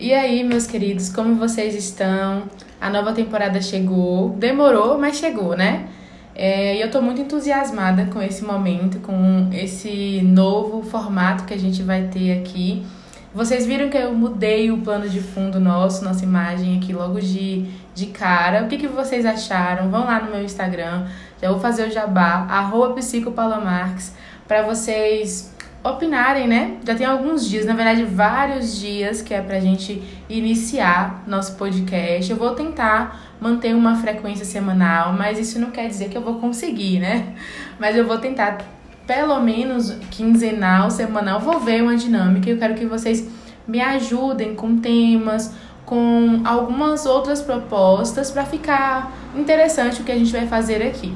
E 0.00 0.14
aí, 0.14 0.44
meus 0.44 0.64
queridos, 0.64 1.08
como 1.08 1.34
vocês 1.34 1.74
estão? 1.74 2.44
A 2.80 2.88
nova 2.88 3.12
temporada 3.12 3.60
chegou. 3.60 4.28
Demorou, 4.30 4.96
mas 4.96 5.16
chegou, 5.16 5.56
né? 5.56 5.88
É, 6.36 6.76
e 6.76 6.80
eu 6.80 6.88
tô 6.88 7.02
muito 7.02 7.20
entusiasmada 7.20 8.04
com 8.04 8.22
esse 8.22 8.44
momento, 8.44 9.00
com 9.00 9.50
esse 9.52 10.22
novo 10.22 10.84
formato 10.84 11.42
que 11.46 11.52
a 11.52 11.58
gente 11.58 11.82
vai 11.82 12.04
ter 12.04 12.38
aqui. 12.38 12.86
Vocês 13.34 13.66
viram 13.66 13.88
que 13.90 13.96
eu 13.96 14.14
mudei 14.14 14.70
o 14.70 14.78
plano 14.78 15.08
de 15.08 15.20
fundo 15.20 15.58
nosso, 15.58 16.04
nossa 16.04 16.22
imagem 16.22 16.78
aqui 16.78 16.92
logo 16.92 17.20
de, 17.20 17.66
de 17.92 18.06
cara. 18.06 18.62
O 18.62 18.68
que, 18.68 18.76
que 18.76 18.86
vocês 18.86 19.26
acharam? 19.26 19.90
Vão 19.90 20.04
lá 20.04 20.20
no 20.20 20.30
meu 20.30 20.44
Instagram, 20.44 21.06
já 21.42 21.50
vou 21.50 21.58
fazer 21.58 21.88
o 21.88 21.90
jabá, 21.90 22.46
arroba 22.48 22.94
psicopalamarques, 22.94 24.14
para 24.46 24.62
vocês 24.62 25.52
opinarem, 25.90 26.46
né? 26.46 26.76
Já 26.84 26.94
tem 26.94 27.06
alguns 27.06 27.48
dias, 27.48 27.64
na 27.66 27.74
verdade, 27.74 28.04
vários 28.04 28.78
dias 28.78 29.22
que 29.22 29.34
é 29.34 29.40
pra 29.40 29.60
gente 29.60 30.02
iniciar 30.28 31.22
nosso 31.26 31.56
podcast. 31.56 32.30
Eu 32.30 32.36
vou 32.36 32.50
tentar 32.54 33.20
manter 33.40 33.74
uma 33.74 33.96
frequência 33.96 34.44
semanal, 34.44 35.12
mas 35.12 35.38
isso 35.38 35.58
não 35.58 35.70
quer 35.70 35.88
dizer 35.88 36.08
que 36.08 36.16
eu 36.16 36.22
vou 36.22 36.36
conseguir, 36.36 36.98
né? 36.98 37.34
Mas 37.78 37.96
eu 37.96 38.06
vou 38.06 38.18
tentar 38.18 38.58
pelo 39.06 39.40
menos 39.40 39.96
quinzenal, 40.10 40.90
semanal, 40.90 41.40
vou 41.40 41.58
ver 41.58 41.82
uma 41.82 41.96
dinâmica 41.96 42.48
e 42.48 42.52
eu 42.52 42.58
quero 42.58 42.74
que 42.74 42.84
vocês 42.84 43.26
me 43.66 43.80
ajudem 43.80 44.54
com 44.54 44.76
temas, 44.76 45.54
com 45.86 46.42
algumas 46.44 47.06
outras 47.06 47.40
propostas 47.40 48.30
para 48.30 48.44
ficar 48.44 49.10
interessante 49.34 50.02
o 50.02 50.04
que 50.04 50.12
a 50.12 50.18
gente 50.18 50.30
vai 50.30 50.46
fazer 50.46 50.82
aqui. 50.82 51.14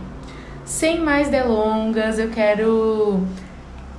Sem 0.64 1.00
mais 1.00 1.28
delongas, 1.28 2.18
eu 2.18 2.30
quero 2.30 3.20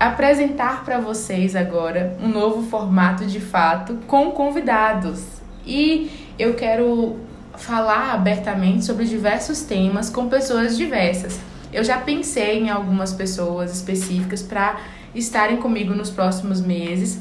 apresentar 0.07 0.83
para 0.83 0.99
vocês 0.99 1.55
agora 1.55 2.17
um 2.21 2.27
novo 2.27 2.69
formato 2.69 3.25
de 3.25 3.39
fato 3.39 3.97
com 4.05 4.31
convidados. 4.31 5.23
E 5.65 6.11
eu 6.37 6.55
quero 6.55 7.17
falar 7.55 8.13
abertamente 8.13 8.83
sobre 8.83 9.05
diversos 9.05 9.61
temas 9.61 10.09
com 10.09 10.27
pessoas 10.27 10.75
diversas. 10.75 11.39
Eu 11.71 11.83
já 11.83 11.97
pensei 11.97 12.59
em 12.59 12.69
algumas 12.69 13.13
pessoas 13.13 13.73
específicas 13.73 14.41
para 14.41 14.77
estarem 15.15 15.57
comigo 15.57 15.93
nos 15.93 16.09
próximos 16.09 16.59
meses. 16.59 17.19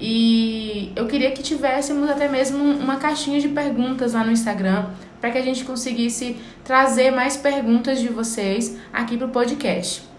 E 0.00 0.90
eu 0.96 1.06
queria 1.06 1.30
que 1.32 1.42
tivéssemos 1.42 2.08
até 2.08 2.28
mesmo 2.28 2.64
uma 2.64 2.96
caixinha 2.96 3.40
de 3.40 3.48
perguntas 3.48 4.14
lá 4.14 4.24
no 4.24 4.32
Instagram 4.32 4.86
para 5.20 5.30
que 5.30 5.38
a 5.38 5.42
gente 5.42 5.64
conseguisse 5.64 6.36
trazer 6.64 7.10
mais 7.10 7.36
perguntas 7.36 8.00
de 8.00 8.08
vocês 8.08 8.76
aqui 8.92 9.16
para 9.16 9.26
o 9.26 9.30
podcast. 9.30 10.11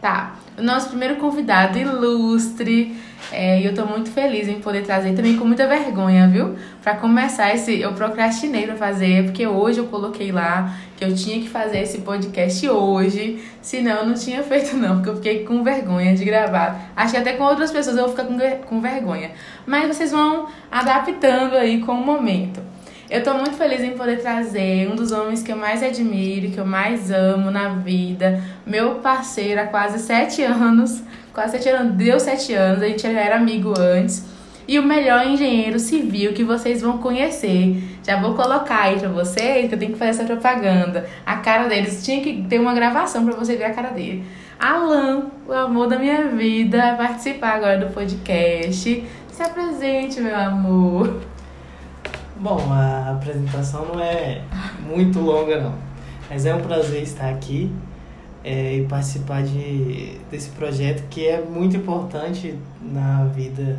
Tá, 0.00 0.36
o 0.58 0.62
nosso 0.62 0.88
primeiro 0.88 1.16
convidado 1.16 1.78
ilustre. 1.78 2.96
É, 3.30 3.60
e 3.60 3.66
eu 3.66 3.74
tô 3.74 3.84
muito 3.84 4.10
feliz 4.10 4.48
em 4.48 4.60
poder 4.60 4.82
trazer 4.82 5.14
também 5.14 5.36
com 5.36 5.44
muita 5.44 5.66
vergonha, 5.66 6.26
viu? 6.26 6.56
Para 6.82 6.96
começar 6.96 7.54
esse, 7.54 7.78
eu 7.78 7.92
procrastinei 7.92 8.66
para 8.66 8.76
fazer, 8.76 9.24
porque 9.24 9.46
hoje 9.46 9.78
eu 9.78 9.86
coloquei 9.86 10.32
lá 10.32 10.74
que 10.96 11.04
eu 11.04 11.14
tinha 11.14 11.38
que 11.38 11.48
fazer 11.48 11.80
esse 11.80 11.98
podcast 11.98 12.66
hoje, 12.68 13.42
senão 13.60 13.98
eu 13.98 14.06
não 14.06 14.14
tinha 14.14 14.42
feito 14.44 14.74
não, 14.76 14.96
porque 14.96 15.10
eu 15.10 15.16
fiquei 15.16 15.44
com 15.44 15.62
vergonha 15.62 16.14
de 16.14 16.24
gravar. 16.24 16.90
Acho 16.96 17.12
que 17.12 17.18
até 17.18 17.34
com 17.34 17.44
outras 17.44 17.70
pessoas 17.70 17.96
eu 17.96 18.04
vou 18.04 18.16
ficar 18.16 18.24
com, 18.24 18.38
com 18.66 18.80
vergonha. 18.80 19.32
Mas 19.66 19.94
vocês 19.94 20.10
vão 20.10 20.48
adaptando 20.70 21.56
aí 21.56 21.80
com 21.82 21.92
o 21.92 22.04
momento. 22.04 22.60
Eu 23.10 23.24
tô 23.24 23.34
muito 23.34 23.54
feliz 23.54 23.80
em 23.82 23.90
poder 23.90 24.20
trazer 24.20 24.88
um 24.88 24.94
dos 24.94 25.10
homens 25.10 25.42
que 25.42 25.50
eu 25.50 25.56
mais 25.56 25.82
admiro, 25.82 26.52
que 26.52 26.58
eu 26.58 26.64
mais 26.64 27.10
amo 27.10 27.50
na 27.50 27.70
vida, 27.70 28.40
meu 28.64 28.96
parceiro 28.96 29.60
há 29.60 29.66
quase 29.66 29.98
sete 29.98 30.44
anos, 30.44 31.02
quase 31.34 31.58
sete 31.58 31.70
anos, 31.70 31.94
deu 31.94 32.20
sete 32.20 32.54
anos, 32.54 32.80
a 32.80 32.86
gente 32.86 33.02
já 33.02 33.08
era 33.08 33.34
amigo 33.34 33.74
antes, 33.76 34.24
e 34.68 34.78
o 34.78 34.84
melhor 34.84 35.26
engenheiro 35.26 35.80
civil 35.80 36.32
que 36.32 36.44
vocês 36.44 36.82
vão 36.82 36.98
conhecer. 36.98 37.82
Já 38.06 38.20
vou 38.20 38.34
colocar 38.34 38.82
aí 38.82 39.00
pra 39.00 39.08
vocês, 39.08 39.68
que 39.68 39.74
eu 39.74 39.78
tenho 39.80 39.92
que 39.92 39.98
fazer 39.98 40.10
essa 40.10 40.24
propaganda. 40.24 41.08
A 41.26 41.38
cara 41.38 41.68
deles, 41.68 42.04
tinha 42.04 42.20
que 42.20 42.44
ter 42.48 42.60
uma 42.60 42.72
gravação 42.72 43.24
pra 43.24 43.34
você 43.34 43.56
ver 43.56 43.64
a 43.64 43.74
cara 43.74 43.90
dele. 43.90 44.24
Alan, 44.56 45.32
o 45.48 45.52
amor 45.52 45.88
da 45.88 45.98
minha 45.98 46.28
vida, 46.28 46.94
vai 46.94 47.08
participar 47.08 47.56
agora 47.56 47.78
do 47.78 47.92
podcast. 47.92 49.04
Se 49.32 49.42
apresente, 49.42 50.20
meu 50.20 50.36
amor. 50.36 51.20
Bom, 52.40 52.72
a 52.72 53.10
apresentação 53.10 53.84
não 53.84 54.00
é 54.00 54.40
muito 54.88 55.20
longa 55.20 55.60
não, 55.60 55.74
mas 56.30 56.46
é 56.46 56.54
um 56.54 56.62
prazer 56.62 57.02
estar 57.02 57.28
aqui 57.28 57.70
é, 58.42 58.78
e 58.78 58.86
participar 58.86 59.42
de, 59.42 60.18
desse 60.30 60.48
projeto 60.48 61.06
que 61.10 61.26
é 61.26 61.42
muito 61.42 61.76
importante 61.76 62.58
na 62.80 63.26
vida, 63.26 63.78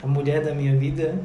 a 0.00 0.06
mulher 0.06 0.40
da 0.44 0.54
minha 0.54 0.76
vida, 0.76 1.20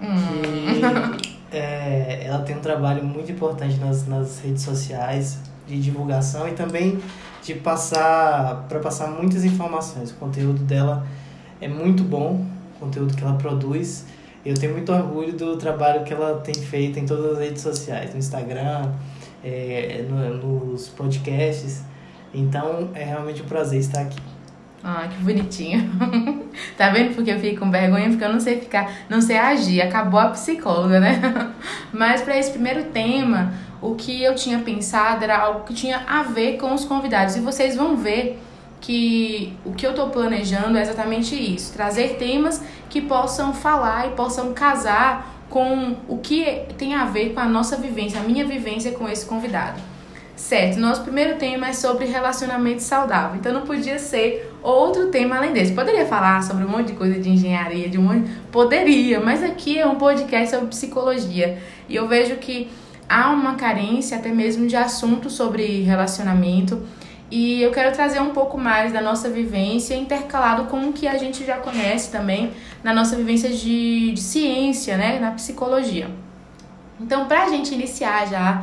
hum. 0.00 1.16
que 1.20 1.36
é, 1.50 2.26
ela 2.26 2.44
tem 2.44 2.56
um 2.56 2.60
trabalho 2.60 3.02
muito 3.02 3.32
importante 3.32 3.76
nas, 3.78 4.06
nas 4.06 4.38
redes 4.38 4.62
sociais 4.62 5.40
de 5.66 5.80
divulgação 5.80 6.46
e 6.46 6.52
também 6.52 7.00
de 7.42 7.54
passar 7.54 8.66
para 8.68 8.78
passar 8.78 9.08
muitas 9.08 9.44
informações. 9.44 10.12
O 10.12 10.14
conteúdo 10.14 10.62
dela 10.62 11.04
é 11.60 11.66
muito 11.66 12.04
bom, 12.04 12.46
o 12.76 12.78
conteúdo 12.78 13.16
que 13.16 13.24
ela 13.24 13.34
produz 13.34 14.06
eu 14.44 14.54
tenho 14.54 14.72
muito 14.72 14.92
orgulho 14.92 15.32
do 15.32 15.56
trabalho 15.56 16.04
que 16.04 16.12
ela 16.12 16.40
tem 16.40 16.54
feito 16.54 16.98
em 16.98 17.06
todas 17.06 17.32
as 17.32 17.38
redes 17.38 17.62
sociais, 17.62 18.12
no 18.12 18.18
Instagram, 18.18 18.92
é, 19.42 20.04
no, 20.08 20.66
nos 20.66 20.88
podcasts. 20.88 21.82
Então 22.32 22.90
é 22.94 23.04
realmente 23.04 23.42
um 23.42 23.46
prazer 23.46 23.80
estar 23.80 24.00
aqui. 24.00 24.20
Ah, 24.82 25.08
que 25.08 25.16
bonitinho. 25.24 25.90
tá 26.76 26.90
vendo 26.90 27.14
porque 27.14 27.30
eu 27.30 27.36
fiquei 27.36 27.56
com 27.56 27.70
vergonha? 27.70 28.10
Porque 28.10 28.22
eu 28.22 28.30
não 28.30 28.38
sei 28.38 28.60
ficar, 28.60 28.92
não 29.08 29.18
sei 29.18 29.38
agir. 29.38 29.80
Acabou 29.80 30.20
a 30.20 30.28
psicóloga, 30.28 31.00
né? 31.00 31.52
Mas 31.90 32.20
para 32.20 32.36
esse 32.36 32.50
primeiro 32.50 32.84
tema, 32.90 33.54
o 33.80 33.94
que 33.94 34.22
eu 34.22 34.34
tinha 34.34 34.58
pensado 34.58 35.24
era 35.24 35.38
algo 35.38 35.64
que 35.64 35.72
tinha 35.72 36.02
a 36.06 36.22
ver 36.22 36.58
com 36.58 36.74
os 36.74 36.84
convidados. 36.84 37.34
E 37.34 37.40
vocês 37.40 37.76
vão 37.76 37.96
ver 37.96 38.38
que 38.84 39.56
o 39.64 39.72
que 39.72 39.86
eu 39.86 39.90
estou 39.90 40.10
planejando 40.10 40.76
é 40.76 40.82
exatamente 40.82 41.34
isso: 41.34 41.72
trazer 41.72 42.16
temas 42.16 42.62
que 42.90 43.00
possam 43.00 43.54
falar 43.54 44.08
e 44.08 44.10
possam 44.10 44.52
casar 44.52 45.46
com 45.48 45.96
o 46.06 46.18
que 46.18 46.62
tem 46.76 46.94
a 46.94 47.06
ver 47.06 47.32
com 47.32 47.40
a 47.40 47.46
nossa 47.46 47.76
vivência, 47.76 48.20
a 48.20 48.22
minha 48.22 48.44
vivência 48.44 48.92
com 48.92 49.08
esse 49.08 49.24
convidado. 49.24 49.80
Certo, 50.36 50.78
nosso 50.78 51.02
primeiro 51.02 51.38
tema 51.38 51.68
é 51.68 51.72
sobre 51.72 52.04
relacionamento 52.04 52.82
saudável. 52.82 53.36
Então 53.36 53.52
não 53.54 53.62
podia 53.62 53.98
ser 53.98 54.52
outro 54.62 55.06
tema 55.06 55.36
além 55.36 55.52
desse. 55.52 55.72
Poderia 55.72 56.04
falar 56.04 56.42
sobre 56.42 56.64
um 56.64 56.68
monte 56.68 56.88
de 56.88 56.92
coisa 56.94 57.18
de 57.18 57.30
engenharia, 57.30 57.88
de 57.88 57.96
um 57.96 58.02
monte. 58.02 58.28
Poderia, 58.52 59.20
mas 59.20 59.42
aqui 59.42 59.78
é 59.78 59.86
um 59.86 59.94
podcast 59.94 60.50
sobre 60.50 60.66
psicologia. 60.66 61.58
E 61.88 61.94
eu 61.96 62.06
vejo 62.08 62.36
que 62.36 62.68
há 63.08 63.30
uma 63.30 63.54
carência 63.54 64.18
até 64.18 64.30
mesmo 64.30 64.66
de 64.66 64.76
assuntos 64.76 65.32
sobre 65.32 65.82
relacionamento 65.82 66.82
e 67.36 67.60
eu 67.60 67.72
quero 67.72 67.92
trazer 67.92 68.20
um 68.20 68.30
pouco 68.30 68.56
mais 68.56 68.92
da 68.92 69.00
nossa 69.00 69.28
vivência, 69.28 69.96
intercalado 69.96 70.66
com 70.66 70.88
o 70.88 70.92
que 70.92 71.08
a 71.08 71.18
gente 71.18 71.44
já 71.44 71.56
conhece 71.56 72.08
também 72.12 72.52
na 72.80 72.94
nossa 72.94 73.16
vivência 73.16 73.50
de, 73.50 74.12
de 74.12 74.20
ciência, 74.20 74.96
né, 74.96 75.18
na 75.18 75.32
psicologia. 75.32 76.08
Então, 77.00 77.26
para 77.26 77.42
a 77.42 77.48
gente 77.48 77.74
iniciar 77.74 78.28
já, 78.28 78.62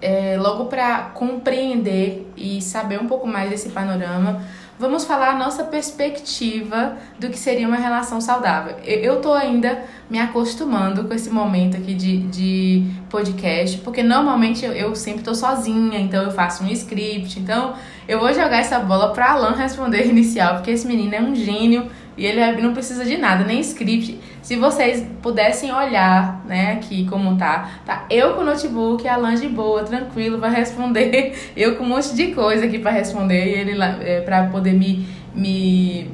é, 0.00 0.36
logo 0.36 0.64
para 0.64 1.12
compreender 1.14 2.28
e 2.36 2.60
saber 2.60 3.00
um 3.00 3.06
pouco 3.06 3.24
mais 3.24 3.48
desse 3.50 3.68
panorama, 3.68 4.42
vamos 4.82 5.04
falar 5.04 5.30
a 5.30 5.38
nossa 5.38 5.62
perspectiva 5.62 6.96
do 7.16 7.30
que 7.30 7.38
seria 7.38 7.68
uma 7.68 7.76
relação 7.76 8.20
saudável. 8.20 8.74
Eu 8.84 9.20
tô 9.20 9.32
ainda 9.32 9.84
me 10.10 10.18
acostumando 10.18 11.04
com 11.04 11.14
esse 11.14 11.30
momento 11.30 11.76
aqui 11.76 11.94
de, 11.94 12.18
de 12.22 12.84
podcast, 13.08 13.78
porque 13.78 14.02
normalmente 14.02 14.64
eu, 14.64 14.72
eu 14.72 14.96
sempre 14.96 15.22
tô 15.22 15.36
sozinha, 15.36 16.00
então 16.00 16.24
eu 16.24 16.32
faço 16.32 16.64
um 16.64 16.68
script, 16.68 17.38
então 17.38 17.74
eu 18.08 18.18
vou 18.18 18.34
jogar 18.34 18.56
essa 18.56 18.80
bola 18.80 19.12
para 19.12 19.30
Alan 19.30 19.54
responder 19.54 20.04
inicial, 20.10 20.56
porque 20.56 20.72
esse 20.72 20.84
menino 20.84 21.14
é 21.14 21.20
um 21.20 21.32
gênio 21.32 21.88
e 22.16 22.26
ele 22.26 22.60
não 22.60 22.74
precisa 22.74 23.04
de 23.04 23.16
nada, 23.16 23.44
nem 23.44 23.60
script. 23.60 24.18
Se 24.42 24.56
vocês 24.56 25.06
pudessem 25.22 25.72
olhar, 25.72 26.44
né, 26.44 26.72
aqui 26.72 27.06
como 27.08 27.38
tá, 27.38 27.70
tá 27.86 28.06
eu 28.10 28.34
com 28.34 28.40
o 28.40 28.44
notebook, 28.44 29.06
a 29.06 29.16
de 29.36 29.48
boa, 29.48 29.84
tranquilo, 29.84 30.38
vai 30.38 30.52
responder. 30.52 31.32
Eu 31.56 31.76
com 31.76 31.84
um 31.84 31.88
monte 31.88 32.12
de 32.14 32.34
coisa 32.34 32.66
aqui 32.66 32.80
para 32.80 32.90
responder 32.90 33.44
e 33.46 33.60
ele 33.60 33.74
lá, 33.74 34.02
é, 34.02 34.20
para 34.20 34.48
poder 34.48 34.72
me, 34.72 35.06
me, 35.32 36.10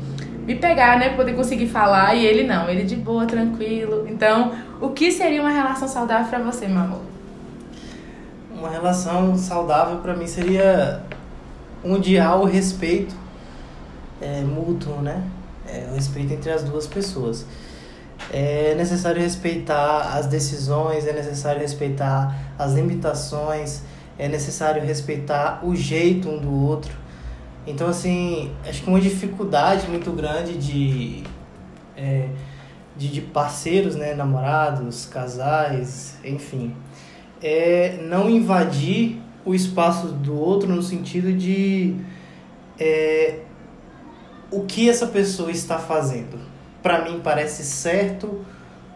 me 0.47 0.55
pegar, 0.55 0.99
né, 0.99 1.11
poder 1.17 1.35
conseguir 1.35 1.69
falar 1.69 2.14
e 2.14 2.26
ele 2.26 2.44
não, 2.44 2.69
ele 2.69 2.85
de 2.85 2.97
boa, 2.97 3.25
tranquilo. 3.25 4.06
Então, 4.06 4.53
o 4.79 4.91
que 4.91 5.11
seria 5.11 5.41
uma 5.41 5.50
relação 5.50 5.88
saudável 5.88 6.29
para 6.29 6.38
você, 6.38 6.69
meu 6.69 6.82
amor? 6.82 7.00
Uma 8.55 8.69
relação 8.69 9.38
saudável 9.38 9.99
para 9.99 10.14
mim 10.14 10.26
seria 10.26 11.03
onde 11.82 12.19
há 12.19 12.35
o 12.35 12.44
respeito 12.44 13.14
é, 14.20 14.43
mútuo, 14.43 15.00
né? 15.00 15.23
É, 15.67 15.88
o 15.91 15.94
respeito 15.94 16.35
entre 16.35 16.50
as 16.50 16.62
duas 16.62 16.87
pessoas. 16.87 17.47
É 18.31 18.75
necessário 18.76 19.20
respeitar 19.20 20.17
as 20.17 20.26
decisões, 20.26 21.06
é 21.06 21.12
necessário 21.12 21.61
respeitar 21.61 22.37
as 22.59 22.75
limitações, 22.75 23.82
é 24.19 24.29
necessário 24.29 24.82
respeitar 24.85 25.61
o 25.65 25.75
jeito 25.75 26.29
um 26.29 26.38
do 26.38 26.53
outro. 26.53 26.93
Então, 27.67 27.88
assim, 27.88 28.50
acho 28.67 28.82
que 28.82 28.88
uma 28.88 29.00
dificuldade 29.00 29.88
muito 29.88 30.11
grande 30.12 30.56
de, 30.56 31.23
é, 31.97 32.29
de, 32.97 33.09
de 33.09 33.20
parceiros, 33.20 33.94
né, 33.94 34.15
namorados, 34.15 35.06
casais, 35.06 36.17
enfim, 36.25 36.75
é 37.43 37.99
não 38.03 38.29
invadir 38.29 39.20
o 39.44 39.55
espaço 39.55 40.09
do 40.09 40.38
outro 40.38 40.69
no 40.69 40.82
sentido 40.82 41.32
de 41.32 41.97
é, 42.79 43.41
o 44.50 44.65
que 44.65 44.88
essa 44.88 45.06
pessoa 45.06 45.50
está 45.50 45.79
fazendo. 45.79 46.38
Para 46.83 47.05
mim 47.05 47.21
parece 47.23 47.65
certo 47.65 48.45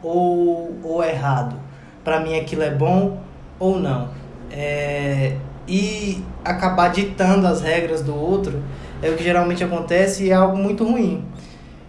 ou, 0.02 0.76
ou 0.82 1.05
errado. 1.05 1.56
Para 2.05 2.20
mim 2.20 2.38
aquilo 2.38 2.62
é 2.62 2.70
bom 2.70 3.20
ou 3.58 3.79
não. 3.79 4.08
É, 4.50 5.37
e 5.67 6.23
acabar 6.44 6.88
ditando 6.88 7.46
as 7.46 7.61
regras 7.61 8.02
do 8.02 8.14
outro 8.14 8.62
é 9.00 9.11
o 9.11 9.17
que 9.17 9.25
geralmente 9.25 9.62
acontece 9.64 10.25
e 10.25 10.31
é 10.31 10.34
algo 10.34 10.56
muito 10.56 10.84
ruim. 10.84 11.25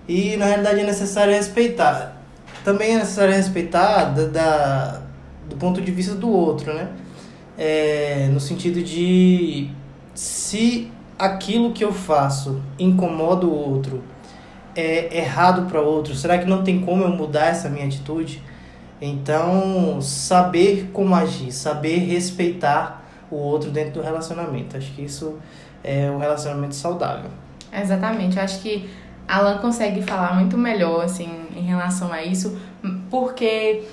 E 0.07 0.35
na 0.37 0.45
realidade 0.45 0.79
é 0.79 0.83
necessário 0.83 1.33
respeitar. 1.33 2.17
Também 2.63 2.93
é 2.93 2.97
necessário 2.97 3.33
respeitar 3.33 4.05
da, 4.05 4.27
da 4.27 5.01
do 5.49 5.55
ponto 5.57 5.81
de 5.81 5.91
vista 5.91 6.15
do 6.15 6.29
outro, 6.29 6.73
né? 6.73 6.89
É, 7.57 8.29
no 8.31 8.39
sentido 8.39 8.81
de 8.81 9.69
se 10.13 10.91
aquilo 11.17 11.71
que 11.71 11.83
eu 11.83 11.93
faço 11.93 12.61
incomoda 12.79 13.45
o 13.45 13.53
outro, 13.53 14.03
é 14.75 15.17
errado 15.17 15.69
para 15.69 15.81
outro, 15.81 16.15
será 16.15 16.37
que 16.37 16.45
não 16.45 16.63
tem 16.63 16.81
como 16.81 17.03
eu 17.03 17.09
mudar 17.09 17.47
essa 17.47 17.69
minha 17.69 17.85
atitude? 17.85 18.41
Então, 19.01 19.99
saber 20.01 20.89
como 20.93 21.13
agir, 21.13 21.51
saber 21.51 21.97
respeitar 21.97 23.03
o 23.29 23.35
outro 23.35 23.69
dentro 23.69 23.93
do 23.93 24.01
relacionamento. 24.01 24.77
Acho 24.77 24.91
que 24.93 25.01
isso 25.01 25.39
é 25.83 26.09
um 26.09 26.17
relacionamento 26.17 26.75
saudável. 26.75 27.29
Exatamente. 27.71 28.37
Eu 28.37 28.43
acho 28.43 28.61
que 28.61 28.89
Alan 29.27 29.57
consegue 29.57 30.01
falar 30.01 30.35
muito 30.35 30.57
melhor 30.57 31.03
assim 31.03 31.29
em 31.55 31.63
relação 31.63 32.13
a 32.13 32.23
isso, 32.23 32.57
porque 33.09 33.83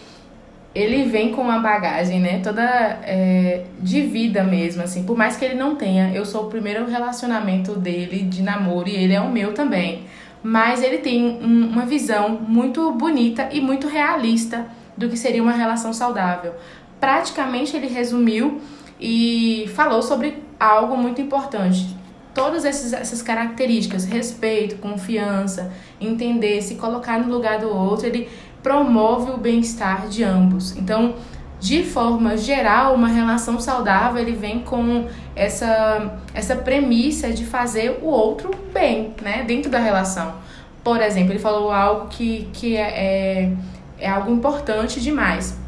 ele 0.74 1.04
vem 1.04 1.32
com 1.32 1.42
uma 1.42 1.58
bagagem, 1.58 2.20
né, 2.20 2.40
toda 2.40 2.62
é, 2.62 3.64
de 3.80 4.02
vida 4.02 4.44
mesmo, 4.44 4.82
assim, 4.82 5.02
por 5.02 5.16
mais 5.16 5.36
que 5.36 5.44
ele 5.44 5.54
não 5.54 5.74
tenha, 5.74 6.12
eu 6.14 6.24
sou 6.24 6.46
o 6.46 6.48
primeiro 6.48 6.88
relacionamento 6.88 7.74
dele 7.74 8.22
de 8.22 8.40
namoro 8.40 8.88
e 8.88 8.94
ele 8.94 9.12
é 9.12 9.20
o 9.20 9.28
meu 9.28 9.52
também, 9.52 10.04
mas 10.42 10.82
ele 10.82 10.98
tem 10.98 11.38
um, 11.42 11.68
uma 11.68 11.84
visão 11.84 12.30
muito 12.30 12.90
bonita 12.92 13.48
e 13.52 13.60
muito 13.60 13.86
realista 13.86 14.66
do 14.96 15.08
que 15.08 15.16
seria 15.16 15.42
uma 15.42 15.52
relação 15.52 15.92
saudável. 15.92 16.54
Praticamente 16.98 17.76
ele 17.76 17.86
resumiu 17.86 18.60
e 19.00 19.70
falou 19.74 20.02
sobre 20.02 20.42
algo 20.58 20.96
muito 20.96 21.20
importante. 21.20 21.96
Todas 22.34 22.64
essas, 22.64 22.92
essas 22.92 23.22
características, 23.22 24.04
respeito, 24.04 24.76
confiança, 24.76 25.72
entender, 26.00 26.62
se 26.62 26.76
colocar 26.76 27.18
no 27.18 27.32
lugar 27.32 27.58
do 27.58 27.68
outro, 27.68 28.06
ele 28.06 28.28
promove 28.62 29.32
o 29.32 29.36
bem-estar 29.36 30.08
de 30.08 30.22
ambos. 30.22 30.76
Então, 30.76 31.14
de 31.60 31.84
forma 31.84 32.38
geral, 32.38 32.94
uma 32.94 33.08
relação 33.08 33.60
saudável 33.60 34.20
ele 34.20 34.32
vem 34.32 34.60
com 34.60 35.06
essa, 35.36 36.18
essa 36.32 36.56
premissa 36.56 37.30
de 37.30 37.44
fazer 37.44 37.98
o 38.02 38.06
outro 38.06 38.50
bem, 38.72 39.14
né, 39.20 39.44
dentro 39.46 39.70
da 39.70 39.78
relação. 39.78 40.34
Por 40.82 41.02
exemplo, 41.02 41.32
ele 41.32 41.38
falou 41.38 41.70
algo 41.70 42.08
que, 42.08 42.48
que 42.54 42.76
é, 42.78 42.80
é, 42.80 43.52
é 43.98 44.08
algo 44.08 44.32
importante 44.32 45.00
demais. 45.00 45.58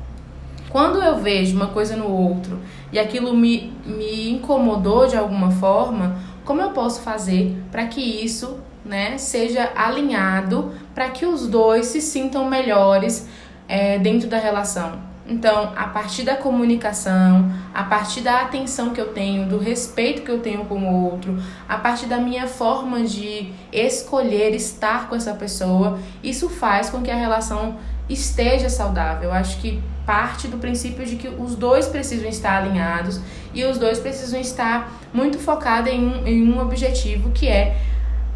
Quando 0.70 1.02
eu 1.02 1.18
vejo 1.18 1.54
uma 1.54 1.66
coisa 1.66 1.94
no 1.94 2.10
outro 2.10 2.58
e 2.90 2.98
aquilo 2.98 3.36
me, 3.36 3.74
me 3.84 4.30
incomodou 4.30 5.06
de 5.06 5.18
alguma 5.18 5.50
forma, 5.50 6.16
como 6.42 6.62
eu 6.62 6.70
posso 6.70 7.02
fazer 7.02 7.54
para 7.70 7.86
que 7.86 8.00
isso 8.00 8.58
né, 8.82 9.18
seja 9.18 9.70
alinhado 9.76 10.72
para 10.94 11.10
que 11.10 11.26
os 11.26 11.46
dois 11.46 11.86
se 11.86 12.00
sintam 12.00 12.48
melhores 12.48 13.28
é, 13.68 13.98
dentro 13.98 14.28
da 14.28 14.38
relação. 14.38 15.11
Então, 15.26 15.72
a 15.76 15.86
partir 15.86 16.24
da 16.24 16.34
comunicação, 16.34 17.50
a 17.72 17.84
partir 17.84 18.22
da 18.22 18.40
atenção 18.40 18.90
que 18.90 19.00
eu 19.00 19.12
tenho, 19.12 19.48
do 19.48 19.58
respeito 19.58 20.22
que 20.22 20.30
eu 20.30 20.40
tenho 20.40 20.64
com 20.64 20.78
o 20.80 21.04
outro, 21.10 21.36
a 21.68 21.78
partir 21.78 22.06
da 22.06 22.18
minha 22.18 22.48
forma 22.48 23.02
de 23.02 23.52
escolher 23.72 24.52
estar 24.54 25.08
com 25.08 25.14
essa 25.14 25.32
pessoa, 25.34 25.98
isso 26.22 26.48
faz 26.48 26.90
com 26.90 27.02
que 27.02 27.10
a 27.10 27.14
relação 27.14 27.78
esteja 28.08 28.68
saudável. 28.68 29.30
Eu 29.30 29.32
acho 29.32 29.58
que 29.60 29.80
parte 30.04 30.48
do 30.48 30.58
princípio 30.58 31.06
de 31.06 31.14
que 31.14 31.28
os 31.28 31.54
dois 31.54 31.86
precisam 31.86 32.28
estar 32.28 32.60
alinhados 32.60 33.20
e 33.54 33.64
os 33.64 33.78
dois 33.78 34.00
precisam 34.00 34.40
estar 34.40 34.92
muito 35.14 35.38
focados 35.38 35.92
em 35.92 36.04
um, 36.04 36.26
em 36.26 36.52
um 36.52 36.60
objetivo 36.60 37.30
que 37.30 37.46
é 37.46 37.80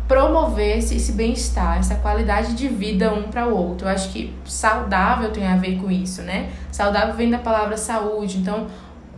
promover 0.09 0.79
esse, 0.79 0.97
esse 0.97 1.13
bem-estar, 1.13 1.79
essa 1.79 1.97
qualidade 1.97 2.55
de 2.55 2.69
vida 2.69 3.13
um 3.13 3.25
para 3.25 3.47
o 3.47 3.55
outro. 3.55 3.87
Eu 3.87 3.93
acho 3.93 4.11
que 4.11 4.33
saudável 4.45 5.31
tem 5.31 5.47
a 5.47 5.57
ver 5.57 5.81
com 5.81 5.91
isso, 5.91 6.23
né? 6.23 6.51
Saudável 6.71 7.15
vem 7.15 7.31
da 7.31 7.39
palavra 7.39 7.77
saúde. 7.77 8.39
Então, 8.39 8.67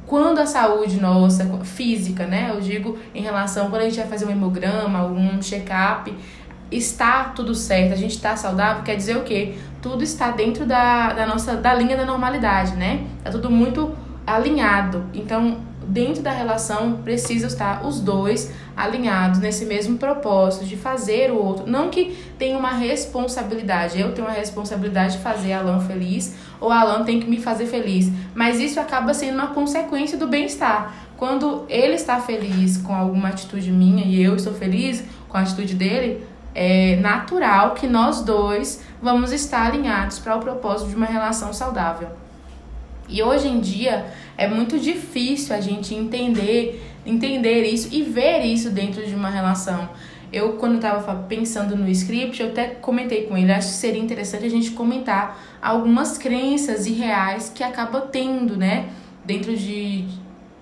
quando 0.07 0.39
a 0.39 0.47
saúde 0.47 0.99
nossa, 0.99 1.45
física, 1.65 2.27
né? 2.27 2.51
Eu 2.51 2.61
digo 2.61 2.99
em 3.15 3.23
relação 3.23 3.69
quando 3.69 3.83
a 3.83 3.85
gente 3.85 3.99
vai 3.99 4.09
fazer 4.09 4.25
um 4.25 4.31
hemograma, 4.31 5.05
um 5.05 5.43
check-up, 5.43 6.15
está 6.73 7.25
tudo 7.25 7.55
certo, 7.55 7.93
a 7.93 7.97
gente 7.97 8.15
está 8.15 8.35
saudável, 8.35 8.83
quer 8.83 8.97
dizer 8.97 9.17
o 9.17 9.23
quê? 9.23 9.57
Tudo 9.83 10.03
está 10.03 10.31
dentro 10.31 10.65
da, 10.65 11.13
da 11.13 11.27
nossa 11.27 11.57
da 11.57 11.75
linha 11.75 11.97
da 11.97 12.07
normalidade, 12.07 12.75
né? 12.75 13.07
Tá 13.23 13.31
tudo 13.31 13.51
muito 13.51 13.95
alinhado. 14.27 15.05
Então, 15.13 15.68
dentro 15.89 16.23
da 16.23 16.31
relação 16.31 16.99
precisa 17.03 17.47
estar 17.47 17.85
os 17.85 17.99
dois 17.99 18.53
alinhados 18.77 19.41
nesse 19.41 19.65
mesmo 19.65 19.97
propósito 19.97 20.65
de 20.67 20.77
fazer 20.77 21.33
o 21.33 21.37
outro. 21.37 21.67
Não 21.67 21.89
que 21.89 22.17
tenha 22.39 22.57
uma 22.57 22.73
responsabilidade, 22.73 23.99
eu 23.99 24.13
tenho 24.13 24.29
uma 24.29 24.35
responsabilidade 24.35 25.17
de 25.17 25.23
fazer 25.23 25.55
Alan 25.55 25.81
feliz 25.81 26.37
ou 26.61 26.71
Alan 26.71 27.05
tem 27.05 27.19
que 27.19 27.29
me 27.29 27.41
fazer 27.41 27.67
feliz, 27.67 28.11
mas 28.35 28.61
isso 28.61 28.79
acaba 28.79 29.15
sendo 29.15 29.35
uma 29.35 29.49
consequência 29.49 30.19
do 30.19 30.27
bem-estar. 30.29 30.95
Quando 31.17 31.65
ele 31.69 31.95
está 31.95 32.21
feliz 32.21 32.77
com 32.77 32.95
alguma 32.95 33.29
atitude 33.29 33.73
minha 33.73 34.05
e 34.05 34.23
eu 34.23 34.37
estou 34.37 34.53
feliz 34.53 35.03
com 35.29 35.37
a 35.37 35.41
atitude 35.41 35.75
dele, 35.75 36.25
é 36.55 36.97
natural 36.97 37.75
que 37.75 37.87
nós 37.87 38.21
dois 38.21 38.83
vamos 39.01 39.33
estar 39.33 39.67
alinhados 39.67 40.19
para 40.19 40.37
o 40.37 40.41
propósito 40.41 40.91
de 40.91 40.97
uma 40.97 41.07
relação 41.07 41.53
saudável. 41.53 42.09
E 43.09 43.23
hoje 43.23 43.49
em 43.49 43.59
dia 43.59 44.07
é 44.39 44.47
muito 44.47 44.79
difícil 44.79 45.55
a 45.55 45.61
gente 45.61 45.93
entender, 45.93 46.81
entender 47.05 47.65
isso 47.65 47.89
e 47.93 48.03
ver 48.03 48.45
isso 48.45 48.71
dentro 48.71 49.05
de 49.05 49.13
uma 49.13 49.29
relação. 49.29 49.89
Eu, 50.33 50.53
quando 50.53 50.77
estava 50.77 51.25
pensando 51.25 51.75
no 51.75 51.89
script, 51.89 52.41
eu 52.41 52.51
até 52.51 52.69
comentei 52.69 53.25
com 53.25 53.37
ele, 53.37 53.51
acho 53.51 53.69
que 53.69 53.75
seria 53.75 54.01
interessante 54.01 54.45
a 54.45 54.51
gente 54.51 54.71
comentar 54.71 55.59
algumas 55.61 56.17
crenças 56.17 56.87
irreais 56.87 57.51
que 57.53 57.65
acaba 57.65 58.01
tendo, 58.01 58.57
né, 58.57 58.91
dentro 59.25 59.57
de 59.57 60.05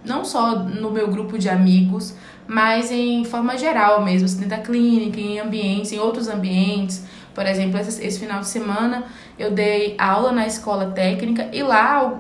não 0.05 0.25
só 0.25 0.59
no 0.61 0.91
meu 0.91 1.09
grupo 1.09 1.37
de 1.37 1.49
amigos, 1.49 2.15
mas 2.47 2.91
em 2.91 3.25
forma 3.25 3.59
geral 3.59 4.03
mesmo, 4.05 4.25
assim, 4.25 4.39
dentro 4.39 4.57
da 4.57 4.63
clínica, 4.63 5.21
em 5.21 5.39
ambientes, 5.39 5.93
em 5.93 5.99
outros 5.99 6.29
ambientes. 6.29 7.05
Por 7.35 7.45
exemplo, 7.45 7.79
esse, 7.79 8.03
esse 8.03 8.19
final 8.19 8.41
de 8.41 8.47
semana 8.47 9.05
eu 9.39 9.51
dei 9.51 9.95
aula 9.99 10.33
na 10.33 10.47
escola 10.47 10.93
técnica 10.93 11.51
e 11.53 11.63
lá 11.63 12.19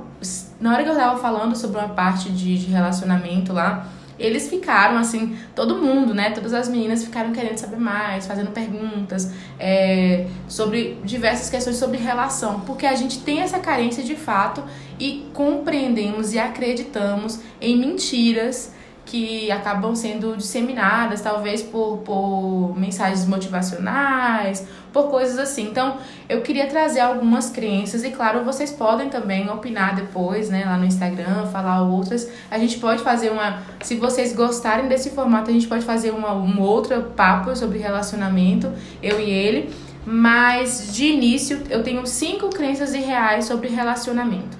na 0.60 0.72
hora 0.72 0.82
que 0.82 0.90
eu 0.90 0.94
tava 0.94 1.18
falando 1.18 1.56
sobre 1.56 1.78
uma 1.78 1.88
parte 1.88 2.30
de, 2.30 2.58
de 2.58 2.66
relacionamento 2.66 3.52
lá, 3.52 3.88
eles 4.18 4.48
ficaram 4.48 4.96
assim, 4.96 5.36
todo 5.54 5.76
mundo, 5.76 6.14
né? 6.14 6.30
Todas 6.30 6.54
as 6.54 6.68
meninas 6.68 7.04
ficaram 7.04 7.32
querendo 7.32 7.58
saber 7.58 7.76
mais, 7.76 8.26
fazendo 8.26 8.50
perguntas 8.50 9.30
é, 9.58 10.26
sobre 10.48 10.98
diversas 11.04 11.50
questões 11.50 11.76
sobre 11.76 11.98
relação, 11.98 12.60
porque 12.60 12.86
a 12.86 12.94
gente 12.94 13.20
tem 13.20 13.40
essa 13.40 13.58
carência 13.58 14.02
de 14.02 14.16
fato 14.16 14.64
e 14.98 15.28
compreendemos 15.34 16.32
e 16.32 16.38
acreditamos 16.38 17.40
em 17.60 17.76
mentiras 17.78 18.74
que 19.06 19.52
acabam 19.52 19.94
sendo 19.94 20.36
disseminadas, 20.36 21.20
talvez 21.20 21.62
por, 21.62 21.98
por 21.98 22.74
mensagens 22.76 23.24
motivacionais, 23.24 24.66
por 24.92 25.08
coisas 25.08 25.38
assim. 25.38 25.68
Então, 25.68 25.96
eu 26.28 26.40
queria 26.42 26.66
trazer 26.66 27.00
algumas 27.00 27.48
crenças 27.48 28.02
e, 28.02 28.10
claro, 28.10 28.44
vocês 28.44 28.72
podem 28.72 29.08
também 29.08 29.48
opinar 29.48 29.94
depois, 29.94 30.50
né, 30.50 30.64
lá 30.66 30.76
no 30.76 30.84
Instagram, 30.84 31.46
falar 31.46 31.82
outras. 31.82 32.28
A 32.50 32.58
gente 32.58 32.78
pode 32.78 33.00
fazer 33.02 33.30
uma. 33.30 33.62
Se 33.80 33.94
vocês 33.94 34.34
gostarem 34.34 34.88
desse 34.88 35.10
formato, 35.10 35.50
a 35.50 35.52
gente 35.52 35.68
pode 35.68 35.84
fazer 35.84 36.10
uma, 36.10 36.34
um 36.34 36.60
outro 36.60 37.00
papo 37.16 37.54
sobre 37.54 37.78
relacionamento, 37.78 38.72
eu 39.00 39.20
e 39.20 39.30
ele. 39.30 39.72
Mas, 40.04 40.92
de 40.92 41.06
início, 41.06 41.62
eu 41.70 41.84
tenho 41.84 42.04
cinco 42.06 42.50
crenças 42.50 42.92
irreais 42.92 43.44
sobre 43.44 43.68
relacionamento. 43.68 44.58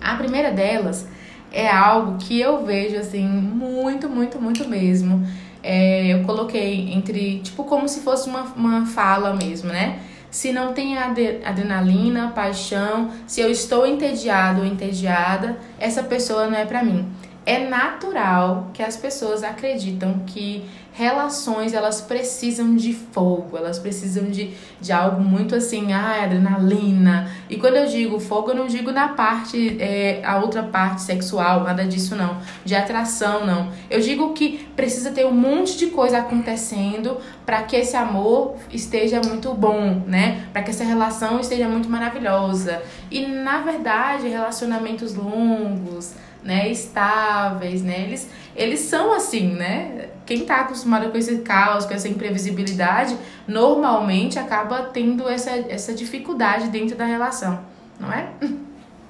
A 0.00 0.14
primeira 0.16 0.50
delas 0.50 1.06
é 1.52 1.68
algo 1.70 2.16
que 2.18 2.40
eu 2.40 2.64
vejo 2.64 2.96
assim 2.96 3.26
muito, 3.26 4.08
muito, 4.08 4.40
muito 4.40 4.68
mesmo. 4.68 5.26
É, 5.62 6.06
eu 6.06 6.22
coloquei 6.24 6.92
entre, 6.92 7.40
tipo, 7.40 7.64
como 7.64 7.88
se 7.88 8.00
fosse 8.00 8.28
uma, 8.28 8.42
uma 8.56 8.86
fala 8.86 9.34
mesmo, 9.34 9.68
né? 9.68 9.98
Se 10.30 10.52
não 10.52 10.74
tem 10.74 10.96
adrenalina, 10.98 12.32
paixão, 12.34 13.10
se 13.26 13.40
eu 13.40 13.50
estou 13.50 13.86
entediado 13.86 14.60
ou 14.60 14.66
entediada, 14.66 15.58
essa 15.78 16.02
pessoa 16.02 16.46
não 16.46 16.56
é 16.56 16.66
para 16.66 16.84
mim. 16.84 17.08
É 17.46 17.66
natural 17.66 18.70
que 18.74 18.82
as 18.82 18.96
pessoas 18.96 19.42
acreditam 19.42 20.20
que 20.26 20.64
relações 20.98 21.74
elas 21.74 22.00
precisam 22.00 22.74
de 22.74 22.92
fogo, 22.92 23.56
elas 23.56 23.78
precisam 23.78 24.24
de, 24.24 24.50
de 24.80 24.92
algo 24.92 25.22
muito 25.22 25.54
assim, 25.54 25.92
ah, 25.92 26.24
adrenalina. 26.24 27.30
E 27.48 27.56
quando 27.56 27.76
eu 27.76 27.86
digo 27.86 28.18
fogo, 28.18 28.50
eu 28.50 28.56
não 28.56 28.66
digo 28.66 28.90
na 28.90 29.10
parte, 29.10 29.76
é, 29.80 30.20
a 30.24 30.38
outra 30.38 30.60
parte 30.60 31.02
sexual, 31.02 31.62
nada 31.62 31.84
disso 31.84 32.16
não, 32.16 32.38
de 32.64 32.74
atração 32.74 33.46
não. 33.46 33.70
Eu 33.88 34.00
digo 34.00 34.32
que 34.32 34.66
precisa 34.74 35.12
ter 35.12 35.24
um 35.24 35.30
monte 35.30 35.78
de 35.78 35.86
coisa 35.86 36.18
acontecendo 36.18 37.18
para 37.46 37.62
que 37.62 37.76
esse 37.76 37.96
amor 37.96 38.56
esteja 38.68 39.20
muito 39.24 39.54
bom, 39.54 40.02
né? 40.04 40.48
Para 40.52 40.62
que 40.62 40.70
essa 40.70 40.82
relação 40.82 41.38
esteja 41.38 41.68
muito 41.68 41.88
maravilhosa. 41.88 42.82
E 43.08 43.24
na 43.24 43.60
verdade, 43.60 44.26
relacionamentos 44.26 45.14
longos, 45.14 46.14
né, 46.42 46.68
estáveis, 46.68 47.82
né? 47.82 48.00
Eles, 48.00 48.28
eles 48.56 48.80
são 48.80 49.12
assim, 49.12 49.54
né? 49.54 50.08
Quem 50.28 50.42
está 50.42 50.60
acostumado 50.60 51.10
com 51.10 51.16
esse 51.16 51.38
caos, 51.38 51.86
com 51.86 51.94
essa 51.94 52.06
imprevisibilidade, 52.06 53.16
normalmente 53.46 54.38
acaba 54.38 54.82
tendo 54.82 55.26
essa, 55.26 55.52
essa 55.52 55.94
dificuldade 55.94 56.68
dentro 56.68 56.94
da 56.94 57.06
relação, 57.06 57.60
não 57.98 58.12
é? 58.12 58.28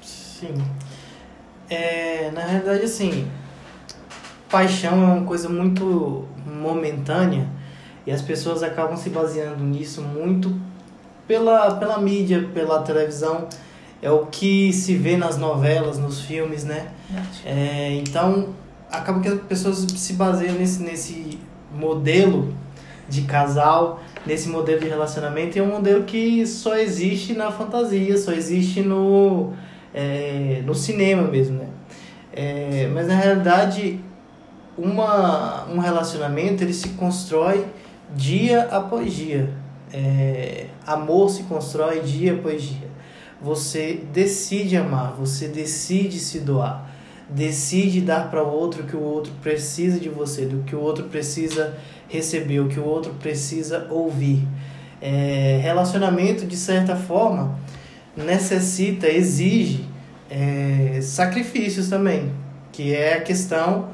Sim. 0.00 0.54
É, 1.68 2.30
na 2.30 2.42
realidade, 2.42 2.84
assim, 2.84 3.28
paixão 4.48 4.92
é 4.92 5.06
uma 5.16 5.26
coisa 5.26 5.48
muito 5.48 6.24
momentânea 6.46 7.48
e 8.06 8.12
as 8.12 8.22
pessoas 8.22 8.62
acabam 8.62 8.96
se 8.96 9.10
baseando 9.10 9.64
nisso 9.64 10.00
muito 10.00 10.56
pela, 11.26 11.74
pela 11.74 11.98
mídia, 11.98 12.48
pela 12.54 12.80
televisão 12.82 13.48
é 14.00 14.08
o 14.08 14.26
que 14.26 14.72
se 14.72 14.94
vê 14.94 15.16
nas 15.16 15.36
novelas, 15.36 15.98
nos 15.98 16.20
filmes, 16.20 16.62
né? 16.62 16.92
É, 17.44 17.92
então, 17.96 18.54
acaba 18.90 19.20
que 19.20 19.28
as 19.28 19.40
pessoas 19.40 19.78
se 19.78 20.12
baseiam 20.14 20.54
nesse, 20.54 20.82
nesse 20.82 21.38
modelo 21.72 22.54
de 23.08 23.22
casal, 23.22 24.00
nesse 24.26 24.48
modelo 24.48 24.80
de 24.80 24.88
relacionamento, 24.88 25.56
e 25.56 25.60
é 25.60 25.62
um 25.62 25.70
modelo 25.70 26.04
que 26.04 26.46
só 26.46 26.76
existe 26.76 27.32
na 27.32 27.50
fantasia, 27.50 28.16
só 28.16 28.32
existe 28.32 28.82
no, 28.82 29.52
é, 29.94 30.62
no 30.64 30.74
cinema 30.74 31.22
mesmo, 31.22 31.58
né? 31.58 31.68
É, 32.32 32.88
mas 32.92 33.08
na 33.08 33.14
realidade, 33.14 34.00
uma, 34.76 35.66
um 35.66 35.78
relacionamento 35.78 36.62
ele 36.62 36.74
se 36.74 36.90
constrói 36.90 37.64
dia 38.14 38.62
após 38.70 39.12
dia. 39.12 39.50
É, 39.92 40.66
amor 40.86 41.30
se 41.30 41.44
constrói 41.44 42.00
dia 42.00 42.34
após 42.34 42.62
dia 42.62 42.88
você 43.40 44.00
decide 44.12 44.76
amar, 44.76 45.12
você 45.12 45.48
decide 45.48 46.18
se 46.18 46.40
doar, 46.40 46.87
decide 47.28 48.00
dar 48.00 48.30
para 48.30 48.42
o 48.42 48.50
outro 48.50 48.82
o 48.82 48.86
que 48.86 48.96
o 48.96 49.02
outro 49.02 49.32
precisa 49.42 50.00
de 50.00 50.08
você, 50.08 50.46
do 50.46 50.62
que 50.64 50.74
o 50.74 50.80
outro 50.80 51.04
precisa 51.04 51.76
receber, 52.08 52.60
o 52.60 52.68
que 52.68 52.80
o 52.80 52.84
outro 52.84 53.12
precisa 53.14 53.86
ouvir. 53.90 54.46
É, 55.00 55.60
relacionamento, 55.62 56.46
de 56.46 56.56
certa 56.56 56.96
forma, 56.96 57.58
necessita, 58.16 59.08
exige 59.08 59.84
é, 60.30 61.00
sacrifícios 61.02 61.88
também, 61.88 62.32
que 62.72 62.94
é 62.94 63.14
a 63.14 63.20
questão 63.20 63.90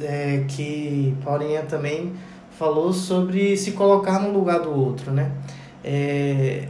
é, 0.00 0.44
que 0.48 1.14
Paulinha 1.22 1.62
também 1.62 2.12
falou 2.58 2.92
sobre 2.92 3.56
se 3.56 3.72
colocar 3.72 4.18
no 4.18 4.32
lugar 4.32 4.60
do 4.60 4.70
outro, 4.70 5.12
né? 5.12 5.30
É, 5.84 6.68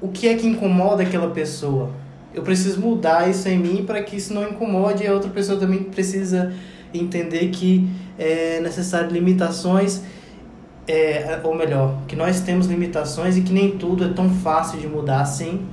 o 0.00 0.08
que 0.08 0.28
é 0.28 0.34
que 0.34 0.46
incomoda 0.46 1.02
aquela 1.02 1.30
pessoa. 1.30 1.90
Eu 2.38 2.44
preciso 2.44 2.80
mudar 2.80 3.28
isso 3.28 3.48
em 3.48 3.58
mim 3.58 3.84
para 3.84 4.00
que 4.00 4.14
isso 4.16 4.32
não 4.32 4.48
incomode 4.48 5.02
e 5.02 5.08
a 5.08 5.12
outra 5.12 5.28
pessoa 5.28 5.58
também 5.58 5.82
precisa 5.82 6.52
entender 6.94 7.48
que 7.48 7.90
é 8.16 8.60
necessário 8.60 9.10
limitações, 9.10 10.02
é, 10.86 11.40
ou 11.42 11.52
melhor, 11.52 11.98
que 12.06 12.14
nós 12.14 12.38
temos 12.38 12.68
limitações 12.68 13.36
e 13.36 13.40
que 13.40 13.52
nem 13.52 13.72
tudo 13.72 14.04
é 14.04 14.08
tão 14.10 14.30
fácil 14.30 14.78
de 14.78 14.86
mudar 14.86 15.22
assim. 15.22 15.66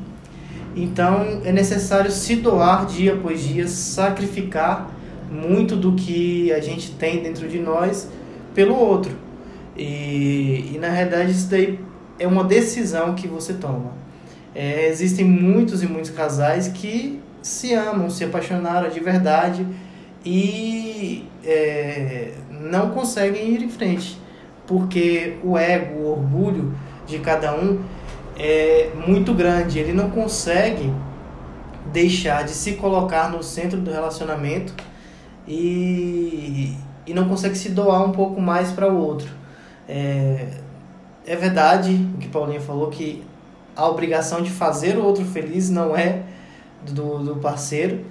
Então 0.76 1.40
é 1.46 1.52
necessário 1.52 2.10
se 2.10 2.38
doar 2.38 2.88
dia 2.88 3.14
após 3.14 3.44
dia, 3.44 3.68
sacrificar 3.68 4.90
muito 5.30 5.76
do 5.76 5.94
que 5.94 6.52
a 6.52 6.60
gente 6.60 6.94
tem 6.94 7.22
dentro 7.22 7.48
de 7.48 7.60
nós 7.60 8.10
pelo 8.56 8.76
outro. 8.76 9.12
E, 9.78 10.72
e 10.74 10.80
na 10.82 10.90
realidade 10.90 11.30
isso 11.30 11.48
daí 11.48 11.80
é 12.18 12.26
uma 12.26 12.44
decisão 12.44 13.14
que 13.14 13.28
você 13.28 13.54
toma. 13.54 14.05
É, 14.56 14.88
existem 14.88 15.26
muitos 15.26 15.84
e 15.84 15.88
muitos 15.88 16.10
casais 16.10 16.70
que 16.70 17.22
se 17.42 17.74
amam, 17.74 18.10
se 18.10 18.24
apaixonaram 18.24 18.90
de 18.90 19.00
verdade 19.02 19.68
e 20.26 21.28
é, 21.44 22.32
não 22.50 22.90
conseguem 22.92 23.52
ir 23.52 23.62
em 23.62 23.70
frente, 23.70 24.18
porque 24.66 25.38
o 25.44 25.58
ego, 25.58 26.00
o 26.00 26.12
orgulho 26.12 26.74
de 27.06 27.20
cada 27.20 27.54
um 27.54 27.82
é 28.38 28.90
muito 29.06 29.34
grande. 29.34 29.78
Ele 29.78 29.94
não 29.94 30.10
consegue 30.10 30.92
deixar 31.92 32.44
de 32.44 32.52
se 32.52 32.74
colocar 32.74 33.30
no 33.30 33.44
centro 33.44 33.80
do 33.80 33.92
relacionamento 33.92 34.74
e, 35.48 36.76
e 37.06 37.14
não 37.14 37.28
consegue 37.28 37.56
se 37.56 37.70
doar 37.70 38.04
um 38.04 38.12
pouco 38.12 38.42
mais 38.42 38.72
para 38.72 38.92
o 38.92 38.98
outro. 38.98 39.30
É, 39.88 40.48
é 41.28 41.36
verdade 41.36 41.94
o 42.16 42.18
que 42.18 42.28
Paulinho 42.28 42.62
falou 42.62 42.90
que 42.90 43.24
a 43.75 43.88
obrigação 43.88 44.41
de 44.41 44.50
fazer 44.50 44.98
o 44.98 45.03
outro 45.03 45.25
feliz 45.25 45.70
não 45.70 45.96
é 45.96 46.24
do, 46.91 47.20
do 47.20 47.36
parceiro. 47.38 48.05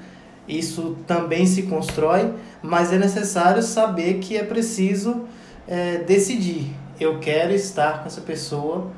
Isso 0.46 0.96
também 1.06 1.46
se 1.46 1.62
constrói, 1.62 2.34
mas 2.62 2.92
é 2.92 2.98
necessário 2.98 3.62
saber 3.62 4.18
que 4.18 4.36
é 4.36 4.44
preciso 4.44 5.24
é, 5.66 5.98
decidir. 5.98 6.74
Eu 7.00 7.18
quero 7.18 7.52
estar 7.52 8.00
com 8.00 8.06
essa 8.06 8.20
pessoa 8.20 8.90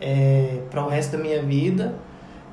é, 0.00 0.62
para 0.70 0.84
o 0.84 0.88
resto 0.88 1.16
da 1.16 1.22
minha 1.22 1.42
vida 1.42 1.94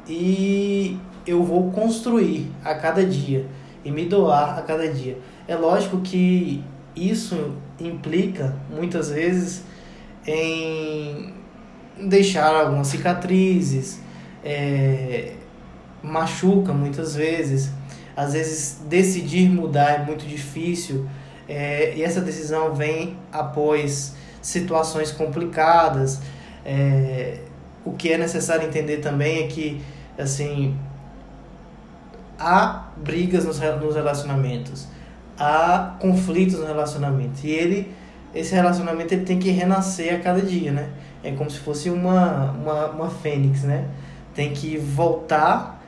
e 0.07 0.99
eu 1.25 1.43
vou 1.43 1.71
construir 1.71 2.51
a 2.63 2.75
cada 2.75 3.05
dia 3.05 3.47
e 3.85 3.91
me 3.91 4.05
doar 4.05 4.59
a 4.59 4.61
cada 4.61 4.87
dia. 4.87 5.17
É 5.47 5.55
lógico 5.55 6.01
que 6.01 6.63
isso 6.95 7.53
implica 7.79 8.55
muitas 8.69 9.09
vezes 9.09 9.63
em 10.27 11.33
deixar 11.99 12.53
algumas 12.55 12.87
cicatrizes, 12.87 13.99
é, 14.43 15.33
machuca 16.01 16.73
muitas 16.73 17.15
vezes. 17.15 17.71
Às 18.15 18.33
vezes 18.33 18.81
decidir 18.87 19.49
mudar 19.49 20.01
é 20.01 20.05
muito 20.05 20.25
difícil 20.25 21.07
é, 21.47 21.93
e 21.95 22.03
essa 22.03 22.21
decisão 22.21 22.73
vem 22.73 23.17
após 23.31 24.15
situações 24.41 25.11
complicadas. 25.11 26.21
É, 26.65 27.39
o 27.83 27.91
que 27.93 28.11
é 28.11 28.17
necessário 28.17 28.67
entender 28.67 28.97
também 28.97 29.43
é 29.43 29.47
que 29.47 29.81
assim 30.17 30.77
há 32.39 32.87
brigas 32.95 33.45
nos, 33.45 33.59
nos 33.59 33.95
relacionamentos, 33.95 34.87
há 35.37 35.95
conflitos 35.99 36.59
no 36.59 36.65
relacionamento 36.65 37.45
e 37.45 37.51
ele 37.51 37.93
esse 38.33 38.55
relacionamento 38.55 39.13
ele 39.13 39.25
tem 39.25 39.37
que 39.37 39.51
renascer 39.51 40.15
a 40.15 40.19
cada 40.19 40.41
dia, 40.41 40.71
né? 40.71 40.89
É 41.23 41.31
como 41.31 41.49
se 41.49 41.59
fosse 41.59 41.89
uma, 41.89 42.51
uma, 42.51 42.87
uma 42.87 43.09
fênix, 43.09 43.63
né? 43.63 43.85
Tem 44.33 44.51
que 44.51 44.77
voltar 44.77 45.81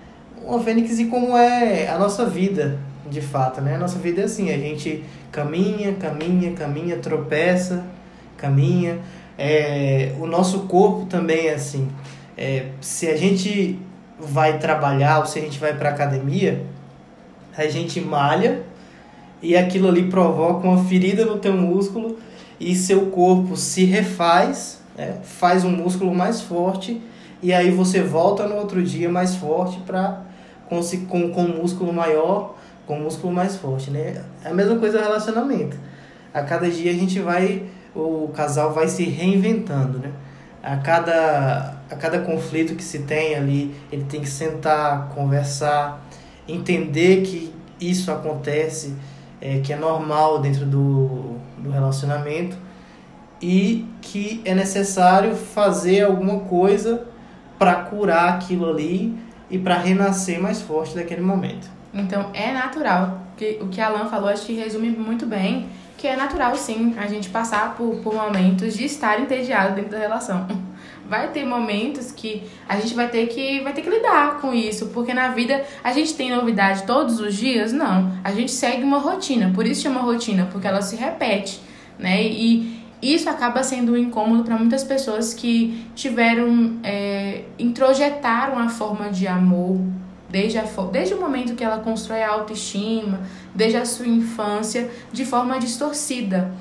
uma 0.46 0.60
fênix 0.60 1.00
e 1.00 1.06
como 1.06 1.38
é 1.38 1.88
a 1.88 1.98
nossa 1.98 2.26
vida, 2.26 2.78
de 3.10 3.22
fato, 3.22 3.62
né? 3.62 3.76
A 3.76 3.80
nossa 3.80 3.98
vida 3.98 4.22
é 4.22 4.26
assim, 4.26 4.52
a 4.52 4.58
gente 4.58 5.04
caminha, 5.32 5.94
caminha, 5.94 6.52
caminha, 6.52 6.98
tropeça, 6.98 7.86
caminha. 8.38 9.00
É, 9.38 10.14
o 10.20 10.28
nosso 10.28 10.62
corpo 10.62 11.06
também 11.06 11.48
é 11.48 11.54
assim. 11.54 11.90
É, 12.38 12.68
se 12.82 13.08
a 13.08 13.16
gente 13.16 13.80
vai 14.20 14.60
trabalhar 14.60 15.20
ou 15.20 15.26
se 15.26 15.40
a 15.40 15.42
gente 15.42 15.60
vai 15.60 15.74
para 15.74 15.90
academia, 15.90 16.64
a 17.58 17.66
gente 17.68 18.00
malha 18.00 18.62
e 19.42 19.56
aquilo 19.56 19.88
ali 19.88 20.10
provoca 20.10 20.68
uma 20.68 20.84
ferida 20.86 21.26
no 21.26 21.38
teu 21.38 21.54
músculo 21.54 22.18
e 22.60 22.76
seu 22.76 23.08
corpo 23.08 23.58
se 23.58 23.86
refaz 23.86 24.83
né? 24.98 25.20
faz 25.24 25.64
um 25.64 25.72
músculo 25.72 26.14
mais 26.14 26.42
forte 26.42 27.02
e 27.42 27.52
aí 27.52 27.72
você 27.72 28.02
volta 28.02 28.48
no 28.48 28.56
outro 28.56 28.82
dia 28.82 29.10
mais 29.10 29.36
forte 29.36 29.80
para 29.82 30.22
com, 30.70 30.80
com, 31.08 31.30
com 31.32 31.44
músculo 31.44 31.92
maior, 31.94 32.56
com 32.88 32.98
músculo 32.98 33.34
mais 33.34 33.56
forte, 33.56 33.92
né? 33.92 34.24
É 34.44 34.50
a 34.50 34.54
mesma 34.54 34.78
coisa 34.78 35.02
relacionamento. 35.02 35.78
A 36.34 36.42
cada 36.42 36.70
dia 36.70 36.92
a 36.92 36.94
gente 36.94 37.20
vai, 37.20 37.64
o 37.96 38.30
casal 38.34 38.74
vai 38.74 38.88
se 38.88 39.04
reinventando, 39.04 40.00
né? 40.00 40.12
A 40.62 40.78
cada, 40.78 41.76
a 41.90 41.96
cada 41.96 42.20
conflito 42.20 42.76
que 42.76 42.84
se 42.84 43.00
tem 43.00 43.36
ali, 43.36 43.76
ele 43.92 44.06
tem 44.06 44.22
que 44.22 44.30
sentar, 44.30 45.10
conversar, 45.10 46.02
entender 46.48 47.24
que 47.24 47.54
isso 47.80 48.10
acontece, 48.10 48.96
é, 49.42 49.60
que 49.60 49.74
é 49.74 49.76
normal 49.76 50.40
dentro 50.40 50.66
do, 50.66 51.36
do 51.58 51.70
relacionamento 51.70 52.58
e 53.44 53.86
que 54.02 54.42
é 54.46 54.56
necessário 54.56 55.36
fazer 55.36 56.04
alguma 56.04 56.40
coisa 56.40 57.06
para 57.60 57.76
curar 57.76 58.30
aquilo 58.30 58.70
ali 58.70 59.14
e 59.52 59.60
para 59.60 59.78
renascer 59.78 60.42
mais 60.42 60.62
forte 60.62 60.96
daquele 60.96 61.20
momento. 61.20 61.70
Então 61.94 62.30
é 62.34 62.54
natural, 62.54 63.22
que 63.36 63.60
o 63.62 63.68
que 63.68 63.82
Alan 63.82 64.06
falou 64.06 64.30
acho 64.30 64.46
que 64.46 64.54
resume 64.54 64.90
muito 64.92 65.26
bem. 65.26 65.68
que 65.98 66.08
é 66.08 66.16
natural 66.16 66.56
sim 66.56 66.96
a 66.98 67.08
gente 67.08 67.30
passar 67.30 67.76
por, 67.76 67.98
por 67.98 68.14
momentos 68.14 68.76
de 68.76 68.86
estar 68.86 69.22
entediado 69.22 69.76
dentro 69.76 69.92
da 69.92 70.00
relação. 70.00 70.48
Vai 71.08 71.30
ter 71.32 71.46
momentos 71.46 72.14
que 72.14 72.44
a 72.68 72.78
gente 72.78 72.96
vai 72.96 73.10
ter 73.10 73.28
que 73.28 73.60
vai 73.60 73.74
ter 73.74 73.82
que 73.82 73.90
lidar 73.90 74.40
com 74.40 74.54
isso, 74.54 74.88
porque 74.88 75.14
na 75.14 75.30
vida 75.30 75.64
a 75.84 75.92
gente 75.92 76.14
tem 76.16 76.32
novidade 76.32 76.84
todos 76.84 77.20
os 77.20 77.36
dias? 77.36 77.74
Não. 77.74 78.14
A 78.24 78.32
gente 78.32 78.52
segue 78.52 78.84
uma 78.84 79.00
rotina, 79.00 79.52
por 79.54 79.68
isso 79.68 79.84
chama 79.84 80.00
rotina, 80.00 80.48
porque 80.50 80.66
ela 80.66 80.82
se 80.82 80.96
repete, 80.96 81.60
né? 82.00 82.24
E 82.24 82.83
isso 83.04 83.30
acaba 83.30 83.64
sendo 83.64 83.94
um 83.94 83.98
incômodo 83.98 84.44
para 84.44 84.58
muitas 84.58 84.84
pessoas 84.84 85.34
que 85.34 85.86
tiveram, 85.96 86.78
é, 86.84 87.44
introjetaram 87.60 88.58
a 88.58 88.70
forma 88.70 89.10
de 89.10 89.28
amor 89.28 89.80
desde, 90.30 90.58
a, 90.58 90.64
desde 90.92 91.14
o 91.14 91.20
momento 91.20 91.54
que 91.54 91.64
ela 91.64 91.78
constrói 91.78 92.24
a 92.24 92.32
autoestima, 92.32 93.22
desde 93.54 93.78
a 93.78 93.86
sua 93.86 94.08
infância, 94.08 94.90
de 95.12 95.26
forma 95.26 95.60
distorcida. 95.60 96.52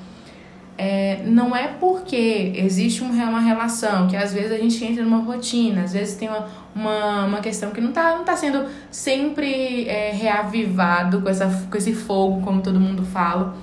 É, 0.77 1.21
não 1.25 1.55
é 1.55 1.67
porque 1.67 2.53
existe 2.55 3.03
uma 3.03 3.39
relação, 3.39 4.07
que 4.07 4.15
às 4.15 4.33
vezes 4.33 4.51
a 4.51 4.57
gente 4.57 4.83
entra 4.83 5.03
numa 5.03 5.19
rotina, 5.19 5.83
às 5.83 5.93
vezes 5.93 6.15
tem 6.15 6.29
uma, 6.29 6.47
uma, 6.75 7.25
uma 7.25 7.39
questão 7.39 7.71
que 7.71 7.79
não 7.79 7.89
está 7.89 8.15
não 8.15 8.23
tá 8.23 8.35
sendo 8.35 8.65
sempre 8.89 9.87
é, 9.87 10.11
reavivado 10.11 11.21
com, 11.21 11.29
essa, 11.29 11.47
com 11.69 11.77
esse 11.77 11.93
fogo, 11.93 12.41
como 12.41 12.61
todo 12.61 12.79
mundo 12.79 13.03
fala, 13.03 13.55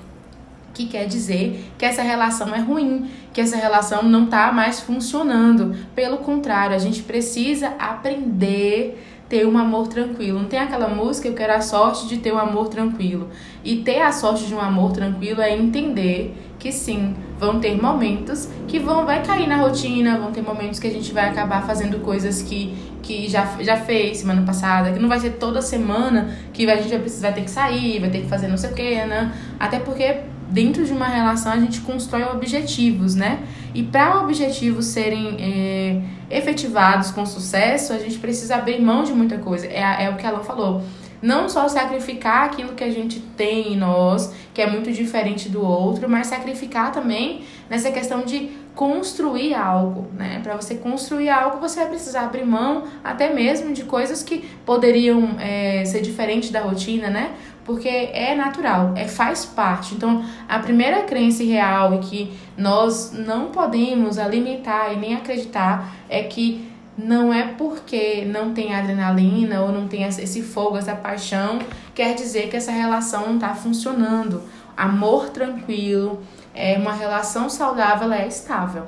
que 0.73 0.87
quer 0.87 1.05
dizer 1.05 1.71
que 1.77 1.85
essa 1.85 2.01
relação 2.01 2.53
é 2.53 2.59
ruim, 2.59 3.09
que 3.33 3.41
essa 3.41 3.55
relação 3.55 4.03
não 4.03 4.25
está 4.25 4.51
mais 4.51 4.79
funcionando. 4.79 5.75
Pelo 5.93 6.17
contrário, 6.17 6.75
a 6.75 6.79
gente 6.79 7.03
precisa 7.03 7.69
aprender 7.79 8.97
ter 9.31 9.47
um 9.47 9.57
amor 9.57 9.87
tranquilo. 9.87 10.39
Não 10.39 10.49
tem 10.49 10.59
aquela 10.59 10.89
música 10.89 11.29
eu 11.29 11.33
quero 11.33 11.53
a 11.53 11.61
sorte 11.61 12.05
de 12.05 12.17
ter 12.17 12.33
um 12.33 12.37
amor 12.37 12.67
tranquilo. 12.67 13.29
E 13.63 13.77
ter 13.77 14.01
a 14.01 14.11
sorte 14.11 14.45
de 14.45 14.53
um 14.53 14.59
amor 14.59 14.91
tranquilo 14.91 15.39
é 15.39 15.55
entender 15.55 16.35
que 16.59 16.69
sim, 16.69 17.15
vão 17.39 17.57
ter 17.57 17.81
momentos 17.81 18.49
que 18.67 18.77
vão 18.77 19.05
vai 19.05 19.23
cair 19.23 19.47
na 19.47 19.55
rotina, 19.55 20.17
vão 20.17 20.33
ter 20.33 20.41
momentos 20.41 20.79
que 20.79 20.87
a 20.87 20.91
gente 20.91 21.13
vai 21.13 21.29
acabar 21.29 21.65
fazendo 21.65 22.01
coisas 22.01 22.41
que, 22.41 22.75
que 23.01 23.29
já, 23.29 23.57
já 23.61 23.77
fez 23.77 24.17
semana 24.17 24.41
passada, 24.41 24.91
que 24.91 24.99
não 24.99 25.07
vai 25.07 25.19
ser 25.21 25.31
toda 25.31 25.61
semana 25.61 26.35
que 26.51 26.69
a 26.69 26.75
gente 26.75 26.89
vai 26.89 26.99
precisar 26.99 27.31
ter 27.31 27.43
que 27.43 27.49
sair, 27.49 27.99
vai 27.99 28.09
ter 28.09 28.23
que 28.23 28.27
fazer 28.27 28.49
não 28.49 28.57
sei 28.57 28.71
o 28.71 28.73
que, 28.73 28.95
né? 29.05 29.33
Até 29.57 29.79
porque 29.79 30.23
dentro 30.51 30.85
de 30.85 30.91
uma 30.91 31.07
relação 31.07 31.51
a 31.51 31.59
gente 31.59 31.81
constrói 31.81 32.23
objetivos, 32.23 33.15
né? 33.15 33.39
E 33.73 33.81
para 33.81 34.21
objetivos 34.21 34.85
serem 34.85 35.37
é, 35.39 36.01
efetivados 36.29 37.11
com 37.11 37.25
sucesso, 37.25 37.93
a 37.93 37.97
gente 37.97 38.19
precisa 38.19 38.55
abrir 38.55 38.81
mão 38.81 39.03
de 39.03 39.13
muita 39.13 39.37
coisa. 39.37 39.65
É, 39.65 40.05
é 40.05 40.09
o 40.09 40.17
que 40.17 40.25
ela 40.25 40.43
falou. 40.43 40.83
Não 41.21 41.47
só 41.47 41.67
sacrificar 41.67 42.45
aquilo 42.45 42.73
que 42.73 42.83
a 42.83 42.89
gente 42.89 43.19
tem 43.19 43.73
em 43.73 43.77
nós, 43.77 44.33
que 44.53 44.61
é 44.61 44.69
muito 44.69 44.91
diferente 44.91 45.49
do 45.49 45.61
outro, 45.63 46.09
mas 46.09 46.27
sacrificar 46.27 46.91
também 46.91 47.43
nessa 47.69 47.91
questão 47.91 48.23
de 48.23 48.49
construir 48.73 49.53
algo, 49.53 50.07
né? 50.17 50.39
Para 50.41 50.55
você 50.55 50.75
construir 50.75 51.29
algo, 51.29 51.59
você 51.59 51.81
vai 51.81 51.89
precisar 51.89 52.21
abrir 52.21 52.45
mão 52.45 52.85
até 53.03 53.33
mesmo 53.33 53.73
de 53.73 53.83
coisas 53.83 54.23
que 54.23 54.49
poderiam 54.65 55.35
é, 55.39 55.83
ser 55.85 56.01
diferentes 56.01 56.49
da 56.49 56.61
rotina, 56.61 57.09
né? 57.09 57.33
Porque 57.63 57.87
é 57.87 58.35
natural, 58.35 58.93
é 58.95 59.07
faz 59.07 59.45
parte. 59.45 59.93
Então, 59.95 60.25
a 60.47 60.59
primeira 60.59 61.03
crença 61.03 61.43
real 61.43 61.95
e 61.95 61.99
que 61.99 62.33
nós 62.57 63.11
não 63.11 63.47
podemos 63.47 64.17
alimentar 64.17 64.93
e 64.93 64.97
nem 64.97 65.15
acreditar 65.15 65.93
é 66.09 66.23
que 66.23 66.69
não 66.97 67.33
é 67.33 67.43
porque 67.53 68.25
não 68.25 68.53
tem 68.53 68.75
adrenalina 68.75 69.61
ou 69.61 69.71
não 69.71 69.87
tem 69.87 70.03
esse 70.03 70.41
fogo, 70.41 70.77
essa 70.77 70.95
paixão, 70.95 71.59
quer 71.95 72.13
dizer 72.15 72.49
que 72.49 72.57
essa 72.57 72.71
relação 72.71 73.27
não 73.27 73.35
está 73.35 73.53
funcionando. 73.55 74.41
Amor 74.75 75.29
tranquilo, 75.29 76.21
é 76.53 76.77
uma 76.77 76.93
relação 76.93 77.49
saudável, 77.49 78.11
é 78.11 78.27
estável. 78.27 78.85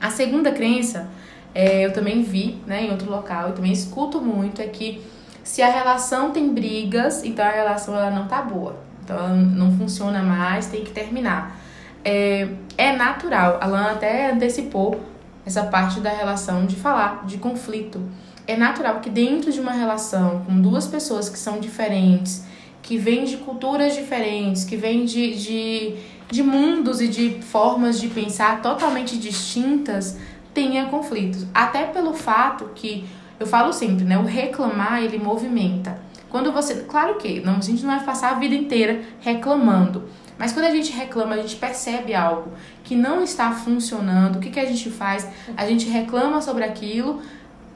A 0.00 0.10
segunda 0.10 0.50
crença, 0.50 1.08
é, 1.54 1.86
eu 1.86 1.92
também 1.92 2.22
vi 2.22 2.58
né, 2.66 2.84
em 2.86 2.90
outro 2.90 3.10
local, 3.10 3.48
eu 3.48 3.54
também 3.54 3.72
escuto 3.72 4.20
muito, 4.20 4.60
é 4.60 4.66
que 4.66 5.00
se 5.42 5.62
a 5.62 5.70
relação 5.70 6.30
tem 6.30 6.52
brigas, 6.52 7.24
então 7.24 7.44
a 7.44 7.50
relação 7.50 7.94
ela 7.94 8.10
não 8.10 8.26
tá 8.26 8.42
boa. 8.42 8.76
Então 9.02 9.16
ela 9.16 9.34
não 9.34 9.76
funciona 9.76 10.22
mais, 10.22 10.66
tem 10.66 10.84
que 10.84 10.92
terminar. 10.92 11.58
É, 12.04 12.48
é 12.76 12.96
natural, 12.96 13.58
a 13.60 13.90
até 13.90 14.32
antecipou 14.32 15.00
essa 15.44 15.64
parte 15.64 16.00
da 16.00 16.10
relação 16.10 16.66
de 16.66 16.76
falar 16.76 17.24
de 17.26 17.38
conflito. 17.38 18.00
É 18.46 18.56
natural 18.56 19.00
que 19.00 19.10
dentro 19.10 19.52
de 19.52 19.60
uma 19.60 19.72
relação 19.72 20.44
com 20.44 20.60
duas 20.60 20.86
pessoas 20.86 21.28
que 21.28 21.38
são 21.38 21.60
diferentes, 21.60 22.44
que 22.80 22.96
vêm 22.96 23.24
de 23.24 23.36
culturas 23.38 23.94
diferentes, 23.94 24.64
que 24.64 24.76
vêm 24.76 25.04
de, 25.04 25.36
de, 25.36 25.94
de 26.28 26.42
mundos 26.42 27.00
e 27.00 27.06
de 27.06 27.40
formas 27.42 28.00
de 28.00 28.08
pensar 28.08 28.60
totalmente 28.60 29.16
distintas, 29.16 30.18
tenha 30.52 30.86
conflitos. 30.86 31.46
Até 31.54 31.84
pelo 31.84 32.12
fato 32.12 32.70
que 32.74 33.04
eu 33.42 33.46
falo 33.46 33.72
sempre, 33.72 34.04
né? 34.04 34.16
O 34.16 34.24
reclamar, 34.24 35.02
ele 35.02 35.18
movimenta. 35.18 35.98
Quando 36.30 36.52
você. 36.52 36.76
Claro 36.84 37.16
que 37.16 37.40
não, 37.40 37.56
a 37.56 37.60
gente 37.60 37.84
não 37.84 37.96
vai 37.96 38.04
passar 38.04 38.30
a 38.30 38.38
vida 38.38 38.54
inteira 38.54 39.02
reclamando. 39.20 40.04
Mas 40.38 40.52
quando 40.52 40.66
a 40.66 40.70
gente 40.70 40.92
reclama, 40.92 41.34
a 41.34 41.38
gente 41.38 41.56
percebe 41.56 42.14
algo 42.14 42.52
que 42.84 42.96
não 42.96 43.22
está 43.22 43.52
funcionando. 43.52 44.36
O 44.36 44.40
que, 44.40 44.50
que 44.50 44.60
a 44.60 44.64
gente 44.64 44.90
faz? 44.90 45.28
A 45.56 45.66
gente 45.66 45.88
reclama 45.88 46.40
sobre 46.40 46.64
aquilo, 46.64 47.20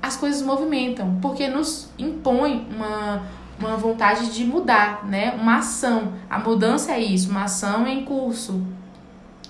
as 0.00 0.16
coisas 0.16 0.40
movimentam. 0.40 1.18
Porque 1.20 1.48
nos 1.48 1.90
impõe 1.98 2.66
uma, 2.74 3.22
uma 3.58 3.76
vontade 3.76 4.32
de 4.32 4.44
mudar, 4.44 5.04
né? 5.04 5.36
Uma 5.38 5.58
ação. 5.58 6.12
A 6.30 6.38
mudança 6.38 6.92
é 6.92 7.00
isso, 7.00 7.28
uma 7.28 7.44
ação 7.44 7.86
em 7.86 8.04
curso. 8.04 8.62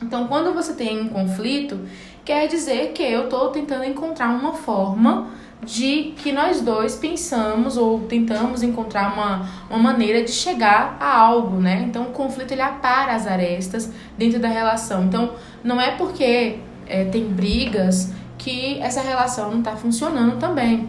Então, 0.03 0.27
quando 0.27 0.53
você 0.53 0.73
tem 0.75 1.01
um 1.01 1.09
conflito, 1.09 1.81
quer 2.25 2.49
dizer 2.49 2.93
que 2.93 3.03
eu 3.03 3.25
estou 3.25 3.49
tentando 3.51 3.85
encontrar 3.85 4.31
uma 4.31 4.53
forma 4.53 5.29
de 5.65 6.15
que 6.17 6.33
nós 6.33 6.61
dois 6.61 6.95
pensamos 6.95 7.77
ou 7.77 8.01
tentamos 8.01 8.63
encontrar 8.63 9.13
uma, 9.15 9.49
uma 9.69 9.79
maneira 9.79 10.23
de 10.23 10.31
chegar 10.31 10.97
a 11.01 11.19
algo, 11.19 11.61
né? 11.61 11.85
Então 11.89 12.05
o 12.05 12.11
conflito 12.13 12.53
ele 12.53 12.63
apara 12.63 13.15
as 13.15 13.27
arestas 13.27 13.91
dentro 14.17 14.39
da 14.39 14.49
relação. 14.49 15.05
Então 15.05 15.35
não 15.65 15.81
é 15.81 15.93
porque 15.93 16.59
é, 16.87 17.05
tem 17.07 17.25
brigas 17.25 18.13
que 18.39 18.79
essa 18.81 19.01
relação 19.01 19.51
não 19.51 19.59
está 19.59 19.75
funcionando 19.75 20.39
também. 20.39 20.89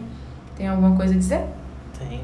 Tem 0.56 0.68
alguma 0.68 0.94
coisa 0.96 1.14
a 1.14 1.16
dizer? 1.16 1.44
Tem. 1.98 2.22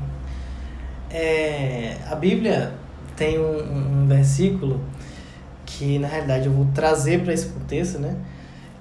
É, 1.11 1.97
a 2.11 2.15
Bíblia 2.15 2.75
tem 3.17 3.39
um, 3.39 4.03
um 4.03 4.07
versículo 4.07 4.81
que 5.65 5.99
na 5.99 6.07
realidade 6.07 6.47
eu 6.47 6.53
vou 6.53 6.67
trazer 6.75 7.23
para 7.23 7.33
esse 7.33 7.47
contexto, 7.47 7.99
né? 7.99 8.17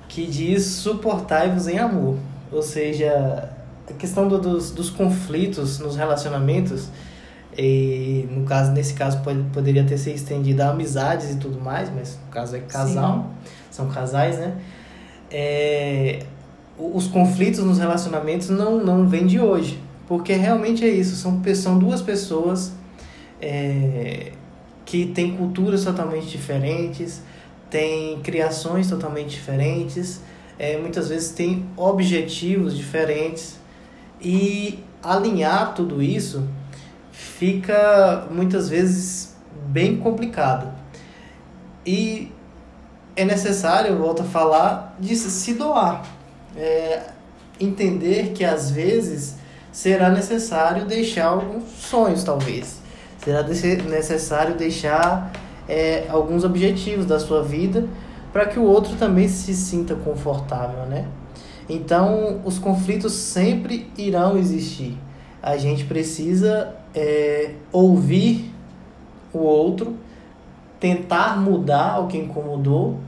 Que 0.08 0.28
diz: 0.28 0.63
suportai-vos 0.65 1.67
em 1.67 1.80
amor. 1.80 2.17
Ou 2.54 2.62
seja, 2.62 3.50
a 3.89 3.94
questão 3.94 4.28
do, 4.28 4.39
dos, 4.39 4.72
dos 4.72 4.89
conflitos 4.89 5.80
nos 5.80 5.96
relacionamentos, 5.96 6.89
e 7.58 8.28
no 8.32 8.46
caso, 8.46 8.72
nesse 8.72 8.94
caso, 8.94 9.22
pode, 9.22 9.42
poderia 9.54 9.84
ter 9.84 9.98
se 9.98 10.12
estendido 10.12 10.62
a 10.62 10.70
amizades 10.70 11.32
e 11.32 11.38
tudo 11.38 11.60
mais, 11.60 11.89
mas 11.94 12.18
no 12.26 12.32
caso 12.32 12.56
é 12.56 12.60
casal, 12.60 13.30
Sim. 13.44 13.52
são 13.72 13.89
casais, 13.89 14.38
né? 14.38 14.56
É, 15.30 16.20
os 16.78 17.08
conflitos 17.08 17.63
nos 17.63 17.78
relacionamentos 17.78 18.50
não, 18.50 18.84
não 18.84 19.08
vêm 19.08 19.26
de 19.26 19.39
hoje, 19.39 19.80
porque 20.08 20.34
realmente 20.34 20.84
é 20.84 20.89
isso, 20.89 21.16
são, 21.16 21.42
são 21.56 21.78
duas 21.78 22.02
pessoas 22.02 22.72
é, 23.42 24.32
que 24.86 25.08
têm 25.08 25.36
culturas 25.36 25.84
totalmente 25.84 26.28
diferentes, 26.28 27.22
têm 27.70 28.20
criações 28.22 28.89
totalmente 28.89 29.30
diferentes, 29.30 30.22
é, 30.58 30.78
muitas 30.78 31.10
vezes 31.10 31.32
têm 31.32 31.66
objetivos 31.76 32.76
diferentes, 32.76 33.58
e 34.22 34.80
alinhar 35.02 35.74
tudo 35.74 36.02
isso 36.02 36.48
fica 37.12 38.26
muitas 38.32 38.70
vezes 38.70 39.36
bem 39.68 39.98
complicado. 39.98 40.72
E 41.86 42.32
é 43.16 43.26
necessário, 43.26 43.98
volto 43.98 44.22
a 44.22 44.26
falar, 44.26 44.96
de 45.00 45.16
se 45.16 45.54
doar. 45.56 46.06
É, 46.56 47.02
entender 47.60 48.32
que 48.34 48.46
às 48.46 48.72
vezes 48.72 49.36
será 49.72 50.10
necessário 50.10 50.86
deixar 50.86 51.26
alguns 51.26 51.63
sonhos, 51.80 52.24
talvez. 52.24 52.80
Será 53.24 53.44
necessário 53.44 54.56
deixar 54.56 55.32
é, 55.68 56.06
alguns 56.10 56.44
objetivos 56.44 57.06
da 57.06 57.20
sua 57.20 57.44
vida 57.44 57.88
para 58.34 58.48
que 58.48 58.58
o 58.58 58.63
outro 58.63 58.96
também 58.96 59.28
se 59.28 59.54
sinta 59.54 59.93
confortável, 59.93 60.88
né? 60.88 61.08
Então, 61.69 62.41
os 62.43 62.58
conflitos 62.58 63.13
sempre 63.13 63.88
irão 63.96 64.36
existir. 64.38 64.98
A 65.41 65.56
gente 65.56 65.86
precisa 65.86 66.76
é, 66.96 67.52
ouvir 67.72 68.52
o 69.32 69.38
outro, 69.38 69.96
tentar 70.80 71.39
mudar 71.39 72.00
o 72.00 72.08
que 72.08 72.17
incomodou 72.17 73.00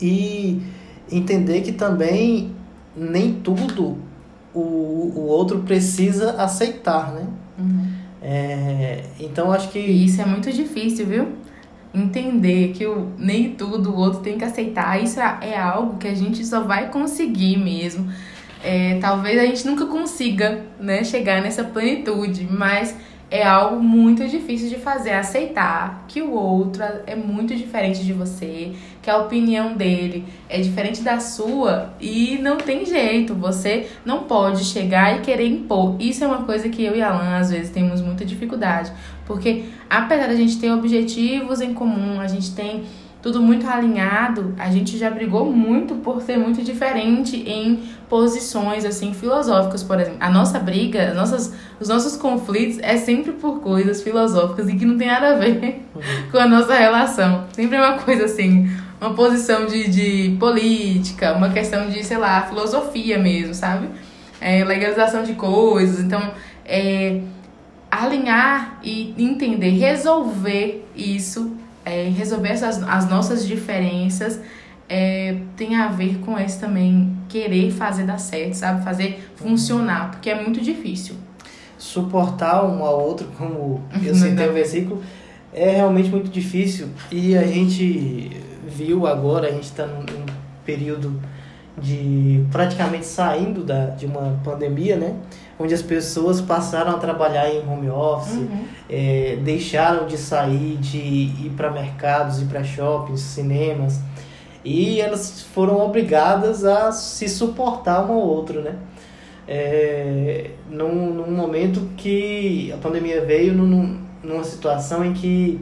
e 0.00 0.62
entender 1.10 1.62
que 1.62 1.72
também 1.72 2.52
nem 2.94 3.34
tudo 3.34 3.98
o, 4.52 4.60
o 4.60 5.26
outro 5.26 5.60
precisa 5.60 6.32
aceitar, 6.32 7.12
né? 7.12 7.26
Uhum. 7.58 7.88
É, 8.22 9.04
então, 9.18 9.50
acho 9.50 9.70
que. 9.70 9.78
E 9.78 10.04
isso 10.04 10.20
é 10.20 10.26
muito 10.26 10.52
difícil, 10.52 11.06
viu? 11.06 11.28
Entender 11.94 12.72
que 12.72 12.86
o, 12.86 13.12
nem 13.16 13.50
tudo 13.50 13.92
o 13.92 13.96
outro 13.96 14.20
tem 14.20 14.36
que 14.36 14.44
aceitar, 14.44 15.02
isso 15.02 15.20
é, 15.20 15.38
é 15.42 15.58
algo 15.58 15.98
que 15.98 16.08
a 16.08 16.14
gente 16.14 16.44
só 16.44 16.62
vai 16.62 16.90
conseguir 16.90 17.56
mesmo. 17.56 18.10
É, 18.62 18.98
talvez 19.00 19.38
a 19.38 19.44
gente 19.44 19.66
nunca 19.66 19.86
consiga 19.86 20.64
né, 20.80 21.04
chegar 21.04 21.42
nessa 21.42 21.62
plenitude, 21.62 22.48
mas 22.50 22.96
é 23.30 23.42
algo 23.42 23.82
muito 23.82 24.26
difícil 24.28 24.68
de 24.68 24.76
fazer, 24.76 25.12
aceitar 25.12 26.04
que 26.06 26.22
o 26.22 26.30
outro 26.30 26.82
é 27.06 27.16
muito 27.16 27.54
diferente 27.54 28.04
de 28.04 28.12
você, 28.12 28.72
que 29.02 29.10
a 29.10 29.18
opinião 29.18 29.74
dele 29.74 30.24
é 30.48 30.60
diferente 30.60 31.02
da 31.02 31.18
sua 31.18 31.94
e 32.00 32.38
não 32.40 32.56
tem 32.56 32.86
jeito, 32.86 33.34
você 33.34 33.88
não 34.04 34.24
pode 34.24 34.64
chegar 34.64 35.18
e 35.18 35.20
querer 35.20 35.48
impor. 35.48 35.96
Isso 35.98 36.22
é 36.22 36.26
uma 36.26 36.44
coisa 36.44 36.68
que 36.68 36.84
eu 36.84 36.94
e 36.96 37.02
Alan 37.02 37.36
às 37.36 37.50
vezes 37.50 37.70
temos 37.70 38.00
muita 38.00 38.24
dificuldade, 38.24 38.92
porque 39.26 39.64
apesar 39.88 40.28
da 40.28 40.34
gente 40.34 40.58
ter 40.58 40.70
objetivos 40.70 41.60
em 41.60 41.74
comum, 41.74 42.20
a 42.20 42.26
gente 42.26 42.54
tem 42.54 42.84
tudo 43.24 43.40
muito 43.40 43.66
alinhado, 43.66 44.54
a 44.58 44.70
gente 44.70 44.98
já 44.98 45.10
brigou 45.10 45.50
muito 45.50 45.94
por 45.94 46.20
ser 46.20 46.36
muito 46.36 46.62
diferente 46.62 47.36
em 47.48 47.82
posições 48.06 48.84
assim 48.84 49.14
filosóficas, 49.14 49.82
por 49.82 49.98
exemplo. 49.98 50.18
A 50.20 50.28
nossa 50.28 50.58
briga, 50.58 51.14
nossas, 51.14 51.54
os 51.80 51.88
nossos 51.88 52.18
conflitos 52.18 52.78
é 52.82 52.98
sempre 52.98 53.32
por 53.32 53.60
coisas 53.60 54.02
filosóficas 54.02 54.68
e 54.68 54.76
que 54.76 54.84
não 54.84 54.98
tem 54.98 55.06
nada 55.06 55.30
a 55.30 55.38
ver 55.38 55.86
uhum. 55.94 56.02
com 56.30 56.36
a 56.36 56.46
nossa 56.46 56.74
relação. 56.74 57.46
Sempre 57.52 57.78
é 57.78 57.80
uma 57.80 57.96
coisa 57.98 58.26
assim, 58.26 58.68
uma 59.00 59.14
posição 59.14 59.64
de, 59.64 59.88
de 59.88 60.36
política, 60.38 61.32
uma 61.32 61.48
questão 61.48 61.88
de, 61.88 62.04
sei 62.04 62.18
lá, 62.18 62.42
filosofia 62.42 63.18
mesmo, 63.18 63.54
sabe? 63.54 63.88
É, 64.38 64.62
legalização 64.62 65.22
de 65.22 65.32
coisas. 65.32 65.98
Então, 66.00 66.30
é, 66.66 67.22
alinhar 68.02 68.78
e 68.82 69.14
entender, 69.18 69.70
resolver 69.70 70.86
isso 70.96 71.56
é, 71.84 72.04
resolver 72.08 72.48
essas, 72.48 72.82
as 72.82 73.08
nossas 73.08 73.46
diferenças 73.46 74.40
é, 74.88 75.36
tem 75.56 75.76
a 75.76 75.88
ver 75.88 76.18
com 76.18 76.38
esse 76.38 76.58
também 76.58 77.16
querer 77.28 77.70
fazer 77.70 78.04
dar 78.04 78.18
certo, 78.18 78.54
sabe? 78.54 78.82
Fazer 78.84 79.30
funcionar, 79.36 80.10
porque 80.10 80.30
é 80.30 80.40
muito 80.40 80.60
difícil. 80.60 81.14
Suportar 81.78 82.64
um 82.64 82.82
ao 82.84 83.00
outro, 83.00 83.28
como 83.36 83.82
eu 84.02 84.14
citei 84.14 84.48
o 84.48 84.52
versículo, 84.52 85.02
é 85.52 85.70
realmente 85.70 86.08
muito 86.08 86.30
difícil. 86.30 86.88
E 87.10 87.36
a 87.36 87.46
gente 87.46 88.30
viu 88.66 89.06
agora, 89.06 89.48
a 89.48 89.52
gente 89.52 89.64
está 89.64 89.86
num, 89.86 90.00
num 90.00 90.26
período 90.64 91.20
de 91.76 92.44
praticamente 92.52 93.04
saindo 93.04 93.64
da, 93.64 93.86
de 93.86 94.06
uma 94.06 94.38
pandemia, 94.44 94.96
né? 94.96 95.16
Onde 95.58 95.72
as 95.72 95.82
pessoas 95.82 96.40
passaram 96.40 96.92
a 96.92 96.98
trabalhar 96.98 97.48
em 97.48 97.60
home 97.66 97.88
office, 97.88 98.34
uhum. 98.34 98.64
é, 98.90 99.38
deixaram 99.42 100.06
de 100.06 100.18
sair, 100.18 100.76
de 100.78 100.98
ir 100.98 101.52
para 101.56 101.70
mercados, 101.70 102.42
ir 102.42 102.46
para 102.46 102.64
shoppings, 102.64 103.20
cinemas, 103.20 104.00
e 104.64 105.00
elas 105.00 105.42
foram 105.54 105.78
obrigadas 105.80 106.64
a 106.64 106.90
se 106.90 107.28
suportar 107.28 108.04
um 108.10 108.14
ao 108.14 108.20
outro, 108.20 108.62
né? 108.62 108.76
É, 109.46 110.52
num, 110.70 111.12
num 111.12 111.30
momento 111.30 111.90
que 111.96 112.72
a 112.72 112.78
pandemia 112.78 113.24
veio 113.24 113.52
num, 113.52 114.00
numa 114.22 114.42
situação 114.42 115.04
em 115.04 115.12
que 115.12 115.60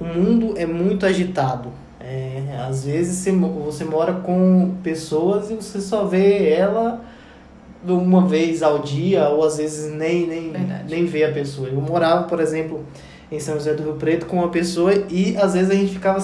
o 0.00 0.04
mundo 0.04 0.54
é 0.58 0.66
muito 0.66 1.06
agitado, 1.06 1.70
é, 2.00 2.42
às 2.68 2.84
vezes 2.84 3.16
você, 3.16 3.32
você 3.32 3.84
mora 3.84 4.12
com 4.12 4.74
pessoas 4.82 5.50
e 5.50 5.54
você 5.54 5.80
só 5.80 6.04
vê 6.04 6.50
ela 6.50 7.02
uma 7.86 8.26
vez 8.26 8.62
ao 8.62 8.80
dia, 8.80 9.28
ou 9.28 9.44
às 9.44 9.56
vezes 9.56 9.92
nem, 9.92 10.26
nem, 10.26 10.52
nem 10.88 11.04
vê 11.06 11.24
a 11.24 11.32
pessoa. 11.32 11.68
Eu 11.68 11.80
morava, 11.80 12.24
por 12.24 12.40
exemplo, 12.40 12.84
em 13.30 13.38
São 13.38 13.54
José 13.54 13.74
do 13.74 13.82
Rio 13.82 13.94
Preto 13.94 14.26
com 14.26 14.36
uma 14.36 14.48
pessoa 14.48 14.92
e 15.10 15.36
às 15.36 15.54
vezes 15.54 15.70
a 15.70 15.74
gente 15.74 15.92
ficava 15.92 16.22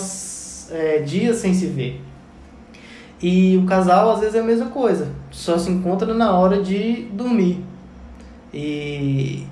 é, 0.71 0.99
dias 0.99 1.37
sem 1.37 1.55
se 1.55 1.67
ver. 1.67 2.01
E 3.23 3.57
o 3.59 3.67
casal 3.67 4.13
às 4.13 4.21
vezes 4.21 4.35
é 4.35 4.41
a 4.41 4.45
mesma 4.45 4.67
coisa, 4.67 5.09
só 5.31 5.59
se 5.59 5.71
encontra 5.71 6.15
na 6.15 6.37
hora 6.39 6.63
de 6.63 7.09
dormir. 7.13 7.63
E 8.53 9.47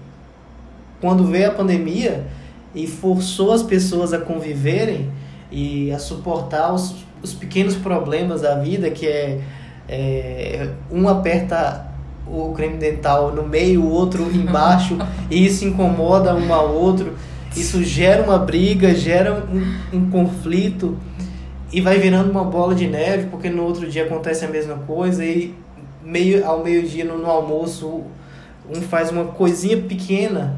quando 1.01 1.25
veio 1.25 1.49
a 1.49 1.55
pandemia 1.55 2.27
e 2.75 2.87
forçou 2.87 3.53
as 3.53 3.63
pessoas 3.63 4.13
a 4.13 4.19
conviverem, 4.19 5.11
e 5.51 5.91
a 5.93 5.99
suportar 5.99 6.73
os, 6.73 6.95
os 7.23 7.33
pequenos 7.33 7.75
problemas 7.77 8.43
da 8.43 8.57
vida, 8.57 8.91
que 8.91 9.07
é, 9.07 9.41
é 9.89 10.71
um 10.91 11.09
aperta 11.09 11.88
o 12.31 12.53
creme 12.55 12.77
dental 12.77 13.33
no 13.33 13.47
meio, 13.47 13.83
o 13.83 13.91
outro 13.91 14.31
embaixo, 14.35 14.99
e 15.31 15.47
isso 15.47 15.65
incomoda 15.65 16.35
um 16.35 16.53
ao 16.53 16.75
outro. 16.75 17.15
Isso 17.57 17.83
gera 17.83 18.23
uma 18.23 18.39
briga, 18.39 18.95
gera 18.95 19.45
um, 19.51 19.97
um 19.97 20.11
conflito 20.11 20.97
e 21.73 21.81
vai 21.81 21.99
virando 21.99 22.31
uma 22.31 22.45
bola 22.45 22.75
de 22.75 22.87
neve, 22.87 23.29
porque 23.31 23.49
no 23.49 23.65
outro 23.65 23.89
dia 23.89 24.05
acontece 24.05 24.45
a 24.45 24.49
mesma 24.49 24.77
coisa 24.77 25.25
e 25.25 25.55
meio 26.03 26.47
ao 26.47 26.63
meio-dia 26.63 27.05
no, 27.05 27.19
no, 27.19 27.27
almoço 27.27 28.05
um 28.69 28.81
faz 28.83 29.11
uma 29.11 29.25
coisinha 29.25 29.77
pequena 29.77 30.57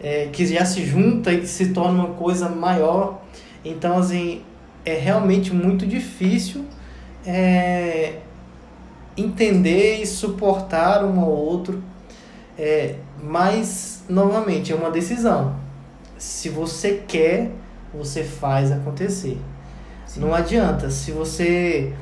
é, 0.00 0.28
que 0.32 0.46
já 0.46 0.64
se 0.64 0.84
junta 0.84 1.32
e 1.32 1.46
se 1.46 1.68
torna 1.68 2.04
uma 2.04 2.14
coisa 2.14 2.48
maior 2.48 3.20
então, 3.64 3.98
assim, 3.98 4.42
é 4.84 4.94
realmente 4.94 5.52
muito 5.52 5.86
difícil 5.86 6.64
é, 7.26 8.14
entender 9.20 10.00
e 10.00 10.06
suportar 10.06 11.04
um 11.04 11.20
ao 11.20 11.30
outro. 11.30 11.82
É, 12.58 12.96
mas, 13.22 14.02
novamente, 14.08 14.72
é 14.72 14.74
uma 14.74 14.90
decisão. 14.90 15.56
Se 16.16 16.48
você 16.48 17.02
quer, 17.06 17.52
você 17.92 18.24
faz 18.24 18.72
acontecer. 18.72 19.38
Sim. 20.06 20.20
Não 20.20 20.34
adianta. 20.34 20.90
Se 20.90 21.12
você 21.12 21.92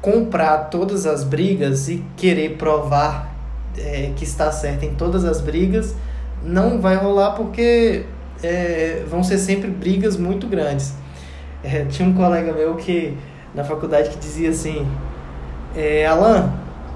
comprar 0.00 0.70
todas 0.70 1.06
as 1.06 1.22
brigas 1.22 1.88
e 1.88 2.04
querer 2.16 2.56
provar 2.56 3.32
é, 3.78 4.12
que 4.16 4.24
está 4.24 4.50
certo 4.50 4.84
em 4.84 4.94
todas 4.94 5.24
as 5.24 5.40
brigas, 5.40 5.94
não 6.42 6.80
vai 6.80 6.96
rolar 6.96 7.32
porque 7.32 8.04
é, 8.42 9.04
vão 9.08 9.22
ser 9.22 9.38
sempre 9.38 9.70
brigas 9.70 10.16
muito 10.16 10.46
grandes. 10.46 10.94
É, 11.62 11.84
tinha 11.84 12.08
um 12.08 12.12
colega 12.12 12.52
meu 12.52 12.74
que 12.74 13.16
na 13.54 13.62
faculdade 13.62 14.10
que 14.10 14.18
dizia 14.18 14.50
assim: 14.50 14.86
é, 15.76 16.06
Alan, 16.06 16.52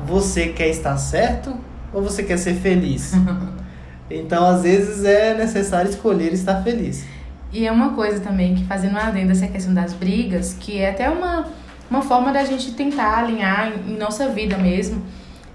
você 0.06 0.48
quer 0.48 0.68
estar 0.68 0.96
certo 0.96 1.56
ou 1.92 2.02
você 2.02 2.22
quer 2.22 2.36
ser 2.38 2.54
feliz? 2.54 3.12
então, 4.10 4.46
às 4.46 4.62
vezes, 4.62 5.04
é 5.04 5.34
necessário 5.34 5.90
escolher 5.90 6.32
estar 6.32 6.62
feliz. 6.62 7.04
E 7.52 7.66
é 7.66 7.72
uma 7.72 7.94
coisa 7.94 8.20
também 8.20 8.54
que, 8.54 8.64
fazendo 8.64 8.98
adendo 8.98 9.32
essa 9.32 9.46
questão 9.46 9.72
das 9.72 9.92
brigas, 9.92 10.54
que 10.58 10.78
é 10.78 10.90
até 10.90 11.08
uma, 11.08 11.46
uma 11.90 12.02
forma 12.02 12.32
da 12.32 12.44
gente 12.44 12.72
tentar 12.72 13.18
alinhar 13.18 13.72
em, 13.72 13.92
em 13.92 13.96
nossa 13.96 14.28
vida 14.28 14.58
mesmo 14.58 15.02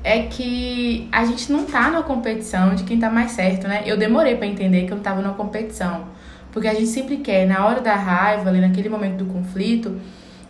é 0.04 0.24
que 0.24 1.08
a 1.12 1.26
gente 1.26 1.52
não 1.52 1.66
tá 1.66 1.92
na 1.92 2.02
competição 2.02 2.74
de 2.74 2.84
quem 2.84 3.00
tá 3.00 3.10
mais 3.10 3.32
certo, 3.32 3.68
né? 3.68 3.84
Eu 3.86 3.98
demorei 3.98 4.36
para 4.36 4.48
entender 4.48 4.86
que 4.86 4.92
eu 4.92 4.96
não 4.96 5.04
tava 5.04 5.22
numa 5.22 5.36
competição. 5.36 6.06
Porque 6.52 6.68
a 6.68 6.74
gente 6.74 6.88
sempre 6.88 7.18
quer, 7.18 7.48
na 7.48 7.66
hora 7.66 7.82
da 7.82 7.96
raiva, 7.96 8.50
ali 8.50 8.60
naquele 8.60 8.90
momento 8.90 9.24
do 9.24 9.26
conflito, 9.26 10.02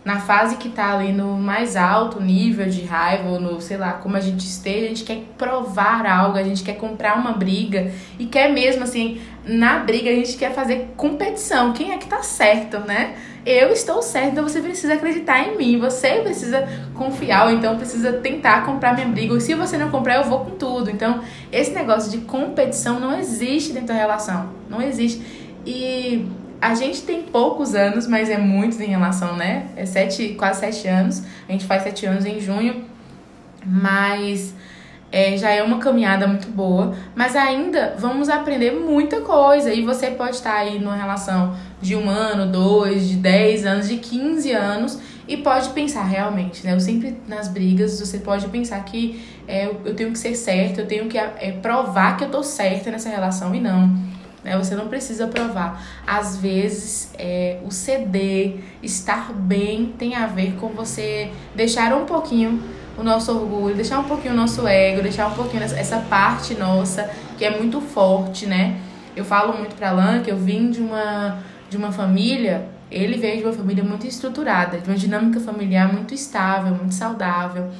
na 0.04 0.18
fase 0.18 0.56
que 0.56 0.68
tá 0.68 0.94
ali 0.94 1.12
no 1.12 1.36
mais 1.36 1.76
alto 1.76 2.20
nível 2.20 2.68
de 2.68 2.82
raiva, 2.82 3.28
ou 3.28 3.40
no, 3.40 3.60
sei 3.60 3.76
lá, 3.76 3.92
como 3.92 4.16
a 4.16 4.20
gente 4.20 4.40
esteja, 4.40 4.86
a 4.86 4.88
gente 4.88 5.04
quer 5.04 5.22
provar 5.38 6.04
algo, 6.06 6.36
a 6.36 6.42
gente 6.42 6.62
quer 6.62 6.74
comprar 6.74 7.16
uma 7.16 7.32
briga 7.32 7.92
e 8.18 8.26
quer 8.26 8.52
mesmo 8.52 8.82
assim, 8.82 9.20
na 9.44 9.78
briga 9.78 10.10
a 10.10 10.14
gente 10.14 10.36
quer 10.36 10.52
fazer 10.52 10.92
competição. 10.96 11.72
Quem 11.72 11.92
é 11.92 11.98
que 11.98 12.06
tá 12.06 12.22
certo, 12.22 12.80
né? 12.80 13.14
eu 13.44 13.70
estou 13.70 14.00
certo, 14.02 14.32
então 14.32 14.48
você 14.48 14.60
precisa 14.60 14.94
acreditar 14.94 15.48
em 15.48 15.56
mim, 15.56 15.78
você 15.78 16.20
precisa 16.20 16.68
confiar, 16.94 17.46
ou 17.46 17.52
então 17.52 17.76
precisa 17.76 18.12
tentar 18.12 18.64
comprar 18.64 18.94
minha 18.94 19.08
briga. 19.08 19.34
Ou 19.34 19.40
se 19.40 19.54
você 19.54 19.76
não 19.76 19.90
comprar, 19.90 20.16
eu 20.16 20.24
vou 20.24 20.44
com 20.44 20.52
tudo. 20.52 20.90
Então, 20.90 21.20
esse 21.50 21.72
negócio 21.72 22.10
de 22.10 22.18
competição 22.18 23.00
não 23.00 23.18
existe 23.18 23.72
dentro 23.72 23.88
da 23.88 23.94
relação. 23.94 24.50
Não 24.70 24.80
existe. 24.80 25.20
E 25.66 26.24
a 26.62 26.76
gente 26.76 27.02
tem 27.02 27.22
poucos 27.22 27.74
anos, 27.74 28.06
mas 28.06 28.30
é 28.30 28.38
muitos 28.38 28.80
em 28.80 28.86
relação, 28.86 29.36
né? 29.36 29.66
É 29.76 29.84
sete, 29.84 30.34
quase 30.38 30.60
sete 30.60 30.86
anos. 30.86 31.24
A 31.48 31.50
gente 31.50 31.66
faz 31.66 31.82
sete 31.82 32.06
anos 32.06 32.24
em 32.24 32.38
junho. 32.38 32.84
Mas 33.66 34.54
é, 35.10 35.36
já 35.36 35.50
é 35.50 35.60
uma 35.60 35.78
caminhada 35.78 36.26
muito 36.28 36.48
boa, 36.48 36.96
mas 37.16 37.34
ainda 37.34 37.96
vamos 37.98 38.28
aprender 38.28 38.70
muita 38.70 39.20
coisa. 39.22 39.74
E 39.74 39.82
você 39.82 40.12
pode 40.12 40.36
estar 40.36 40.54
aí 40.54 40.78
numa 40.78 40.94
relação 40.94 41.56
de 41.80 41.96
um 41.96 42.08
ano, 42.08 42.50
dois, 42.50 43.08
de 43.08 43.16
dez 43.16 43.66
anos, 43.66 43.88
de 43.88 43.96
15 43.96 44.52
anos 44.52 45.00
e 45.26 45.36
pode 45.38 45.70
pensar 45.70 46.04
realmente, 46.04 46.64
né? 46.64 46.74
Eu 46.74 46.80
sempre 46.80 47.16
nas 47.26 47.48
brigas 47.48 47.98
você 47.98 48.18
pode 48.18 48.46
pensar 48.48 48.84
que 48.84 49.20
é, 49.48 49.66
eu 49.66 49.94
tenho 49.94 50.12
que 50.12 50.18
ser 50.18 50.36
certa, 50.36 50.82
eu 50.82 50.86
tenho 50.86 51.08
que 51.08 51.18
é, 51.18 51.58
provar 51.60 52.16
que 52.16 52.24
eu 52.24 52.30
tô 52.30 52.42
certa 52.42 52.90
nessa 52.90 53.08
relação 53.08 53.52
e 53.52 53.60
não. 53.60 54.11
Né? 54.44 54.56
Você 54.58 54.74
não 54.74 54.88
precisa 54.88 55.26
provar. 55.26 55.82
Às 56.06 56.36
vezes, 56.36 57.12
é, 57.18 57.58
o 57.64 57.70
ceder, 57.70 58.56
estar 58.82 59.32
bem, 59.32 59.94
tem 59.98 60.14
a 60.14 60.26
ver 60.26 60.54
com 60.60 60.68
você 60.68 61.30
deixar 61.54 61.94
um 61.94 62.04
pouquinho 62.04 62.62
o 62.96 63.02
nosso 63.02 63.32
orgulho, 63.32 63.74
deixar 63.74 63.98
um 63.98 64.04
pouquinho 64.04 64.34
o 64.34 64.36
nosso 64.36 64.66
ego, 64.66 65.02
deixar 65.02 65.28
um 65.28 65.34
pouquinho 65.34 65.62
essa 65.62 65.98
parte 65.98 66.54
nossa 66.54 67.10
que 67.38 67.44
é 67.44 67.56
muito 67.56 67.80
forte, 67.80 68.46
né? 68.46 68.78
Eu 69.16 69.24
falo 69.24 69.56
muito 69.56 69.74
pra 69.74 69.92
Lan 69.92 70.22
que 70.22 70.30
eu 70.30 70.36
vim 70.36 70.70
de 70.70 70.80
uma 70.80 71.38
de 71.68 71.78
uma 71.78 71.90
família, 71.90 72.68
ele 72.90 73.16
veio 73.16 73.38
de 73.38 73.44
uma 73.44 73.52
família 73.54 73.82
muito 73.82 74.06
estruturada, 74.06 74.78
de 74.78 74.90
uma 74.90 74.96
dinâmica 74.96 75.40
familiar 75.40 75.90
muito 75.90 76.12
estável, 76.12 76.74
muito 76.74 76.94
saudável. 76.94 77.70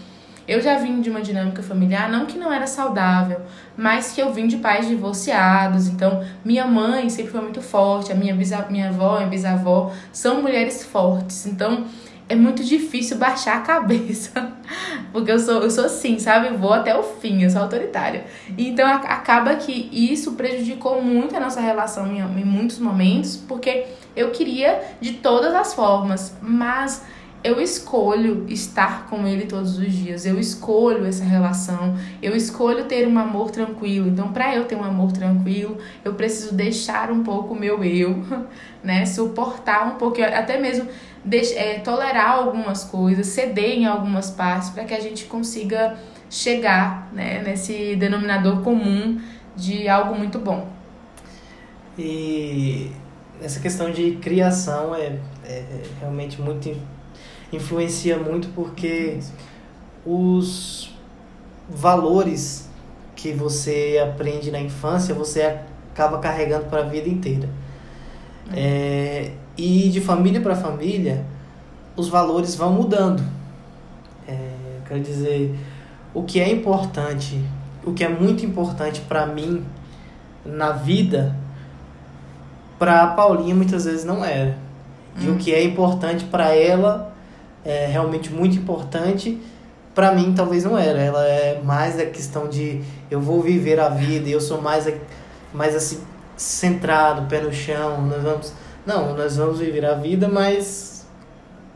Eu 0.47 0.61
já 0.61 0.77
vim 0.79 1.01
de 1.01 1.11
uma 1.11 1.21
dinâmica 1.21 1.63
familiar, 1.63 2.11
não 2.11 2.27
que 2.27 2.39
não 2.39 2.53
era 2.53 2.67
saudável, 2.67 3.41
mas 3.77 4.13
que 4.13 4.21
eu 4.21 4.33
vim 4.33 4.47
de 4.47 4.57
pais 4.57 4.89
divorciados. 4.89 5.89
Então, 5.89 6.25
minha 6.45 6.67
mãe 6.67 7.09
sempre 7.09 7.33
foi 7.33 7.41
muito 7.41 7.63
forte, 7.63 8.13
a 8.13 8.15
minha, 8.15 8.35
bisa, 8.35 8.67
minha 8.69 8.89
avó, 8.89 9.17
minha 9.17 9.29
bisavó 9.29 9.93
são 10.13 10.43
mulheres 10.43 10.85
fortes. 10.85 11.47
Então, 11.47 11.85
é 12.29 12.35
muito 12.35 12.65
difícil 12.65 13.19
baixar 13.19 13.59
a 13.59 13.61
cabeça. 13.61 14.53
Porque 15.13 15.31
eu 15.31 15.39
sou, 15.39 15.63
eu 15.63 15.71
sou 15.71 15.85
assim, 15.85 16.19
sabe? 16.19 16.49
Eu 16.49 16.57
vou 16.57 16.73
até 16.73 16.97
o 16.97 17.03
fim, 17.03 17.43
eu 17.43 17.51
sou 17.51 17.61
autoritária. 17.61 18.25
Então 18.57 18.87
acaba 18.87 19.55
que 19.57 19.91
isso 19.93 20.33
prejudicou 20.33 21.03
muito 21.03 21.37
a 21.37 21.41
nossa 21.41 21.61
relação 21.61 22.07
em, 22.07 22.21
em 22.21 22.45
muitos 22.45 22.79
momentos, 22.79 23.37
porque 23.37 23.85
eu 24.17 24.31
queria 24.31 24.81
de 24.99 25.15
todas 25.15 25.55
as 25.55 25.75
formas, 25.75 26.35
mas 26.41 27.05
eu 27.45 27.61
escolho 27.61 28.47
estar 28.49 29.07
com 29.09 29.27
ele 29.27 29.47
todos 29.47 29.77
os 29.77 29.93
dias, 29.93 30.25
eu 30.25 30.39
escolho 30.39 31.05
essa 31.05 31.25
relação, 31.25 31.97
eu 32.23 32.37
escolho 32.37 32.85
ter 32.85 33.07
um 33.07 33.19
amor 33.19 33.51
tranquilo. 33.51 34.09
Então, 34.09 34.33
para 34.33 34.55
eu 34.55 34.65
ter 34.65 34.77
um 34.77 34.85
amor 34.85 35.13
tranquilo, 35.13 35.79
eu 36.05 36.15
preciso 36.15 36.55
deixar 36.55 37.11
um 37.11 37.23
pouco 37.23 37.55
o 37.55 37.59
meu 37.59 37.83
eu, 37.83 38.23
né? 38.83 39.05
Suportar 39.07 39.87
um 39.89 39.97
pouco, 39.97 40.23
até 40.23 40.59
mesmo 40.59 40.89
é, 41.57 41.79
tolerar 41.81 42.33
algumas 42.33 42.85
coisas, 42.85 43.27
ceder 43.27 43.79
em 43.79 43.87
algumas 43.87 44.31
partes, 44.31 44.71
para 44.71 44.85
que 44.85 44.95
a 44.95 45.01
gente 45.01 45.25
consiga 45.25 45.97
chegar 46.31 47.11
né, 47.13 47.43
nesse 47.43 47.97
denominador 47.97 48.63
comum 48.63 49.21
de 49.57 49.89
algo 49.89 50.15
muito 50.15 50.39
bom. 50.39 50.69
E 51.99 52.91
essa 53.43 53.61
questão 53.61 53.91
de 53.91 54.13
criação 54.13 54.95
é, 54.95 55.19
é 55.45 55.83
realmente 56.01 56.41
muito 56.41 56.75
influencia 57.53 58.19
muito 58.19 58.49
porque 58.55 59.19
os 60.05 60.91
valores 61.69 62.69
que 63.15 63.33
você 63.33 64.03
aprende 64.03 64.51
na 64.51 64.61
infância 64.61 65.15
você 65.15 65.43
acaba 65.93 66.19
carregando 66.19 66.67
para 66.67 66.81
a 66.81 66.85
vida 66.85 67.09
inteira. 67.09 67.49
É, 68.53 69.33
e 69.57 69.89
de 69.91 70.01
família 70.01 70.41
para 70.41 70.57
família, 70.57 71.25
os 71.97 72.09
valores 72.09 72.55
vão 72.55 72.73
mudando. 72.73 73.23
É, 74.27 74.79
quero 74.89 75.01
dizer, 75.01 75.55
o 76.15 76.23
que 76.23 76.41
é 76.41 76.51
importante, 76.51 77.43
o 77.85 77.93
que 77.93 78.03
é 78.03 78.09
muito 78.09 78.45
importante 78.45 79.01
para 79.03 79.27
mim 79.27 79.65
na 80.45 80.73
vida, 80.73 81.37
para 82.79 83.03
a 83.03 83.07
Paulinha 83.09 83.55
muitas 83.55 83.85
vezes 83.85 84.05
não 84.05 84.25
era. 84.25 84.57
E 85.19 85.29
hum. 85.29 85.35
o 85.35 85.39
que 85.39 85.55
é 85.55 85.63
importante 85.63 86.25
para 86.25 86.55
ela 86.55 87.12
é 87.65 87.87
realmente 87.87 88.33
muito 88.33 88.57
importante, 88.57 89.41
para 89.95 90.13
mim 90.13 90.33
talvez 90.35 90.65
não 90.65 90.79
era. 90.79 91.01
Ela 91.01 91.27
é 91.27 91.61
mais 91.63 91.99
a 91.99 92.07
questão 92.07 92.49
de 92.49 92.83
eu 93.11 93.21
vou 93.21 93.41
viver 93.41 93.79
a 93.79 93.89
vida, 93.89 94.29
eu 94.29 94.41
sou 94.41 94.61
mais 94.61 94.93
mais 95.53 95.75
assim 95.77 96.01
centrado, 96.37 97.29
pé 97.29 97.41
no 97.41 97.53
chão, 97.53 98.01
nós 98.07 98.23
vamos 98.23 98.53
não, 98.85 99.17
nós 99.17 99.37
vamos 99.37 99.61
viver 99.61 99.85
a 99.85 99.95
vida, 99.95 100.29
mas 100.29 101.07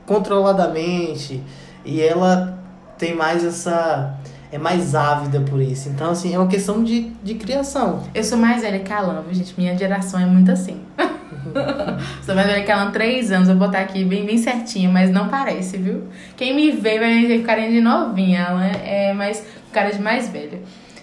controladamente. 0.04 1.42
E 1.84 2.00
ela 2.00 2.58
tem 2.98 3.14
mais 3.14 3.44
essa. 3.44 4.18
É 4.50 4.58
mais 4.58 4.94
ávida 4.94 5.40
por 5.40 5.60
isso. 5.60 5.88
Então, 5.88 6.10
assim, 6.10 6.32
é 6.32 6.38
uma 6.38 6.46
questão 6.46 6.82
de, 6.82 7.10
de 7.22 7.34
criação. 7.34 8.04
Eu 8.14 8.22
sou 8.22 8.38
mais 8.38 8.62
velha 8.62 8.78
que 8.78 8.92
a 8.92 8.98
Alan, 8.98 9.24
gente. 9.32 9.54
Minha 9.58 9.76
geração 9.76 10.20
é 10.20 10.26
muito 10.26 10.50
assim. 10.50 10.80
sou 12.22 12.34
mais 12.34 12.46
velha 12.46 12.64
que 12.64 12.70
a 12.70 12.80
Alan, 12.80 12.90
três 12.90 13.32
anos. 13.32 13.48
Vou 13.48 13.56
botar 13.56 13.80
aqui 13.80 14.04
bem, 14.04 14.24
bem 14.24 14.38
certinho, 14.38 14.90
mas 14.90 15.10
não 15.10 15.28
parece, 15.28 15.76
viu? 15.76 16.04
Quem 16.36 16.54
me 16.54 16.70
vê 16.70 16.98
vai 16.98 17.26
ter 17.26 17.42
carinha 17.42 17.70
de 17.70 17.80
novinha. 17.80 18.44
Alan 18.44 18.70
é 18.84 19.12
mais 19.12 19.44
cara 19.72 19.90
de 19.90 20.00
mais 20.00 20.28
velha. 20.28 20.60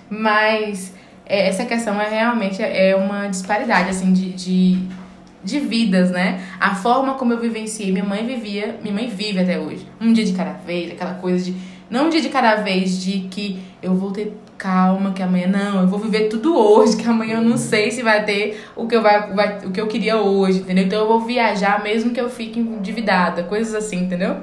Mas 0.10 0.94
é, 1.26 1.48
essa 1.48 1.66
questão 1.66 2.00
é 2.00 2.10
realmente 2.10 2.62
é 2.62 2.96
uma 2.96 3.28
disparidade, 3.28 3.90
assim, 3.90 4.14
de, 4.14 4.32
de 4.34 5.04
de 5.44 5.60
vidas, 5.60 6.10
né? 6.10 6.42
A 6.60 6.74
forma 6.74 7.16
como 7.16 7.34
eu 7.34 7.40
vivenciei, 7.40 7.92
minha 7.92 8.06
mãe 8.06 8.26
vivia, 8.26 8.80
minha 8.82 8.96
mãe 8.96 9.10
vive 9.10 9.40
até 9.40 9.60
hoje. 9.60 9.86
Um 10.00 10.14
dia 10.14 10.24
de 10.24 10.32
cada 10.32 10.54
vez, 10.54 10.92
aquela 10.92 11.16
coisa 11.16 11.44
de 11.44 11.54
não 11.90 12.08
um 12.08 12.10
dia 12.10 12.22
de 12.22 12.30
cada 12.30 12.56
vez 12.56 13.04
de 13.04 13.28
que 13.30 13.60
eu 13.82 13.94
vou 13.94 14.12
ter 14.12 14.36
calma, 14.58 15.12
que 15.12 15.22
amanhã 15.22 15.48
não, 15.48 15.82
eu 15.82 15.88
vou 15.88 16.00
viver 16.00 16.30
tudo 16.30 16.58
hoje, 16.58 16.98
que 16.98 17.08
amanhã 17.08 17.38
eu 17.38 17.42
não 17.42 17.58
sei 17.58 17.92
se 17.92 18.02
vai 18.02 18.24
ter 18.24 18.64
o 18.76 18.88
que 18.88 18.96
eu 18.96 19.02
vai, 19.02 19.34
vai 19.34 19.60
o 19.66 19.72
que 19.72 19.82
eu 19.82 19.88
queria 19.88 20.18
hoje, 20.18 20.60
entendeu? 20.60 20.86
Então 20.86 21.00
eu 21.00 21.08
vou 21.08 21.22
viajar 21.22 21.84
mesmo 21.84 22.12
que 22.12 22.20
eu 22.20 22.30
fique 22.30 22.60
endividada, 22.60 23.44
coisas 23.44 23.74
assim, 23.74 24.04
entendeu? 24.04 24.38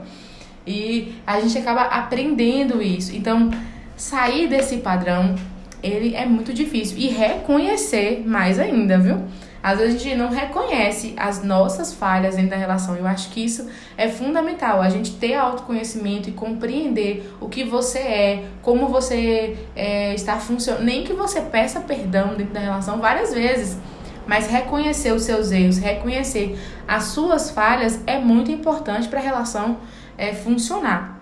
E 0.67 1.15
a 1.27 1.41
gente 1.41 1.57
acaba 1.59 1.83
aprendendo 1.83 2.83
isso. 2.83 3.15
Então, 3.17 3.51
sair 3.97 4.49
desse 4.49 4.79
padrão, 4.79 5.35
ele 5.83 6.15
é 6.15 6.27
muito 6.27 6.53
difícil 6.53 6.99
e 6.99 7.09
reconhecer 7.09 8.23
mais 8.27 8.59
ainda, 8.59 8.99
viu? 8.99 9.19
Às 9.63 9.79
vezes 9.79 9.97
a 9.97 9.99
gente 9.99 10.17
não 10.17 10.31
reconhece 10.31 11.15
as 11.17 11.43
nossas 11.43 11.93
falhas 11.93 12.37
dentro 12.37 12.51
da 12.51 12.57
relação. 12.57 12.97
Eu 12.97 13.07
acho 13.07 13.31
que 13.31 13.45
isso 13.45 13.69
é 13.97 14.09
fundamental, 14.09 14.81
a 14.81 14.89
gente 14.89 15.13
ter 15.17 15.35
autoconhecimento 15.35 16.31
e 16.31 16.33
compreender 16.33 17.31
o 17.41 17.49
que 17.49 17.65
você 17.65 17.99
é, 17.99 18.45
como 18.63 18.89
você 18.89 19.59
é, 19.77 20.15
está 20.15 20.39
funcionando. 20.39 20.85
Nem 20.85 21.05
que 21.05 21.13
você 21.13 21.43
peça 21.43 21.81
perdão 21.81 22.35
dentro 22.35 22.55
da 22.55 22.61
relação 22.61 23.01
várias 23.01 23.35
vezes, 23.35 23.79
mas 24.27 24.47
reconhecer 24.47 25.13
os 25.13 25.25
seus 25.25 25.51
erros, 25.51 25.79
reconhecer 25.79 26.59
as 26.89 27.05
suas 27.05 27.51
falhas 27.51 28.01
é 28.07 28.19
muito 28.19 28.51
importante 28.51 29.09
para 29.09 29.21
a 29.21 29.23
relação 29.23 29.79
é, 30.17 30.33
funcionar. 30.33 31.21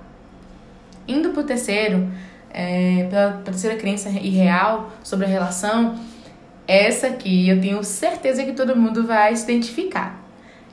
Indo 1.06 1.30
para 1.30 1.40
o 1.40 1.44
terceiro, 1.44 2.08
é, 2.50 3.06
pela 3.10 3.32
terceira 3.44 3.76
crença 3.76 4.10
irreal 4.10 4.90
sobre 5.02 5.26
a 5.26 5.28
relação, 5.28 5.98
essa 6.68 7.06
aqui 7.06 7.48
eu 7.48 7.58
tenho 7.58 7.82
certeza 7.82 8.44
que 8.44 8.52
todo 8.52 8.76
mundo 8.76 9.06
vai 9.06 9.34
se 9.34 9.44
identificar. 9.44 10.22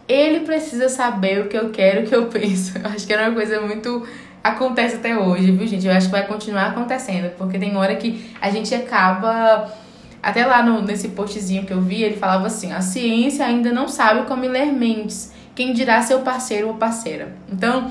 Ele 0.07 0.41
precisa 0.41 0.89
saber 0.89 1.39
o 1.39 1.47
que 1.47 1.57
eu 1.57 1.69
quero, 1.69 2.03
o 2.03 2.05
que 2.05 2.13
eu 2.13 2.27
penso. 2.27 2.77
Eu 2.83 2.87
acho 2.91 3.07
que 3.07 3.13
é 3.13 3.19
uma 3.25 3.33
coisa 3.33 3.61
muito. 3.61 4.05
Acontece 4.43 4.97
até 4.97 5.17
hoje, 5.17 5.51
viu, 5.51 5.65
gente? 5.65 5.87
Eu 5.87 5.93
acho 5.93 6.07
que 6.07 6.11
vai 6.11 6.27
continuar 6.27 6.67
acontecendo, 6.67 7.31
porque 7.37 7.57
tem 7.57 7.75
hora 7.75 7.95
que 7.95 8.29
a 8.39 8.51
gente 8.51 8.75
acaba. 8.75 9.73
Até 10.21 10.45
lá 10.45 10.61
no, 10.61 10.81
nesse 10.81 11.09
postzinho 11.09 11.65
que 11.65 11.73
eu 11.73 11.81
vi, 11.81 12.03
ele 12.03 12.17
falava 12.17 12.45
assim: 12.45 12.71
a 12.71 12.81
ciência 12.81 13.45
ainda 13.45 13.71
não 13.71 13.87
sabe 13.87 14.27
como 14.27 14.43
ler 14.45 14.71
mentes. 14.71 15.33
Quem 15.55 15.73
dirá 15.73 16.01
seu 16.01 16.19
parceiro 16.19 16.67
ou 16.67 16.73
parceira? 16.75 17.33
Então, 17.51 17.89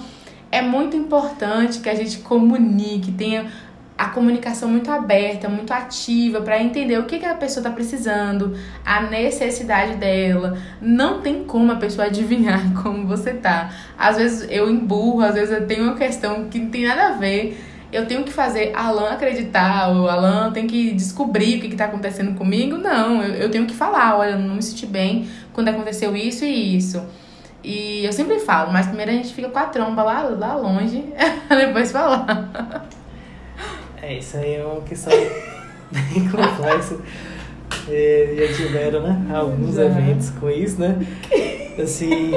é 0.53 0.61
muito 0.63 0.97
importante 0.97 1.81
que 1.81 1.89
a 1.89 1.95
gente 1.95 2.19
comunique, 2.19 3.11
tenha 3.11 3.51
a 3.97 4.07
comunicação 4.07 4.69
muito 4.69 4.91
aberta, 4.91 5.49
muito 5.49 5.73
ativa 5.73 6.41
para 6.41 6.61
entender 6.61 6.99
o 6.99 7.05
que, 7.05 7.19
que 7.19 7.27
a 7.27 7.35
pessoa 7.35 7.63
está 7.63 7.71
precisando, 7.71 8.57
a 8.85 9.03
necessidade 9.03 9.95
dela. 9.97 10.59
Não 10.81 11.21
tem 11.21 11.45
como 11.45 11.71
a 11.71 11.77
pessoa 11.77 12.09
adivinhar 12.09 12.61
como 12.83 13.07
você 13.07 13.35
tá. 13.35 13.71
Às 13.97 14.17
vezes 14.17 14.51
eu 14.51 14.69
emburro, 14.69 15.21
às 15.21 15.35
vezes 15.35 15.55
eu 15.55 15.67
tenho 15.67 15.85
uma 15.85 15.95
questão 15.95 16.49
que 16.49 16.59
não 16.59 16.71
tem 16.71 16.85
nada 16.85 17.09
a 17.09 17.13
ver. 17.13 17.61
Eu 17.93 18.07
tenho 18.07 18.25
que 18.25 18.33
fazer 18.33 18.73
Alan 18.75 19.11
acreditar, 19.11 19.89
ou 19.91 20.09
Alan 20.09 20.51
tem 20.51 20.67
que 20.67 20.91
descobrir 20.93 21.59
o 21.59 21.61
que 21.61 21.69
está 21.69 21.85
acontecendo 21.85 22.37
comigo. 22.37 22.77
Não, 22.77 23.23
eu, 23.23 23.35
eu 23.35 23.51
tenho 23.51 23.67
que 23.67 23.75
falar, 23.75 24.19
olha, 24.19 24.31
eu 24.31 24.39
não 24.41 24.57
me 24.57 24.63
senti 24.63 24.85
bem 24.85 25.29
quando 25.53 25.69
aconteceu 25.69 26.17
isso 26.17 26.45
e 26.45 26.77
isso. 26.77 27.01
E 27.63 28.05
eu 28.05 28.13
sempre 28.13 28.41
falo, 28.41 28.73
mas 28.73 28.87
primeiro 28.87 29.13
a 29.13 29.15
gente 29.15 29.33
fica 29.33 29.49
com 29.49 29.59
a 29.59 29.67
tromba 29.67 30.03
lá, 30.03 30.23
lá 30.23 30.57
longe, 30.57 31.05
depois 31.49 31.93
falar. 31.93 32.85
É, 34.07 34.19
isso 34.19 34.37
aí 34.37 34.57
é 34.57 34.65
uma 34.65 34.83
questão 34.83 35.13
bem 35.91 36.29
complexa. 36.29 36.99
É, 37.89 38.35
já 38.37 38.55
tiveram, 38.55 39.01
né? 39.01 39.35
Alguns 39.35 39.77
já. 39.77 39.85
eventos 39.85 40.29
com 40.29 40.51
isso, 40.51 40.79
né? 40.79 40.95
Assim. 41.83 42.33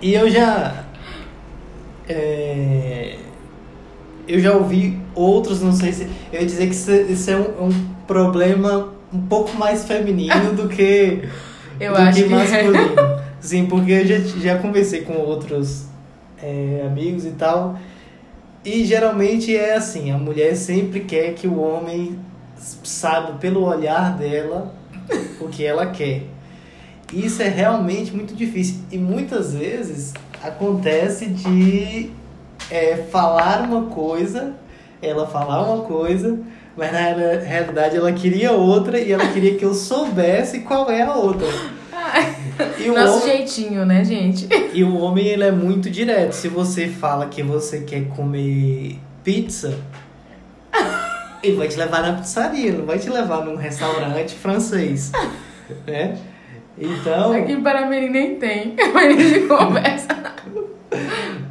E 0.00 0.14
eu 0.14 0.30
já. 0.30 0.84
É, 2.08 3.16
eu 4.26 4.40
já 4.40 4.54
ouvi 4.54 4.98
outros, 5.14 5.60
não 5.60 5.72
sei 5.72 5.92
se. 5.92 6.08
Eu 6.32 6.40
ia 6.40 6.46
dizer 6.46 6.66
que 6.66 6.74
isso, 6.74 6.90
isso 6.92 7.30
é 7.30 7.36
um, 7.36 7.66
um, 7.66 7.94
problema 8.06 8.88
um 9.12 9.20
pouco 9.20 9.54
mais 9.58 9.84
feminino 9.84 10.54
do 10.54 10.66
que. 10.66 11.28
eu 11.78 11.92
do 11.92 11.98
acho 11.98 12.22
que, 12.22 12.28
que 12.28 12.34
masculino. 12.34 13.00
É. 13.00 13.24
Sim, 13.38 13.66
porque 13.66 13.92
eu 13.92 14.06
já, 14.06 14.18
já 14.40 14.58
conversei 14.58 15.02
com 15.02 15.12
outros 15.12 15.88
é, 16.42 16.82
amigos 16.86 17.26
e 17.26 17.32
tal. 17.32 17.78
E 18.64 18.84
geralmente 18.84 19.54
é 19.54 19.74
assim, 19.74 20.10
a 20.10 20.16
mulher 20.16 20.56
sempre 20.56 21.00
quer 21.00 21.34
que 21.34 21.46
o 21.46 21.60
homem 21.60 22.18
saiba 22.56 23.32
pelo 23.32 23.62
olhar 23.62 24.16
dela 24.16 24.74
o 25.38 25.48
que 25.48 25.64
ela 25.64 25.86
quer. 25.86 26.22
Isso 27.12 27.42
é 27.42 27.48
realmente 27.48 28.14
muito 28.14 28.34
difícil. 28.34 28.76
E 28.90 28.96
muitas 28.96 29.52
vezes 29.52 30.14
acontece 30.42 31.26
de 31.26 32.10
é, 32.70 32.96
falar 33.10 33.68
uma 33.68 33.82
coisa, 33.86 34.54
ela 35.02 35.26
falar 35.26 35.62
uma 35.62 35.84
coisa, 35.84 36.38
mas 36.74 36.90
na 36.90 36.98
realidade 37.44 37.96
ela 37.96 38.12
queria 38.12 38.52
outra 38.52 38.98
e 38.98 39.12
ela 39.12 39.26
queria 39.28 39.56
que 39.56 39.64
eu 39.64 39.74
soubesse 39.74 40.60
qual 40.60 40.90
é 40.90 41.02
a 41.02 41.14
outra. 41.14 41.46
E 42.78 42.90
o 42.90 42.94
Nosso 42.94 43.22
homem, 43.22 43.36
jeitinho, 43.38 43.84
né, 43.84 44.04
gente? 44.04 44.48
e 44.72 44.84
o 44.84 44.96
homem 44.96 45.26
ele 45.26 45.44
é 45.44 45.50
muito 45.52 45.90
direto. 45.90 46.32
Se 46.32 46.48
você 46.48 46.88
fala 46.88 47.26
que 47.26 47.42
você 47.42 47.80
quer 47.80 48.06
comer 48.08 48.98
pizza, 49.22 49.78
ele 51.42 51.56
vai 51.56 51.68
te 51.68 51.76
levar 51.76 52.02
na 52.02 52.14
pizzaria, 52.14 52.72
não 52.72 52.84
vai 52.84 52.98
te 52.98 53.08
levar 53.10 53.44
num 53.44 53.56
restaurante 53.56 54.34
francês, 54.34 55.12
né? 55.86 56.16
Então, 56.76 57.32
Aqui 57.32 57.52
em 57.52 57.62
Paramirim 57.62 58.10
nem 58.10 58.36
tem, 58.36 58.74
mas 58.92 59.16
a 59.16 59.20
gente 59.20 59.46
conversa. 59.46 60.08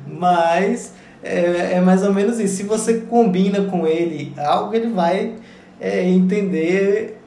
mas 0.06 0.94
é, 1.24 1.74
é 1.76 1.82
mais 1.82 2.04
ou 2.04 2.14
menos 2.14 2.40
isso. 2.40 2.58
Se 2.58 2.64
você 2.64 3.02
combina 3.02 3.62
com 3.64 3.88
ele 3.88 4.34
algo, 4.38 4.74
ele 4.76 4.88
vai 4.88 5.36
é, 5.80 6.04
entender 6.04 7.18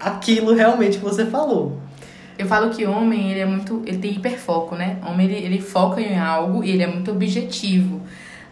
aquilo 0.00 0.54
realmente 0.54 0.98
que 0.98 1.04
você 1.04 1.26
falou. 1.26 1.76
Eu 2.38 2.46
falo 2.46 2.70
que 2.70 2.86
homem, 2.86 3.32
ele 3.32 3.40
é 3.40 3.46
muito. 3.46 3.82
Ele 3.84 3.98
tem 3.98 4.12
hiperfoco, 4.12 4.76
né? 4.76 4.98
Homem, 5.04 5.26
ele, 5.26 5.44
ele 5.44 5.60
foca 5.60 6.00
em 6.00 6.18
algo 6.18 6.62
e 6.62 6.70
ele 6.70 6.84
é 6.84 6.86
muito 6.86 7.10
objetivo. 7.10 8.00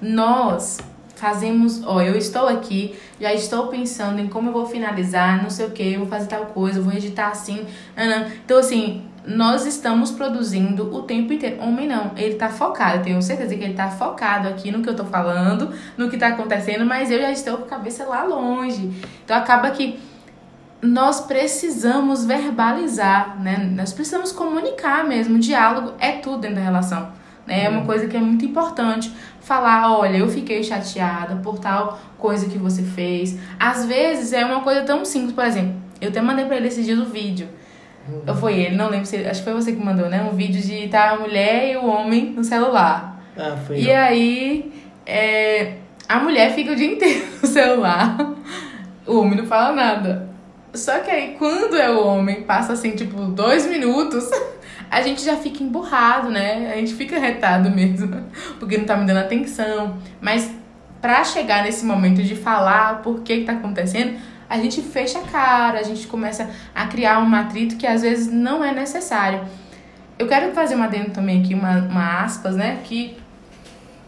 Nós 0.01 0.79
fazemos. 1.15 1.83
Ó, 1.85 2.01
eu 2.03 2.17
estou 2.17 2.49
aqui, 2.49 2.97
já 3.21 3.33
estou 3.33 3.69
pensando 3.69 4.21
em 4.21 4.27
como 4.27 4.51
eu 4.51 4.53
vou 4.53 4.67
finalizar, 4.67 5.43
não 5.43 5.51
sei 5.51 5.67
o 5.67 5.71
que, 5.71 5.97
vou 5.97 6.07
fazer 6.07 6.27
tal 6.27 6.47
coisa, 6.47 6.81
vou 6.81 6.93
editar 6.93 7.29
assim. 7.29 7.65
Então, 8.45 8.59
assim, 8.59 9.05
nós 9.27 9.67
estamos 9.67 10.11
produzindo 10.11 10.95
o 10.95 11.03
tempo 11.03 11.33
inteiro. 11.33 11.61
Homem 11.61 11.89
não, 11.89 12.13
ele 12.17 12.37
tá 12.37 12.49
focado. 12.49 12.99
Eu 12.99 13.03
tenho 13.03 13.23
certeza 13.23 13.55
que 13.57 13.65
ele 13.65 13.75
tá 13.75 13.89
focado 13.89 14.47
aqui 14.49 14.71
no 14.71 14.83
que 14.83 14.89
eu 14.89 14.95
tô 14.95 15.05
falando, 15.05 15.73
no 15.97 16.09
que 16.09 16.17
tá 16.17 16.29
acontecendo, 16.29 16.87
mas 16.87 17.11
eu 17.11 17.21
já 17.21 17.33
estou 17.33 17.59
com 17.59 17.65
a 17.65 17.69
cabeça 17.69 18.05
lá 18.05 18.23
longe. 18.23 18.91
Então 19.25 19.37
acaba 19.37 19.71
que 19.71 19.99
nós 20.83 21.21
precisamos 21.21 22.25
verbalizar, 22.25 23.41
né? 23.41 23.71
Nós 23.75 23.93
precisamos 23.93 24.33
comunicar 24.33 25.05
mesmo. 25.05 25.37
O 25.37 25.41
diálogo 25.41 25.95
é 25.99 26.13
tudo 26.13 26.39
dentro 26.39 26.57
da 26.57 26.63
relação. 26.63 27.09
Né? 27.47 27.65
É 27.65 27.69
uma 27.69 27.85
coisa 27.85 28.07
que 28.07 28.17
é 28.17 28.21
muito 28.21 28.45
importante. 28.45 29.13
Falar, 29.41 29.97
olha, 29.97 30.17
eu 30.19 30.29
fiquei 30.29 30.63
chateada 30.63 31.37
por 31.37 31.59
tal 31.59 31.99
coisa 32.19 32.49
que 32.49 32.59
você 32.59 32.83
fez. 32.83 33.39
Às 33.59 33.87
vezes 33.87 34.33
é 34.33 34.45
uma 34.45 34.61
coisa 34.61 34.83
tão 34.83 35.05
simples, 35.05 35.33
por 35.33 35.45
exemplo, 35.45 35.75
eu 36.01 36.09
até 36.09 36.21
mandei 36.21 36.45
pra 36.45 36.57
ele 36.57 36.69
esses 36.69 36.85
dias 36.85 36.99
o 36.99 37.05
vídeo. 37.05 37.49
Ou 38.27 38.35
foi 38.35 38.55
ele, 38.61 38.77
não 38.77 38.89
lembro 38.89 39.07
se 39.07 39.17
acho 39.17 39.41
que 39.41 39.51
foi 39.51 39.55
você 39.55 39.73
que 39.73 39.83
mandou, 39.83 40.09
né? 40.09 40.23
Um 40.23 40.37
vídeo 40.37 40.61
de 40.63 40.87
tá 40.89 41.11
a 41.11 41.19
mulher 41.19 41.73
e 41.73 41.77
o 41.77 41.87
homem 41.87 42.31
no 42.31 42.45
celular. 42.45 43.21
Ah, 43.37 43.57
foi 43.67 43.79
E 43.81 43.91
eu. 43.91 43.97
aí, 43.97 44.73
é, 45.05 45.75
a 46.09 46.21
mulher 46.21 46.55
fica 46.55 46.73
o 46.73 46.77
dia 46.77 46.87
inteiro 46.93 47.25
no 47.43 47.49
celular, 47.49 48.17
o 49.07 49.21
homem 49.21 49.37
não 49.37 49.47
fala 49.47 49.75
nada. 49.75 50.29
Só 50.77 51.01
que 51.01 51.11
aí, 51.11 51.37
quando 51.39 51.77
é 51.77 51.91
o 51.91 52.05
homem, 52.07 52.43
passa 52.43 52.73
assim, 52.73 52.93
tipo, 52.93 53.21
dois 53.27 53.67
minutos, 53.67 54.29
a 54.91 55.01
gente 55.03 55.25
já 55.25 55.37
fica 55.37 55.63
emburrado, 55.63 56.31
né? 56.31 56.73
A 56.73 56.77
gente 56.77 56.95
fica 56.95 57.19
retado 57.19 57.71
mesmo, 57.71 58.25
porque 58.59 58.79
não 58.79 58.85
tá 58.85 58.97
me 58.97 59.07
dando 59.07 59.19
atenção. 59.19 59.99
Mas 60.21 60.51
pra 61.01 61.25
chegar 61.25 61.63
nesse 61.65 61.85
momento 61.85 62.23
de 62.23 62.35
falar 62.35 63.03
por 63.03 63.21
que 63.21 63.39
que 63.39 63.45
tá 63.45 63.53
acontecendo, 63.53 64.19
a 64.49 64.59
gente 64.59 64.81
fecha 64.83 65.19
a 65.19 65.23
cara, 65.23 65.81
a 65.81 65.83
gente 65.83 66.07
começa 66.07 66.49
a 66.75 66.87
criar 66.87 67.19
um 67.21 67.35
atrito 67.35 67.77
que 67.77 67.87
às 67.87 68.03
vezes 68.03 68.33
não 68.33 68.63
é 68.63 68.73
necessário. 68.73 69.45
Eu 70.19 70.27
quero 70.27 70.53
fazer 70.55 70.75
uma 70.75 70.87
dentro 70.87 71.13
também 71.13 71.43
aqui, 71.43 71.55
uma, 71.55 71.79
uma 71.79 72.23
aspas, 72.23 72.57
né? 72.57 72.81
Que 72.85 73.19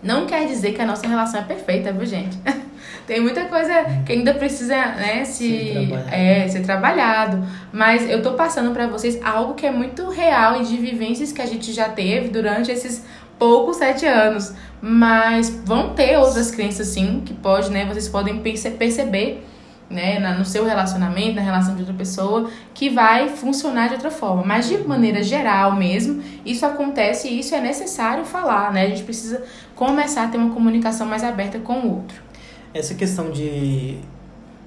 não 0.02 0.26
quer 0.26 0.46
dizer 0.46 0.72
que 0.72 0.80
a 0.80 0.86
nossa 0.86 1.06
relação 1.06 1.40
é 1.40 1.44
perfeita, 1.44 1.92
viu, 1.92 2.06
gente? 2.06 2.38
Tem 3.08 3.20
muita 3.22 3.46
coisa 3.46 3.72
que 4.04 4.12
ainda 4.12 4.34
precisa, 4.34 4.76
né, 4.76 5.24
se 5.24 5.48
Ser 5.48 5.72
trabalhado. 5.88 6.08
é, 6.14 6.48
ser 6.48 6.60
trabalhado. 6.60 7.46
Mas 7.72 8.08
eu 8.08 8.22
tô 8.22 8.34
passando 8.34 8.70
pra 8.72 8.86
vocês 8.86 9.18
algo 9.24 9.54
que 9.54 9.64
é 9.66 9.72
muito 9.72 10.08
real 10.10 10.60
e 10.60 10.64
de 10.64 10.76
vivências 10.76 11.32
que 11.32 11.40
a 11.42 11.46
gente 11.46 11.72
já 11.72 11.88
teve 11.88 12.28
durante 12.28 12.70
esses 12.70 13.02
poucos 13.38 13.78
sete 13.78 14.04
anos. 14.06 14.52
Mas 14.82 15.48
vão 15.64 15.94
ter 15.94 16.18
outras 16.18 16.50
crenças, 16.50 16.86
sim, 16.88 17.22
que 17.24 17.32
pode, 17.32 17.70
né? 17.70 17.86
Vocês 17.86 18.08
podem 18.08 18.40
perce- 18.40 18.70
perceber, 18.72 19.42
né, 19.90 20.18
no 20.38 20.44
seu 20.44 20.66
relacionamento, 20.66 21.34
na 21.36 21.40
relação 21.40 21.74
de 21.74 21.80
outra 21.80 21.96
pessoa, 21.96 22.50
que 22.74 22.90
vai 22.90 23.28
funcionar 23.30 23.88
de 23.88 23.94
outra 23.94 24.10
forma. 24.10 24.42
Mas 24.44 24.68
de 24.68 24.76
maneira 24.78 25.22
geral 25.22 25.74
mesmo, 25.74 26.22
isso 26.44 26.66
acontece 26.66 27.26
e 27.28 27.40
isso 27.40 27.54
é 27.54 27.60
necessário 27.60 28.24
falar, 28.26 28.70
né? 28.70 28.82
A 28.84 28.88
gente 28.90 29.02
precisa 29.02 29.42
começar 29.74 30.24
a 30.24 30.28
ter 30.28 30.36
uma 30.36 30.52
comunicação 30.52 31.06
mais 31.06 31.24
aberta 31.24 31.58
com 31.58 31.72
o 31.80 31.94
outro. 31.96 32.27
Essa 32.74 32.94
questão 32.94 33.30
de 33.30 33.98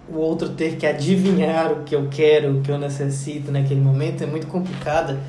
o 0.09 0.17
outro 0.17 0.49
ter 0.49 0.75
que 0.75 0.85
adivinhar 0.85 1.71
o 1.71 1.83
que 1.83 1.95
eu 1.95 2.07
quero, 2.09 2.57
o 2.57 2.61
que 2.61 2.69
eu 2.69 2.77
necessito 2.77 3.51
naquele 3.51 3.79
momento 3.79 4.23
é 4.23 4.27
muito 4.27 4.47
complicada 4.47 5.19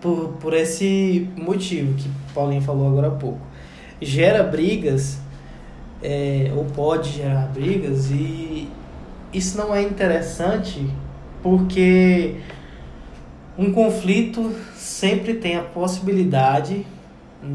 por, 0.00 0.34
por 0.40 0.52
esse 0.52 1.28
motivo 1.36 1.94
que 1.94 2.08
Paulinho 2.34 2.62
falou 2.62 2.88
agora 2.88 3.08
há 3.08 3.12
pouco. 3.12 3.40
Gera 4.00 4.42
brigas, 4.42 5.18
é, 6.02 6.52
ou 6.54 6.64
pode 6.66 7.10
gerar 7.10 7.46
brigas, 7.46 8.10
e 8.10 8.68
isso 9.32 9.56
não 9.56 9.74
é 9.74 9.82
interessante 9.82 10.86
porque 11.42 12.36
um 13.56 13.72
conflito 13.72 14.54
sempre 14.74 15.34
tem 15.34 15.56
a 15.56 15.62
possibilidade 15.62 16.86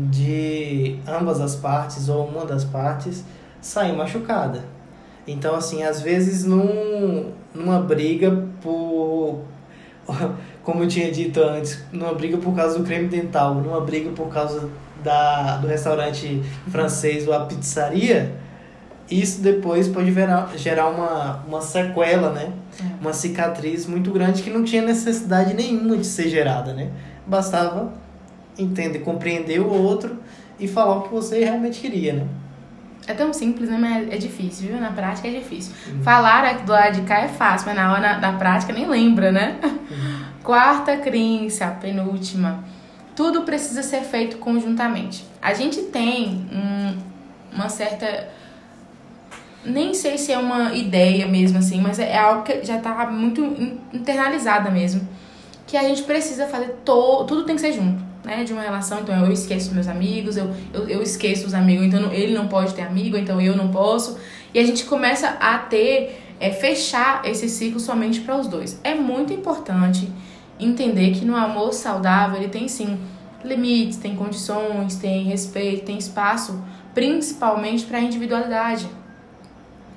de 0.10 0.98
ambas 1.08 1.40
as 1.40 1.56
partes 1.56 2.10
ou 2.10 2.26
uma 2.26 2.46
das 2.46 2.64
partes 2.64 3.24
sair 3.62 3.96
machucada. 3.96 4.64
Então, 5.28 5.56
assim, 5.56 5.84
às 5.84 6.02
vezes 6.02 6.44
num, 6.44 7.32
numa 7.54 7.80
briga 7.80 8.46
por. 8.62 9.42
Como 10.64 10.84
eu 10.84 10.88
tinha 10.88 11.12
dito 11.12 11.42
antes, 11.42 11.84
numa 11.92 12.14
briga 12.14 12.38
por 12.38 12.56
causa 12.56 12.78
do 12.78 12.86
creme 12.86 13.08
dental, 13.08 13.56
numa 13.56 13.82
briga 13.82 14.12
por 14.12 14.28
causa 14.28 14.70
da, 15.04 15.58
do 15.58 15.68
restaurante 15.68 16.44
francês 16.70 17.28
ou 17.28 17.34
a 17.34 17.46
pizzaria, 17.46 18.32
isso 19.10 19.42
depois 19.42 19.88
pode 19.88 20.14
gerar, 20.14 20.52
gerar 20.56 20.90
uma, 20.90 21.44
uma 21.48 21.62
sequela, 21.62 22.32
né? 22.32 22.54
Uma 23.00 23.12
cicatriz 23.12 23.88
muito 23.88 24.12
grande 24.12 24.44
que 24.44 24.50
não 24.50 24.64
tinha 24.64 24.84
necessidade 24.84 25.54
nenhuma 25.54 25.98
de 25.98 26.06
ser 26.06 26.30
gerada, 26.30 26.74
né? 26.74 26.92
Bastava 27.26 27.92
entender, 28.58 29.00
compreender 29.00 29.60
o 29.60 29.70
outro 29.70 30.18
e 30.60 30.68
falar 30.68 30.98
o 30.98 31.02
que 31.04 31.10
você 31.10 31.44
realmente 31.44 31.82
queria, 31.82 32.14
né? 32.14 32.28
É 33.08 33.14
tão 33.14 33.34
simples, 33.34 33.68
né? 33.70 33.78
Mas 33.80 34.12
é 34.14 34.18
difícil, 34.18 34.68
viu? 34.70 34.80
Na 34.80 34.92
prática 34.92 35.28
é 35.28 35.32
difícil. 35.32 35.74
Falar 36.04 36.46
aqui 36.46 36.64
do 36.64 36.72
lado 36.72 36.94
de 36.96 37.02
cá 37.02 37.20
é 37.22 37.28
fácil, 37.28 37.68
mas 37.68 37.76
na 37.76 37.92
hora 37.92 38.18
na 38.20 38.34
prática 38.34 38.72
nem 38.72 38.88
lembra, 38.88 39.32
né? 39.32 39.58
Quarta 40.44 40.96
crença, 40.98 41.68
penúltima. 41.82 42.64
Tudo 43.16 43.42
precisa 43.42 43.84
ser 43.84 44.02
feito 44.02 44.38
conjuntamente. 44.38 45.26
A 45.42 45.54
gente 45.54 45.82
tem 45.84 46.48
um- 46.54 46.98
uma 47.56 47.70
certa. 47.70 48.30
Nem 49.64 49.94
sei 49.94 50.18
se 50.18 50.32
é 50.32 50.38
uma 50.40 50.74
ideia 50.74 51.28
mesmo 51.28 51.60
assim, 51.60 51.80
mas 51.82 52.00
é 52.00 52.18
algo 52.18 52.44
que 52.44 52.64
já 52.66 52.80
tá 52.80 53.06
muito 53.12 53.42
in- 53.44 53.80
internalizada 53.94 54.72
mesmo. 54.72 55.08
Que 55.68 55.78
a 55.78 55.84
gente 55.84 56.02
precisa 56.04 56.48
fazer 56.48 56.70
to... 56.84 57.24
tudo 57.26 57.44
tem 57.46 57.56
que 57.56 57.62
ser 57.62 57.72
junto, 57.74 58.04
né? 58.24 58.44
De 58.44 58.54
uma 58.54 58.62
relação, 58.62 59.02
então 59.02 59.26
eu 59.26 59.32
esqueço 59.32 59.74
meus 59.74 59.88
amigos, 59.88 60.38
eu, 60.38 60.54
eu, 60.74 60.88
eu 60.88 61.02
esqueço 61.02 61.48
os 61.48 61.54
amigos, 61.54 61.86
então 61.86 62.12
ele 62.12 62.34
não 62.34 62.48
pode 62.48 62.74
ter 62.74 62.84
amigo, 62.84 63.18
então 63.18 63.40
eu 63.42 63.56
não 63.56 63.70
posso. 63.70 64.18
E 64.54 64.60
a 64.60 64.66
gente 64.66 64.86
começa 64.86 65.28
a 65.28 65.58
ter, 65.58 66.22
é, 66.40 66.52
fechar 66.52 67.26
esse 67.26 67.50
ciclo 67.50 67.80
somente 67.80 68.22
para 68.22 68.38
os 68.38 68.48
dois. 68.48 68.80
É 68.84 68.94
muito 68.94 69.34
importante 69.34 70.12
entender 70.60 71.12
que 71.12 71.26
no 71.26 71.36
amor 71.36 71.74
saudável 71.74 72.38
ele 72.38 72.50
tem 72.50 72.68
sim 72.68 73.00
limites, 73.44 73.98
tem 73.98 74.16
condições, 74.16 74.96
tem 74.96 75.24
respeito, 75.24 75.86
tem 75.86 75.98
espaço, 75.98 76.64
principalmente 76.94 77.86
para 77.86 77.98
a 77.98 78.02
individualidade. 78.02 78.88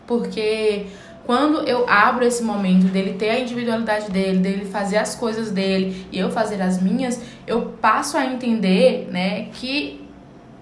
Porque 0.07 0.87
quando 1.25 1.67
eu 1.67 1.89
abro 1.89 2.25
esse 2.25 2.43
momento 2.43 2.87
dele 2.87 3.15
ter 3.15 3.31
a 3.31 3.41
individualidade 3.41 4.11
dele, 4.11 4.39
dele 4.39 4.65
fazer 4.67 4.99
as 4.99 5.15
coisas 5.15 5.51
dele 5.51 6.07
e 6.13 6.19
eu 6.19 6.31
fazer 6.31 6.61
as 6.61 6.81
minhas, 6.83 7.21
eu 7.47 7.75
passo 7.81 8.17
a 8.17 8.27
entender, 8.27 9.09
né, 9.11 9.49
que 9.53 10.05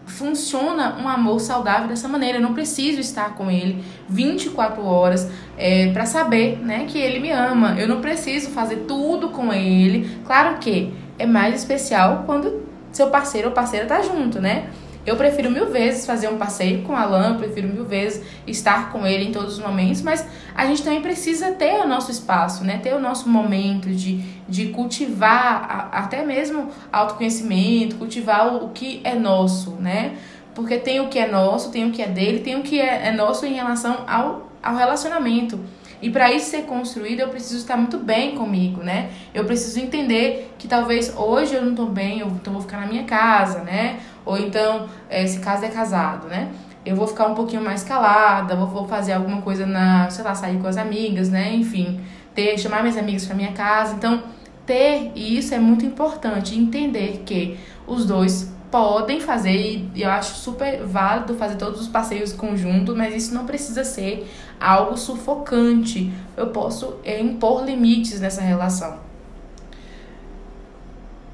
funciona 0.06 0.98
um 1.00 1.08
amor 1.08 1.40
saudável 1.40 1.88
dessa 1.88 2.08
maneira. 2.08 2.38
Eu 2.38 2.42
não 2.42 2.54
preciso 2.54 3.00
estar 3.00 3.34
com 3.34 3.50
ele 3.50 3.82
24 4.08 4.84
horas 4.84 5.30
é, 5.56 5.92
para 5.92 6.06
saber, 6.06 6.58
né, 6.58 6.86
que 6.88 6.98
ele 6.98 7.18
me 7.18 7.30
ama. 7.30 7.76
Eu 7.78 7.88
não 7.88 8.00
preciso 8.00 8.50
fazer 8.50 8.84
tudo 8.88 9.30
com 9.30 9.52
ele. 9.52 10.18
Claro 10.24 10.58
que 10.58 10.92
é 11.18 11.26
mais 11.26 11.54
especial 11.54 12.24
quando 12.26 12.62
seu 12.92 13.08
parceiro 13.08 13.48
ou 13.48 13.54
parceira 13.54 13.86
tá 13.86 14.02
junto, 14.02 14.40
né? 14.40 14.68
Eu 15.04 15.16
prefiro 15.16 15.50
mil 15.50 15.66
vezes 15.66 16.06
fazer 16.06 16.28
um 16.28 16.38
passeio 16.38 16.82
com 16.82 16.92
o 16.92 16.96
Alan, 16.96 17.36
prefiro 17.36 17.66
mil 17.66 17.84
vezes 17.84 18.24
estar 18.46 18.92
com 18.92 19.04
ele 19.06 19.24
em 19.28 19.32
todos 19.32 19.58
os 19.58 19.64
momentos, 19.64 20.00
mas 20.00 20.24
a 20.54 20.64
gente 20.66 20.82
também 20.82 21.02
precisa 21.02 21.50
ter 21.52 21.80
o 21.80 21.88
nosso 21.88 22.10
espaço, 22.10 22.62
né? 22.64 22.78
Ter 22.78 22.94
o 22.94 23.00
nosso 23.00 23.28
momento 23.28 23.88
de, 23.88 24.18
de 24.48 24.66
cultivar 24.68 25.90
a- 25.92 25.98
até 26.00 26.24
mesmo 26.24 26.68
autoconhecimento, 26.92 27.96
cultivar 27.96 28.46
o, 28.54 28.66
o 28.66 28.68
que 28.70 29.00
é 29.04 29.14
nosso, 29.14 29.72
né? 29.72 30.14
Porque 30.54 30.76
tem 30.78 31.00
o 31.00 31.08
que 31.08 31.18
é 31.18 31.26
nosso, 31.30 31.70
tem 31.70 31.86
o 31.88 31.90
que 31.90 32.02
é 32.02 32.08
dele, 32.08 32.40
tem 32.40 32.56
o 32.56 32.62
que 32.62 32.80
é, 32.80 33.08
é 33.08 33.12
nosso 33.12 33.46
em 33.46 33.54
relação 33.54 34.04
ao, 34.06 34.50
ao 34.62 34.76
relacionamento. 34.76 35.58
E 36.00 36.10
para 36.10 36.32
isso 36.32 36.50
ser 36.50 36.62
construído, 36.62 37.20
eu 37.20 37.28
preciso 37.28 37.58
estar 37.58 37.76
muito 37.76 37.96
bem 37.96 38.34
comigo, 38.34 38.82
né? 38.82 39.10
Eu 39.32 39.44
preciso 39.44 39.78
entender 39.78 40.52
que 40.58 40.66
talvez 40.66 41.14
hoje 41.16 41.54
eu 41.54 41.62
não 41.62 41.70
estou 41.70 41.86
bem, 41.86 42.18
eu 42.18 42.26
então 42.26 42.52
vou 42.52 42.60
ficar 42.62 42.80
na 42.80 42.86
minha 42.88 43.04
casa, 43.04 43.60
né? 43.60 44.00
Ou 44.24 44.38
então, 44.38 44.88
é, 45.08 45.26
se 45.26 45.40
caso 45.40 45.64
é 45.64 45.68
casado, 45.68 46.28
né? 46.28 46.50
Eu 46.84 46.96
vou 46.96 47.06
ficar 47.06 47.26
um 47.26 47.34
pouquinho 47.34 47.62
mais 47.62 47.84
calada, 47.84 48.56
vou, 48.56 48.88
fazer 48.88 49.12
alguma 49.12 49.40
coisa 49.42 49.64
na, 49.64 50.10
sei 50.10 50.24
lá, 50.24 50.34
sair 50.34 50.58
com 50.58 50.66
as 50.66 50.76
amigas, 50.76 51.28
né? 51.28 51.54
Enfim, 51.54 52.00
ter, 52.34 52.58
chamar 52.58 52.82
minhas 52.82 52.96
amigas 52.96 53.24
para 53.24 53.36
minha 53.36 53.52
casa. 53.52 53.94
Então, 53.94 54.22
ter 54.66 55.12
isso 55.14 55.54
é 55.54 55.58
muito 55.58 55.84
importante, 55.84 56.58
entender 56.58 57.22
que 57.24 57.56
os 57.86 58.04
dois 58.04 58.52
podem 58.72 59.20
fazer, 59.20 59.86
e 59.94 60.02
eu 60.02 60.10
acho 60.10 60.34
super 60.36 60.82
válido 60.86 61.34
fazer 61.34 61.56
todos 61.56 61.78
os 61.78 61.88
passeios 61.88 62.32
conjuntos, 62.32 62.96
mas 62.96 63.14
isso 63.14 63.34
não 63.34 63.44
precisa 63.44 63.84
ser 63.84 64.26
algo 64.58 64.96
sufocante. 64.96 66.10
Eu 66.36 66.48
posso 66.48 66.94
é, 67.04 67.20
impor 67.20 67.66
limites 67.66 68.18
nessa 68.18 68.40
relação. 68.40 68.98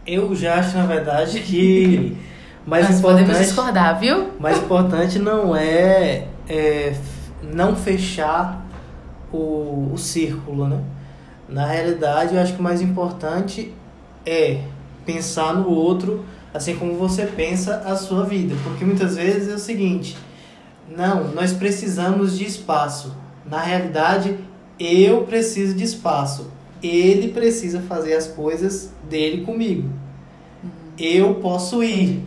Eu 0.04 0.34
já 0.34 0.56
acho, 0.56 0.76
na 0.76 0.84
verdade, 0.84 1.40
que 1.40 2.16
mais 2.68 2.86
Nós 2.86 2.98
importante, 2.98 3.24
podemos 3.24 3.46
discordar, 3.46 3.98
viu? 3.98 4.28
mais 4.38 4.58
importante 4.58 5.18
não 5.18 5.56
é, 5.56 6.26
é 6.46 6.94
não 7.42 7.74
fechar 7.74 8.62
o, 9.32 9.90
o 9.92 9.96
círculo, 9.96 10.68
né? 10.68 10.78
Na 11.48 11.66
realidade, 11.66 12.34
eu 12.34 12.42
acho 12.42 12.52
que 12.52 12.60
o 12.60 12.62
mais 12.62 12.82
importante 12.82 13.72
é 14.26 14.60
pensar 15.06 15.54
no 15.54 15.70
outro 15.70 16.26
assim 16.52 16.76
como 16.76 16.94
você 16.94 17.24
pensa 17.24 17.76
a 17.86 17.96
sua 17.96 18.24
vida. 18.24 18.54
Porque 18.62 18.84
muitas 18.84 19.16
vezes 19.16 19.48
é 19.48 19.54
o 19.54 19.58
seguinte: 19.58 20.18
não, 20.94 21.28
nós 21.28 21.54
precisamos 21.54 22.36
de 22.36 22.44
espaço. 22.44 23.16
Na 23.46 23.60
realidade, 23.62 24.36
eu 24.78 25.22
preciso 25.22 25.74
de 25.74 25.84
espaço. 25.84 26.50
Ele 26.82 27.28
precisa 27.28 27.80
fazer 27.80 28.12
as 28.12 28.26
coisas 28.26 28.90
dele 29.08 29.42
comigo. 29.42 29.88
Eu 30.98 31.36
posso 31.36 31.82
ir. 31.82 32.22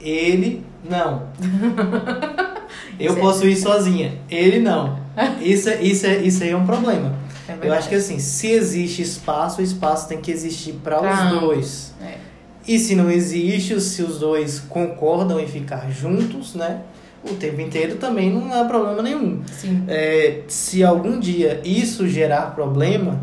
Ele 0.00 0.64
não. 0.88 1.24
Eu 2.98 3.10
Isso 3.12 3.18
é 3.18 3.20
posso 3.20 3.46
ir 3.46 3.56
sozinha. 3.56 4.12
Ele 4.30 4.58
não. 4.58 4.98
Isso, 5.40 5.68
é- 5.68 5.82
isso, 5.82 6.06
é, 6.06 6.16
isso 6.18 6.42
aí 6.42 6.50
é 6.50 6.56
um 6.56 6.66
problema. 6.66 7.12
É 7.48 7.56
Eu 7.62 7.72
acho 7.72 7.88
que 7.88 7.94
assim, 7.94 8.18
se 8.18 8.48
existe 8.48 9.02
espaço, 9.02 9.60
o 9.60 9.64
espaço 9.64 10.08
tem 10.08 10.20
que 10.20 10.30
existir 10.30 10.74
para 10.84 11.00
os 11.00 11.40
dois. 11.40 11.94
É. 12.02 12.14
E 12.66 12.78
se 12.78 12.94
não 12.94 13.10
existe, 13.10 13.80
se 13.80 14.02
os 14.02 14.18
dois 14.18 14.60
concordam 14.60 15.40
em 15.40 15.46
ficar 15.46 15.90
juntos, 15.90 16.54
né? 16.54 16.82
O 17.28 17.34
tempo 17.34 17.60
inteiro 17.60 17.96
também 17.96 18.30
não 18.32 18.52
há 18.52 18.64
problema 18.64 19.02
nenhum. 19.02 19.42
Sim. 19.46 19.82
É, 19.88 20.42
se 20.46 20.84
algum 20.84 21.18
dia 21.18 21.60
isso 21.64 22.06
gerar 22.06 22.54
problema, 22.54 23.20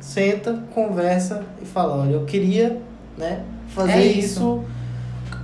senta, 0.00 0.62
conversa 0.72 1.42
e 1.60 1.66
fala, 1.66 2.02
olha, 2.02 2.12
eu 2.12 2.24
queria, 2.24 2.80
né, 3.18 3.40
fazer 3.68 3.92
É 3.92 4.06
isso. 4.06 4.18
isso. 4.26 4.64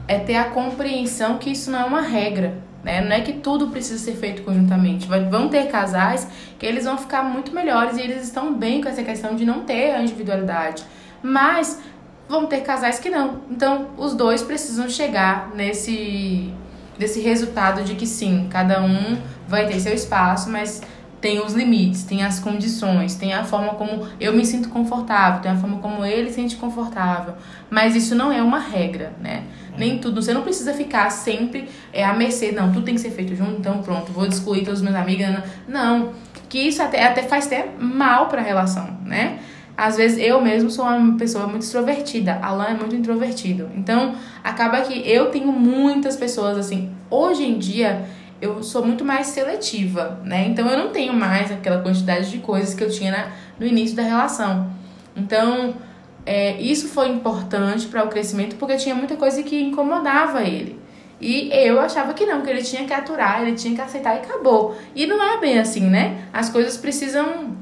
É 0.09 0.18
ter 0.18 0.36
a 0.36 0.44
compreensão 0.50 1.38
que 1.38 1.50
isso 1.50 1.70
não 1.70 1.80
é 1.80 1.84
uma 1.84 2.00
regra, 2.00 2.59
né? 2.84 3.00
Não 3.00 3.12
é 3.12 3.20
que 3.20 3.34
tudo 3.34 3.68
precisa 3.68 3.98
ser 3.98 4.16
feito 4.16 4.42
conjuntamente. 4.42 5.09
Vão 5.30 5.48
ter 5.48 5.66
casais 5.66 6.28
que 6.59 6.64
eles 6.64 6.84
vão 6.84 6.96
ficar 6.96 7.22
muito 7.22 7.52
melhores 7.52 7.96
e 7.96 8.02
eles 8.02 8.22
estão 8.22 8.54
bem 8.54 8.80
com 8.80 8.88
essa 8.88 9.02
questão 9.02 9.34
de 9.34 9.44
não 9.44 9.61
ter 9.61 9.94
a 9.94 10.02
individualidade. 10.02 10.84
Mas 11.22 11.80
vão 12.28 12.46
ter 12.46 12.61
casais 12.61 12.98
que 12.98 13.11
não. 13.11 13.40
Então, 13.50 13.88
os 13.96 14.14
dois 14.14 14.42
precisam 14.42 14.88
chegar 14.88 15.50
nesse 15.54 16.52
desse 16.98 17.20
resultado 17.20 17.84
de 17.84 17.94
que 17.94 18.07
sim, 18.07 18.46
cada 18.50 18.82
um 18.82 19.18
vai 19.46 19.66
ter 19.66 19.78
seu 19.80 19.92
espaço, 19.92 20.48
mas 20.50 20.80
tem 21.20 21.40
os 21.40 21.54
limites, 21.54 22.04
tem 22.04 22.22
as 22.22 22.38
condições, 22.38 23.14
tem 23.14 23.34
a 23.34 23.44
forma 23.44 23.74
como 23.74 24.07
eu 24.20 24.32
me 24.32 24.44
sinto 24.44 24.68
confortável, 24.68 25.40
tem 25.40 25.50
a 25.50 25.57
forma 25.57 25.78
como 25.78 26.04
ele 26.04 26.28
se 26.28 26.36
sente 26.36 26.57
confortável. 26.57 27.34
Mas 27.70 27.96
isso 27.96 28.14
não 28.14 28.30
é 28.30 28.42
uma 28.42 28.59
regra, 28.59 29.12
né? 29.20 29.44
Nem 29.78 29.98
tudo. 29.98 30.22
Você 30.22 30.32
não 30.32 30.42
precisa 30.42 30.72
ficar 30.72 31.10
sempre 31.10 31.68
é, 31.92 32.04
à 32.04 32.12
mercê, 32.12 32.52
não, 32.52 32.72
tudo 32.72 32.84
tem 32.84 32.94
que 32.94 33.00
ser 33.00 33.10
feito 33.10 33.34
junto, 33.34 33.58
então 33.58 33.82
pronto, 33.82 34.12
vou 34.12 34.26
excluir 34.26 34.64
todos 34.64 34.80
os 34.80 34.84
meus 34.84 34.96
amigos. 34.96 35.26
Não. 35.68 36.12
Que 36.48 36.60
isso 36.60 36.82
até, 36.82 37.04
até 37.04 37.22
faz 37.22 37.46
até 37.46 37.68
mal 37.78 38.28
pra 38.28 38.40
relação, 38.40 38.98
né? 39.04 39.40
Às 39.76 39.96
vezes 39.96 40.18
eu 40.18 40.40
mesmo 40.40 40.70
sou 40.70 40.86
uma 40.86 41.18
pessoa 41.18 41.46
muito 41.46 41.62
extrovertida, 41.62 42.38
Alan 42.42 42.68
é 42.68 42.74
muito 42.74 42.96
introvertido. 42.96 43.68
Então, 43.76 44.14
acaba 44.42 44.80
que 44.80 45.06
eu 45.06 45.26
tenho 45.26 45.52
muitas 45.52 46.16
pessoas 46.16 46.56
assim. 46.56 46.90
Hoje 47.10 47.44
em 47.44 47.58
dia, 47.58 48.06
eu 48.40 48.62
sou 48.62 48.84
muito 48.84 49.04
mais 49.04 49.26
seletiva, 49.26 50.18
né? 50.24 50.46
Então, 50.48 50.66
eu 50.66 50.78
não 50.78 50.90
tenho 50.92 51.12
mais 51.12 51.52
aquela 51.52 51.82
quantidade 51.82 52.30
de 52.30 52.38
coisas 52.38 52.74
que 52.74 52.82
eu 52.82 52.90
tinha 52.90 53.10
na, 53.10 53.26
no 53.60 53.66
início 53.66 53.94
da 53.94 54.02
relação. 54.02 54.70
Então, 55.14 55.74
é, 56.26 56.60
isso 56.60 56.88
foi 56.88 57.08
importante 57.08 57.86
para 57.86 58.04
o 58.04 58.08
crescimento 58.08 58.56
porque 58.56 58.76
tinha 58.76 58.94
muita 58.94 59.16
coisa 59.16 59.42
que 59.44 59.62
incomodava 59.62 60.42
ele. 60.42 60.78
E 61.20 61.48
eu 61.52 61.80
achava 61.80 62.12
que 62.12 62.26
não, 62.26 62.42
que 62.42 62.50
ele 62.50 62.62
tinha 62.62 62.84
que 62.84 62.92
aturar, 62.92 63.40
ele 63.40 63.56
tinha 63.56 63.74
que 63.74 63.80
aceitar 63.80 64.16
e 64.16 64.18
acabou. 64.18 64.76
E 64.94 65.06
não 65.06 65.22
é 65.22 65.38
bem 65.38 65.58
assim, 65.58 65.88
né? 65.88 66.26
As 66.32 66.50
coisas 66.50 66.76
precisam 66.76 67.56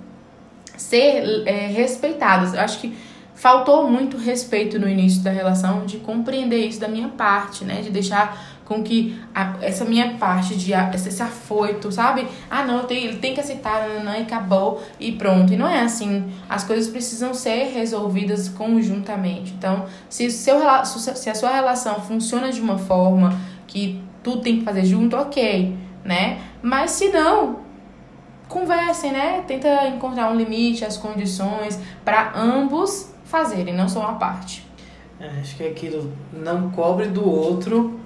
ser 0.77 1.45
é, 1.47 1.67
respeitadas. 1.69 2.55
Eu 2.55 2.61
acho 2.61 2.81
que 2.81 2.97
faltou 3.35 3.89
muito 3.89 4.17
respeito 4.17 4.79
no 4.79 4.89
início 4.89 5.23
da 5.23 5.31
relação, 5.31 5.85
de 5.85 5.99
compreender 5.99 6.67
isso 6.67 6.81
da 6.81 6.89
minha 6.89 7.09
parte, 7.09 7.65
né? 7.65 7.81
De 7.81 7.91
deixar 7.91 8.54
com 8.65 8.83
que 8.83 9.21
a- 9.35 9.57
essa 9.61 9.85
minha 9.85 10.15
parte 10.15 10.57
de 10.57 10.73
esse, 10.73 11.23
afoito, 11.23 11.93
sabe? 11.93 12.27
Ah, 12.51 12.65
não, 12.65 12.87
ele 12.89 13.17
tem 13.19 13.35
que 13.35 13.41
aceitar, 13.41 13.87
não, 14.03 14.15
e 14.15 14.23
acabou 14.23 14.83
e 14.99 15.13
pronto. 15.13 15.53
E 15.53 15.57
não 15.57 15.69
é 15.69 15.83
assim. 15.83 16.33
As 16.49 16.65
coisas 16.65 16.91
precisam 16.91 17.35
ser 17.35 17.73
resolvidas 17.75 18.49
conjuntamente. 18.49 19.53
Então, 19.53 19.85
se, 20.09 20.31
seu, 20.31 20.57
se 20.85 21.31
a 21.31 21.35
sua 21.35 21.51
relação 21.51 22.01
funciona 22.01 22.51
de 22.51 22.61
uma 22.61 22.79
forma 22.79 23.39
que 23.67 24.03
tudo 24.23 24.41
tem 24.41 24.59
que 24.59 24.65
fazer 24.65 24.85
junto, 24.85 25.15
ok, 25.17 25.77
né? 26.03 26.39
Mas 26.63 26.93
se 26.93 27.09
não, 27.11 27.59
conversem, 28.49 29.13
né? 29.13 29.43
Tenta 29.47 29.87
encontrar 29.89 30.31
um 30.31 30.37
limite, 30.37 30.85
as 30.85 30.97
condições 30.97 31.79
para 32.05 32.33
ambos 32.35 33.13
fazerem, 33.25 33.75
não 33.75 33.89
só 33.89 34.01
uma 34.01 34.15
parte. 34.15 34.65
É, 35.21 35.29
acho 35.41 35.57
que 35.57 35.63
é 35.63 35.69
aquilo, 35.69 36.13
não 36.33 36.71
cobre 36.71 37.09
do 37.09 37.29
outro 37.29 38.01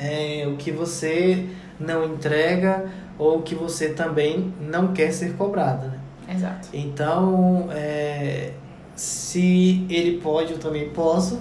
é, 0.00 0.46
o 0.48 0.56
que 0.56 0.72
você 0.72 1.46
não 1.78 2.04
entrega 2.04 2.86
ou 3.18 3.38
o 3.38 3.42
que 3.42 3.54
você 3.54 3.90
também 3.90 4.52
não 4.60 4.88
quer 4.94 5.12
ser 5.12 5.34
cobrada, 5.34 5.88
né? 5.88 6.00
Exato. 6.34 6.68
Então, 6.72 7.68
é, 7.70 8.52
se 8.96 9.84
ele 9.90 10.18
pode, 10.18 10.52
eu 10.52 10.58
também 10.58 10.88
posso. 10.90 11.38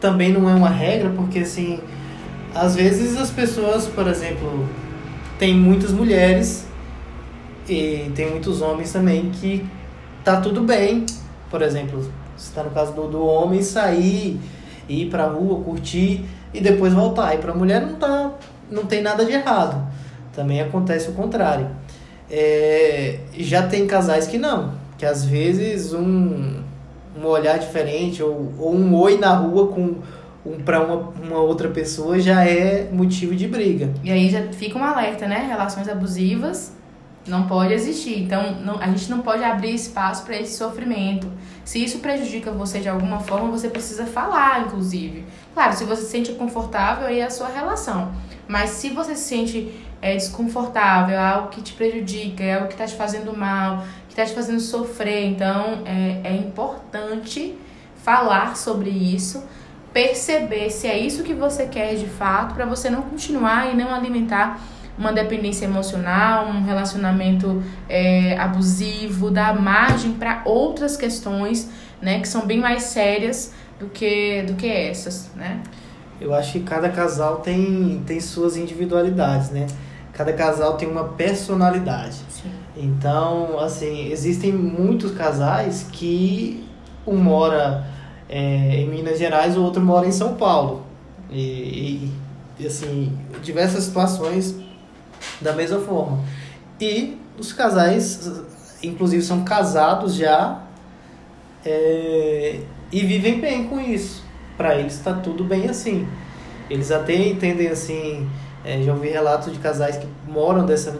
Também 0.00 0.32
não 0.32 0.48
é 0.50 0.54
uma 0.54 0.68
regra, 0.68 1.10
porque 1.10 1.40
assim, 1.40 1.80
às 2.54 2.74
vezes 2.74 3.16
as 3.16 3.30
pessoas, 3.30 3.86
por 3.86 4.06
exemplo, 4.08 4.68
tem 5.38 5.54
muitas 5.54 5.92
mulheres 5.92 6.66
e 7.68 8.10
tem 8.14 8.30
muitos 8.30 8.60
homens 8.60 8.92
também 8.92 9.30
que 9.30 9.64
tá 10.24 10.40
tudo 10.40 10.62
bem. 10.62 11.06
Por 11.50 11.62
exemplo, 11.62 12.10
se 12.36 12.52
tá 12.52 12.62
no 12.62 12.70
caso 12.70 12.92
do, 12.92 13.08
do 13.08 13.24
homem 13.24 13.62
sair, 13.62 14.38
ir 14.88 15.08
pra 15.10 15.26
rua, 15.26 15.62
curtir 15.62 16.24
e 16.56 16.60
depois 16.60 16.92
voltar. 16.92 17.34
E 17.34 17.38
pra 17.38 17.54
mulher 17.54 17.80
não 17.82 17.94
tá, 17.96 18.30
não 18.70 18.84
tem 18.86 19.02
nada 19.02 19.24
de 19.24 19.32
errado. 19.32 19.86
Também 20.34 20.60
acontece 20.60 21.08
o 21.08 21.12
contrário. 21.12 21.68
É, 22.30 23.20
já 23.38 23.62
tem 23.66 23.86
casais 23.86 24.26
que 24.26 24.36
não, 24.38 24.72
que 24.98 25.06
às 25.06 25.24
vezes 25.24 25.92
um, 25.92 26.60
um 27.16 27.24
olhar 27.26 27.58
diferente 27.58 28.22
ou, 28.22 28.52
ou 28.58 28.74
um 28.74 28.94
oi 28.96 29.16
na 29.16 29.32
rua 29.34 29.68
com 29.68 29.94
um, 30.44 30.60
para 30.64 30.80
uma, 30.84 31.12
uma 31.22 31.38
outra 31.40 31.68
pessoa 31.68 32.18
já 32.18 32.44
é 32.44 32.88
motivo 32.92 33.34
de 33.34 33.46
briga. 33.46 33.90
E 34.02 34.10
aí 34.10 34.28
já 34.28 34.42
fica 34.52 34.78
um 34.78 34.84
alerta, 34.84 35.26
né? 35.26 35.46
Relações 35.48 35.88
abusivas 35.88 36.72
não 37.26 37.46
pode 37.46 37.72
existir. 37.72 38.20
Então, 38.22 38.56
não- 38.64 38.78
a 38.80 38.86
gente 38.88 39.08
não 39.10 39.20
pode 39.20 39.42
abrir 39.42 39.74
espaço 39.74 40.24
para 40.24 40.36
esse 40.36 40.56
sofrimento. 40.56 41.26
Se 41.64 41.82
isso 41.82 41.98
prejudica 41.98 42.50
você 42.52 42.78
de 42.80 42.88
alguma 42.88 43.20
forma, 43.20 43.50
você 43.50 43.68
precisa 43.68 44.04
falar, 44.04 44.62
inclusive. 44.66 45.24
Claro, 45.56 45.74
se 45.74 45.84
você 45.84 46.02
se 46.02 46.10
sente 46.10 46.32
confortável, 46.32 47.06
aí 47.06 47.20
é 47.20 47.24
a 47.24 47.30
sua 47.30 47.48
relação. 47.48 48.12
Mas 48.46 48.68
se 48.72 48.90
você 48.90 49.16
se 49.16 49.22
sente 49.22 49.72
é, 50.02 50.14
desconfortável, 50.14 51.14
é 51.14 51.18
algo 51.18 51.48
que 51.48 51.62
te 51.62 51.72
prejudica, 51.72 52.44
é 52.44 52.56
algo 52.56 52.66
que 52.66 52.74
está 52.74 52.84
te 52.84 52.94
fazendo 52.94 53.34
mal, 53.34 53.82
que 54.06 54.12
está 54.12 54.26
te 54.26 54.34
fazendo 54.34 54.60
sofrer, 54.60 55.24
então 55.24 55.80
é, 55.86 56.20
é 56.24 56.36
importante 56.36 57.56
falar 58.04 58.54
sobre 58.54 58.90
isso, 58.90 59.44
perceber 59.94 60.68
se 60.68 60.88
é 60.88 60.98
isso 60.98 61.22
que 61.22 61.32
você 61.32 61.64
quer 61.64 61.94
de 61.94 62.06
fato, 62.06 62.54
para 62.54 62.66
você 62.66 62.90
não 62.90 63.00
continuar 63.00 63.72
e 63.72 63.74
não 63.74 63.94
alimentar 63.94 64.60
uma 64.98 65.10
dependência 65.10 65.64
emocional, 65.64 66.48
um 66.48 66.64
relacionamento 66.64 67.62
é, 67.88 68.36
abusivo, 68.38 69.30
dar 69.30 69.58
margem 69.58 70.12
para 70.12 70.42
outras 70.44 70.98
questões, 70.98 71.70
né, 72.02 72.20
que 72.20 72.28
são 72.28 72.46
bem 72.46 72.60
mais 72.60 72.82
sérias 72.82 73.54
do 73.78 73.86
que 73.86 74.42
do 74.42 74.54
que 74.54 74.66
essas, 74.66 75.30
né? 75.34 75.62
Eu 76.20 76.34
acho 76.34 76.52
que 76.52 76.60
cada 76.60 76.88
casal 76.88 77.36
tem, 77.36 78.02
tem 78.06 78.20
suas 78.20 78.56
individualidades, 78.56 79.50
né? 79.50 79.66
Cada 80.12 80.32
casal 80.32 80.76
tem 80.76 80.88
uma 80.88 81.04
personalidade. 81.04 82.16
Sim. 82.30 82.50
Então, 82.74 83.58
assim, 83.58 84.10
existem 84.10 84.50
muitos 84.50 85.12
casais 85.12 85.86
que 85.92 86.66
um 87.06 87.16
mora 87.16 87.86
é, 88.28 88.76
em 88.80 88.88
Minas 88.88 89.18
Gerais, 89.18 89.56
o 89.56 89.62
outro 89.62 89.82
mora 89.82 90.06
em 90.06 90.12
São 90.12 90.34
Paulo. 90.36 90.84
E, 91.30 92.10
e, 92.58 92.66
assim, 92.66 93.12
diversas 93.42 93.84
situações 93.84 94.56
da 95.40 95.52
mesma 95.52 95.80
forma. 95.80 96.20
E 96.80 97.18
os 97.38 97.52
casais, 97.52 98.42
inclusive, 98.82 99.22
são 99.22 99.44
casados 99.44 100.14
já 100.14 100.62
é, 101.64 102.60
e 102.90 103.00
vivem 103.00 103.40
bem 103.40 103.64
com 103.64 103.80
isso. 103.80 104.24
Para 104.56 104.74
eles 104.76 104.94
está 104.94 105.12
tudo 105.14 105.44
bem 105.44 105.68
assim. 105.68 106.06
Eles 106.70 106.90
até 106.90 107.14
entendem 107.14 107.68
assim. 107.68 108.28
É, 108.64 108.82
já 108.82 108.92
ouvi 108.92 109.08
relatos 109.08 109.52
de 109.52 109.58
casais 109.60 109.96
que 109.96 110.08
moram 110.26 110.66
dessa, 110.66 110.98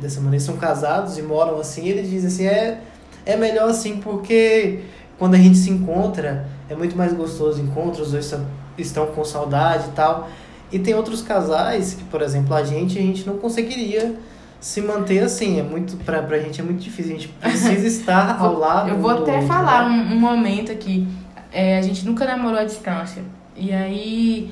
dessa 0.00 0.20
maneira, 0.20 0.44
são 0.44 0.56
casados 0.56 1.16
e 1.16 1.22
moram 1.22 1.58
assim. 1.58 1.86
eles 1.88 2.10
dizem 2.10 2.28
assim: 2.28 2.46
é, 2.46 2.80
é 3.24 3.36
melhor 3.36 3.70
assim 3.70 3.98
porque 3.98 4.80
quando 5.18 5.34
a 5.34 5.38
gente 5.38 5.56
se 5.56 5.70
encontra 5.70 6.46
é 6.68 6.74
muito 6.74 6.96
mais 6.96 7.12
gostoso 7.12 7.60
o 7.60 7.64
encontro, 7.64 8.02
os 8.02 8.10
dois 8.10 8.34
estão 8.76 9.06
com 9.06 9.24
saudade 9.24 9.88
e 9.88 9.92
tal. 9.92 10.28
E 10.72 10.78
tem 10.78 10.94
outros 10.94 11.22
casais 11.22 11.94
que, 11.94 12.04
por 12.04 12.20
exemplo, 12.22 12.54
a 12.54 12.64
gente, 12.64 12.98
a 12.98 13.02
gente 13.02 13.26
não 13.26 13.38
conseguiria 13.38 14.16
se 14.58 14.80
manter 14.80 15.22
assim. 15.22 15.60
É 15.60 15.62
muito, 15.62 15.96
pra, 15.98 16.22
pra 16.22 16.38
gente 16.38 16.60
é 16.60 16.64
muito 16.64 16.80
difícil. 16.80 17.12
A 17.14 17.18
gente 17.18 17.28
precisa 17.28 17.86
estar 17.86 18.40
ao 18.40 18.58
lado. 18.58 18.90
Eu 18.90 18.98
vou 18.98 19.10
até 19.10 19.34
outro, 19.34 19.46
falar 19.46 19.88
né? 19.88 19.94
um, 19.94 20.16
um, 20.16 20.20
momento 20.20 20.72
aqui. 20.72 21.06
É, 21.52 21.78
a 21.78 21.82
gente 21.82 22.04
nunca 22.04 22.24
namorou 22.24 22.58
à 22.58 22.64
distância. 22.64 23.22
E 23.56 23.72
aí 23.72 24.50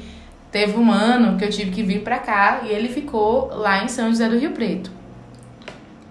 teve 0.50 0.78
um 0.78 0.90
ano 0.90 1.36
que 1.36 1.44
eu 1.44 1.50
tive 1.50 1.70
que 1.70 1.82
vir 1.82 2.02
pra 2.02 2.18
cá 2.18 2.60
e 2.64 2.68
ele 2.68 2.88
ficou 2.88 3.48
lá 3.54 3.84
em 3.84 3.88
São 3.88 4.08
José 4.08 4.28
do 4.28 4.38
Rio 4.38 4.52
Preto. 4.52 4.90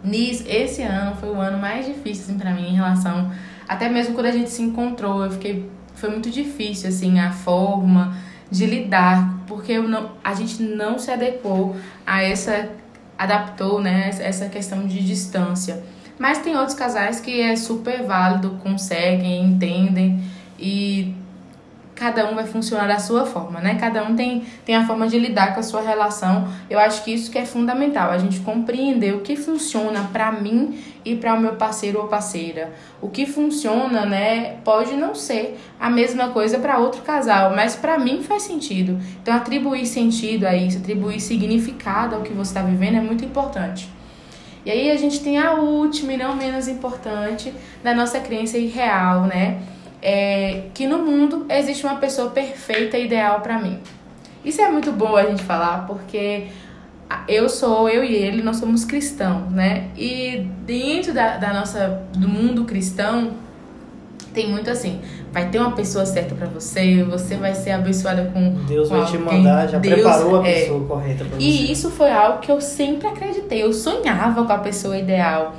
Nisso, 0.04 0.44
esse 0.48 0.82
ano 0.82 1.16
foi 1.16 1.30
o 1.30 1.40
ano 1.40 1.58
mais 1.58 1.86
difícil 1.86 2.26
assim, 2.26 2.38
pra 2.38 2.52
mim 2.52 2.70
em 2.70 2.76
relação. 2.76 3.32
Até 3.68 3.88
mesmo 3.90 4.14
quando 4.14 4.28
a 4.28 4.32
gente 4.32 4.50
se 4.50 4.62
encontrou, 4.62 5.24
eu 5.24 5.32
fiquei. 5.32 5.70
Foi 5.96 6.10
muito 6.10 6.30
difícil, 6.30 6.90
assim, 6.90 7.20
a 7.20 7.32
forma 7.32 8.18
de 8.52 8.66
lidar, 8.66 9.40
porque 9.48 9.72
eu 9.72 9.84
não, 9.84 10.12
a 10.24 10.34
gente 10.34 10.62
não 10.62 11.00
se 11.00 11.10
adequou 11.10 11.76
a 12.06 12.22
essa 12.22 12.70
adaptou, 13.18 13.82
né, 13.82 14.10
essa 14.20 14.50
questão 14.50 14.86
de 14.86 15.00
distância. 15.00 15.84
Mas 16.20 16.40
tem 16.40 16.56
outros 16.56 16.76
casais 16.76 17.20
que 17.20 17.42
é 17.42 17.56
super 17.56 18.04
válido, 18.04 18.60
conseguem, 18.62 19.44
entendem 19.44 20.24
e 20.64 21.14
cada 21.94 22.30
um 22.30 22.36
vai 22.36 22.46
funcionar 22.46 22.88
da 22.88 22.98
sua 22.98 23.26
forma, 23.26 23.60
né? 23.60 23.76
Cada 23.76 24.04
um 24.04 24.16
tem, 24.16 24.44
tem 24.66 24.76
a 24.76 24.88
forma 24.88 25.08
de 25.08 25.20
lidar 25.20 25.54
com 25.54 25.60
a 25.60 25.64
sua 25.64 25.82
relação. 25.82 26.48
Eu 26.70 26.80
acho 26.80 27.04
que 27.04 27.14
isso 27.14 27.30
que 27.30 27.38
é 27.38 27.46
fundamental, 27.46 28.10
a 28.12 28.18
gente 28.18 28.40
compreender 28.40 29.14
o 29.14 29.20
que 29.20 29.36
funciona 29.36 30.10
para 30.12 30.32
mim 30.32 30.80
e 31.04 31.16
para 31.16 31.34
o 31.34 31.40
meu 31.40 31.54
parceiro 31.56 32.00
ou 32.00 32.08
parceira. 32.08 32.72
O 33.02 33.10
que 33.10 33.26
funciona, 33.26 34.06
né, 34.06 34.56
pode 34.64 34.94
não 34.94 35.14
ser 35.14 35.60
a 35.80 35.90
mesma 35.90 36.30
coisa 36.30 36.58
para 36.58 36.80
outro 36.80 37.02
casal, 37.02 37.54
mas 37.54 37.76
para 37.76 38.00
mim 38.00 38.24
faz 38.24 38.44
sentido. 38.44 38.98
Então 39.22 39.34
atribuir 39.36 39.86
sentido 39.86 40.46
a 40.46 40.56
isso, 40.56 40.78
atribuir 40.78 41.20
significado 41.20 42.16
ao 42.16 42.22
que 42.22 42.34
você 42.34 42.52
está 42.52 42.62
vivendo 42.62 42.96
é 42.96 43.02
muito 43.02 43.26
importante. 43.26 43.90
E 44.66 44.72
aí 44.72 44.90
a 44.90 44.96
gente 44.96 45.20
tem 45.20 45.38
a 45.38 45.56
última 45.56 46.14
e 46.14 46.18
não 46.18 46.38
menos 46.38 46.70
importante 46.70 47.54
da 47.84 47.94
nossa 47.94 48.22
crença 48.22 48.58
irreal, 48.58 49.24
né? 49.24 49.62
É, 50.04 50.64
que 50.74 50.86
no 50.86 51.00
mundo 51.00 51.46
existe 51.50 51.86
uma 51.86 51.96
pessoa 51.96 52.30
perfeita 52.30 52.98
e 52.98 53.06
ideal 53.06 53.40
para 53.40 53.58
mim. 53.58 53.80
Isso 54.44 54.62
é 54.62 54.70
muito 54.70 54.92
bom 54.92 55.16
a 55.16 55.24
gente 55.24 55.42
falar, 55.42 55.88
porque 55.88 56.48
eu 57.26 57.48
sou, 57.48 57.88
eu 57.88 58.04
e 58.04 58.14
ele, 58.14 58.44
nós 58.44 58.58
somos 58.58 58.84
cristãos, 58.84 59.50
né? 59.50 59.88
E 59.98 60.46
dentro 60.66 61.14
da, 61.14 61.38
da 61.38 61.54
nossa, 61.54 62.04
do 62.18 62.28
mundo 62.28 62.66
cristão, 62.66 63.32
tem 64.34 64.50
muito 64.50 64.70
assim, 64.70 65.00
vai 65.32 65.48
ter 65.50 65.60
uma 65.60 65.72
pessoa 65.72 66.06
certa 66.06 66.36
para 66.36 66.48
você, 66.48 67.02
você 67.04 67.38
vai 67.38 67.56
ser 67.56 67.72
abençoada 67.72 68.30
com 68.34 68.66
Deus 68.66 68.90
com 68.90 68.96
vai 68.96 69.06
alguém. 69.06 69.22
te 69.22 69.26
mandar, 69.26 69.68
já 69.70 69.78
Deus, 69.78 69.94
preparou 69.94 70.42
a 70.42 70.48
é. 70.48 70.54
pessoa 70.54 70.86
correta 70.86 71.24
para 71.24 71.38
você. 71.38 71.46
E 71.46 71.72
isso 71.72 71.90
foi 71.90 72.12
algo 72.12 72.40
que 72.40 72.52
eu 72.52 72.60
sempre 72.60 73.08
acreditei, 73.08 73.64
eu 73.64 73.72
sonhava 73.72 74.44
com 74.44 74.52
a 74.52 74.58
pessoa 74.58 74.98
ideal 74.98 75.56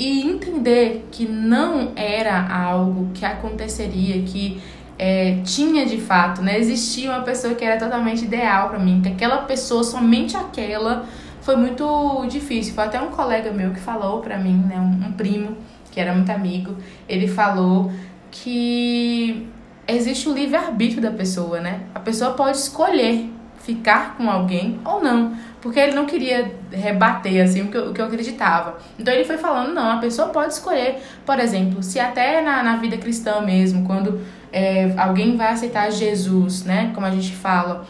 e 0.00 0.22
entender 0.22 1.06
que 1.12 1.28
não 1.28 1.92
era 1.94 2.50
algo 2.50 3.10
que 3.12 3.22
aconteceria, 3.22 4.22
que 4.22 4.58
é, 4.98 5.42
tinha 5.44 5.84
de 5.84 5.98
fato, 6.00 6.40
né? 6.40 6.58
Existia 6.58 7.10
uma 7.10 7.20
pessoa 7.20 7.54
que 7.54 7.62
era 7.62 7.78
totalmente 7.78 8.24
ideal 8.24 8.70
para 8.70 8.78
mim, 8.78 9.02
que 9.02 9.10
aquela 9.10 9.42
pessoa, 9.42 9.84
somente 9.84 10.34
aquela, 10.38 11.04
foi 11.42 11.54
muito 11.56 12.24
difícil. 12.30 12.72
Foi 12.72 12.84
até 12.84 12.98
um 12.98 13.10
colega 13.10 13.52
meu 13.52 13.72
que 13.72 13.80
falou 13.80 14.22
para 14.22 14.38
mim, 14.38 14.64
né? 14.66 14.78
Um, 14.78 15.08
um 15.08 15.12
primo 15.12 15.54
que 15.90 16.00
era 16.00 16.14
muito 16.14 16.30
amigo, 16.30 16.76
ele 17.06 17.28
falou 17.28 17.92
que 18.30 19.46
existe 19.86 20.30
o 20.30 20.32
livre-arbítrio 20.32 21.02
da 21.02 21.10
pessoa, 21.10 21.60
né? 21.60 21.80
A 21.94 22.00
pessoa 22.00 22.30
pode 22.30 22.56
escolher 22.56 23.30
ficar 23.58 24.16
com 24.16 24.30
alguém 24.30 24.80
ou 24.82 25.02
não. 25.02 25.34
Porque 25.60 25.78
ele 25.78 25.92
não 25.92 26.06
queria 26.06 26.50
rebater, 26.70 27.44
assim, 27.44 27.62
o 27.62 27.68
que, 27.68 27.76
eu, 27.76 27.90
o 27.90 27.92
que 27.92 28.00
eu 28.00 28.06
acreditava. 28.06 28.78
Então 28.98 29.12
ele 29.12 29.24
foi 29.24 29.36
falando, 29.36 29.74
não, 29.74 29.90
a 29.90 29.96
pessoa 29.98 30.28
pode 30.28 30.54
escolher. 30.54 31.02
Por 31.26 31.38
exemplo, 31.38 31.82
se 31.82 32.00
até 32.00 32.40
na, 32.40 32.62
na 32.62 32.76
vida 32.76 32.96
cristã 32.96 33.42
mesmo, 33.42 33.86
quando 33.86 34.20
é, 34.52 34.92
alguém 34.96 35.36
vai 35.36 35.48
aceitar 35.52 35.90
Jesus, 35.90 36.64
né? 36.64 36.92
Como 36.94 37.06
a 37.06 37.10
gente 37.10 37.32
fala, 37.32 37.86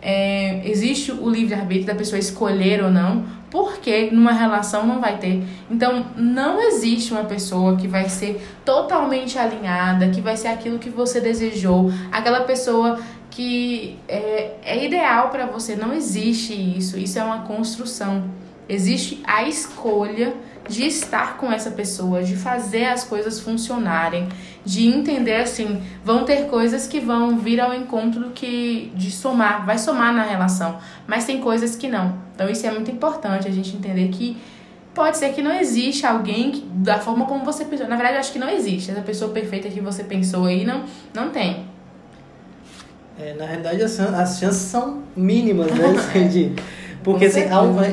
é, 0.00 0.68
existe 0.68 1.12
o 1.12 1.30
livre-arbítrio 1.30 1.86
da 1.86 1.94
pessoa 1.94 2.18
escolher 2.18 2.82
ou 2.82 2.90
não, 2.90 3.24
porque 3.52 4.10
numa 4.10 4.32
relação 4.32 4.84
não 4.84 5.00
vai 5.00 5.18
ter. 5.18 5.44
Então, 5.70 6.06
não 6.16 6.60
existe 6.60 7.12
uma 7.12 7.24
pessoa 7.24 7.76
que 7.76 7.86
vai 7.86 8.08
ser 8.08 8.42
totalmente 8.64 9.38
alinhada, 9.38 10.08
que 10.08 10.20
vai 10.20 10.36
ser 10.36 10.48
aquilo 10.48 10.78
que 10.78 10.90
você 10.90 11.20
desejou, 11.20 11.92
aquela 12.10 12.40
pessoa 12.40 12.98
que 13.32 13.98
é, 14.06 14.52
é 14.62 14.84
ideal 14.84 15.30
para 15.30 15.46
você. 15.46 15.74
Não 15.74 15.92
existe 15.92 16.52
isso. 16.52 16.98
Isso 16.98 17.18
é 17.18 17.24
uma 17.24 17.40
construção. 17.40 18.24
Existe 18.68 19.20
a 19.26 19.42
escolha 19.48 20.34
de 20.68 20.86
estar 20.86 21.36
com 21.38 21.50
essa 21.50 21.70
pessoa, 21.70 22.22
de 22.22 22.36
fazer 22.36 22.84
as 22.84 23.02
coisas 23.02 23.40
funcionarem, 23.40 24.28
de 24.64 24.86
entender 24.86 25.36
assim, 25.36 25.82
vão 26.04 26.24
ter 26.24 26.46
coisas 26.46 26.86
que 26.86 27.00
vão 27.00 27.36
vir 27.38 27.60
ao 27.60 27.74
encontro 27.74 28.20
do 28.20 28.30
que 28.30 28.92
de 28.94 29.10
somar, 29.10 29.66
vai 29.66 29.76
somar 29.76 30.14
na 30.14 30.22
relação, 30.22 30.78
mas 31.04 31.24
tem 31.24 31.40
coisas 31.40 31.74
que 31.74 31.88
não. 31.88 32.16
Então 32.34 32.48
isso 32.48 32.64
é 32.64 32.70
muito 32.70 32.90
importante 32.92 33.48
a 33.48 33.50
gente 33.50 33.74
entender 33.74 34.08
que 34.08 34.36
pode 34.94 35.16
ser 35.16 35.32
que 35.32 35.42
não 35.42 35.52
existe 35.52 36.06
alguém 36.06 36.52
que, 36.52 36.60
da 36.60 37.00
forma 37.00 37.26
como 37.26 37.44
você 37.44 37.64
pensou. 37.64 37.88
Na 37.88 37.96
verdade, 37.96 38.14
eu 38.14 38.20
acho 38.20 38.32
que 38.32 38.38
não 38.38 38.48
existe 38.48 38.92
essa 38.92 39.00
pessoa 39.00 39.32
perfeita 39.32 39.68
que 39.68 39.80
você 39.80 40.04
pensou 40.04 40.44
aí, 40.44 40.64
não, 40.64 40.84
não 41.12 41.30
tem. 41.30 41.71
É, 43.22 43.34
na 43.34 43.46
realidade, 43.46 43.80
as, 43.82 44.00
as 44.00 44.38
chances 44.40 44.62
são 44.62 45.02
mínimas, 45.16 45.70
né? 45.70 45.94
de, 46.28 46.52
porque 47.04 47.26
assim, 47.26 47.42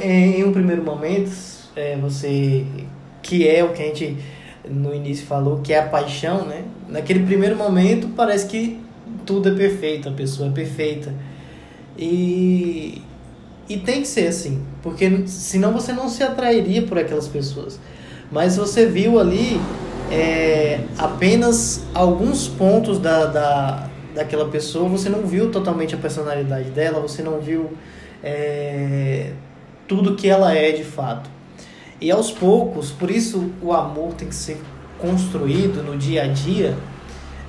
em 0.03 0.43
um 0.43 0.51
primeiro 0.51 0.83
momento, 0.83 1.31
é, 1.75 1.95
você. 1.97 2.65
Que 3.21 3.47
é 3.47 3.63
o 3.63 3.73
que 3.73 3.83
a 3.83 3.85
gente 3.85 4.17
no 4.67 4.93
início 4.93 5.25
falou, 5.25 5.59
que 5.59 5.71
é 5.73 5.79
a 5.79 5.87
paixão, 5.87 6.45
né? 6.45 6.63
Naquele 6.87 7.23
primeiro 7.23 7.55
momento 7.55 8.07
parece 8.15 8.47
que 8.47 8.79
tudo 9.25 9.49
é 9.49 9.51
perfeito, 9.53 10.09
a 10.09 10.11
pessoa 10.11 10.49
é 10.49 10.51
perfeita. 10.51 11.13
E, 11.97 13.01
e 13.67 13.77
tem 13.77 14.01
que 14.01 14.07
ser 14.07 14.27
assim, 14.27 14.63
porque 14.81 15.27
senão 15.27 15.73
você 15.73 15.91
não 15.91 16.07
se 16.07 16.23
atrairia 16.23 16.83
por 16.83 16.97
aquelas 16.97 17.27
pessoas. 17.27 17.79
Mas 18.31 18.57
você 18.57 18.85
viu 18.85 19.19
ali 19.19 19.59
é, 20.11 20.79
apenas 20.97 21.83
alguns 21.93 22.47
pontos 22.47 22.99
da, 22.99 23.25
da, 23.25 23.88
daquela 24.13 24.49
pessoa, 24.49 24.87
você 24.89 25.09
não 25.09 25.25
viu 25.25 25.51
totalmente 25.51 25.95
a 25.95 25.97
personalidade 25.97 26.69
dela, 26.69 26.99
você 26.99 27.21
não 27.21 27.39
viu 27.39 27.71
é, 28.23 29.31
tudo 29.87 30.15
que 30.15 30.27
ela 30.27 30.53
é 30.53 30.71
de 30.71 30.83
fato. 30.83 31.29
E 32.01 32.09
aos 32.11 32.31
poucos, 32.31 32.91
por 32.91 33.11
isso 33.11 33.51
o 33.61 33.73
amor 33.73 34.13
tem 34.13 34.27
que 34.27 34.35
ser 34.35 34.61
construído 34.99 35.83
no 35.83 35.97
dia 35.97 36.23
a 36.23 36.27
dia, 36.27 36.77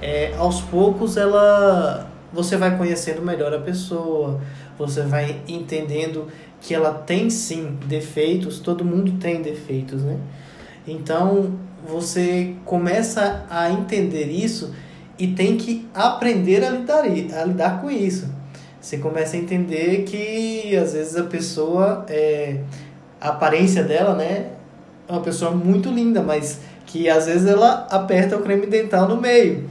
é, 0.00 0.34
aos 0.36 0.60
poucos 0.60 1.16
ela 1.16 2.08
você 2.32 2.56
vai 2.56 2.76
conhecendo 2.76 3.22
melhor 3.22 3.52
a 3.52 3.58
pessoa, 3.58 4.40
você 4.78 5.02
vai 5.02 5.40
entendendo 5.48 6.28
que 6.60 6.74
ela 6.74 6.92
tem 6.92 7.28
sim 7.28 7.76
defeitos, 7.86 8.60
todo 8.60 8.84
mundo 8.84 9.12
tem 9.18 9.42
defeitos, 9.42 10.02
né? 10.02 10.16
Então 10.86 11.54
você 11.86 12.54
começa 12.64 13.44
a 13.50 13.70
entender 13.70 14.26
isso 14.26 14.72
e 15.20 15.28
tem 15.28 15.58
que 15.58 15.86
aprender 15.94 16.64
a 16.64 16.70
lidar, 16.70 17.04
a 17.04 17.44
lidar 17.44 17.80
com 17.82 17.90
isso. 17.90 18.26
Você 18.80 18.96
começa 18.96 19.36
a 19.36 19.38
entender 19.38 20.04
que 20.04 20.74
às 20.74 20.94
vezes 20.94 21.14
a 21.14 21.24
pessoa, 21.24 22.06
é, 22.08 22.60
a 23.20 23.28
aparência 23.28 23.84
dela, 23.84 24.14
né, 24.14 24.52
é 25.06 25.12
uma 25.12 25.20
pessoa 25.20 25.50
muito 25.50 25.90
linda, 25.90 26.22
mas 26.22 26.60
que 26.90 27.08
às 27.08 27.26
vezes 27.26 27.46
ela 27.46 27.86
aperta 27.88 28.36
o 28.36 28.42
creme 28.42 28.66
dental 28.66 29.08
no 29.08 29.20
meio. 29.20 29.68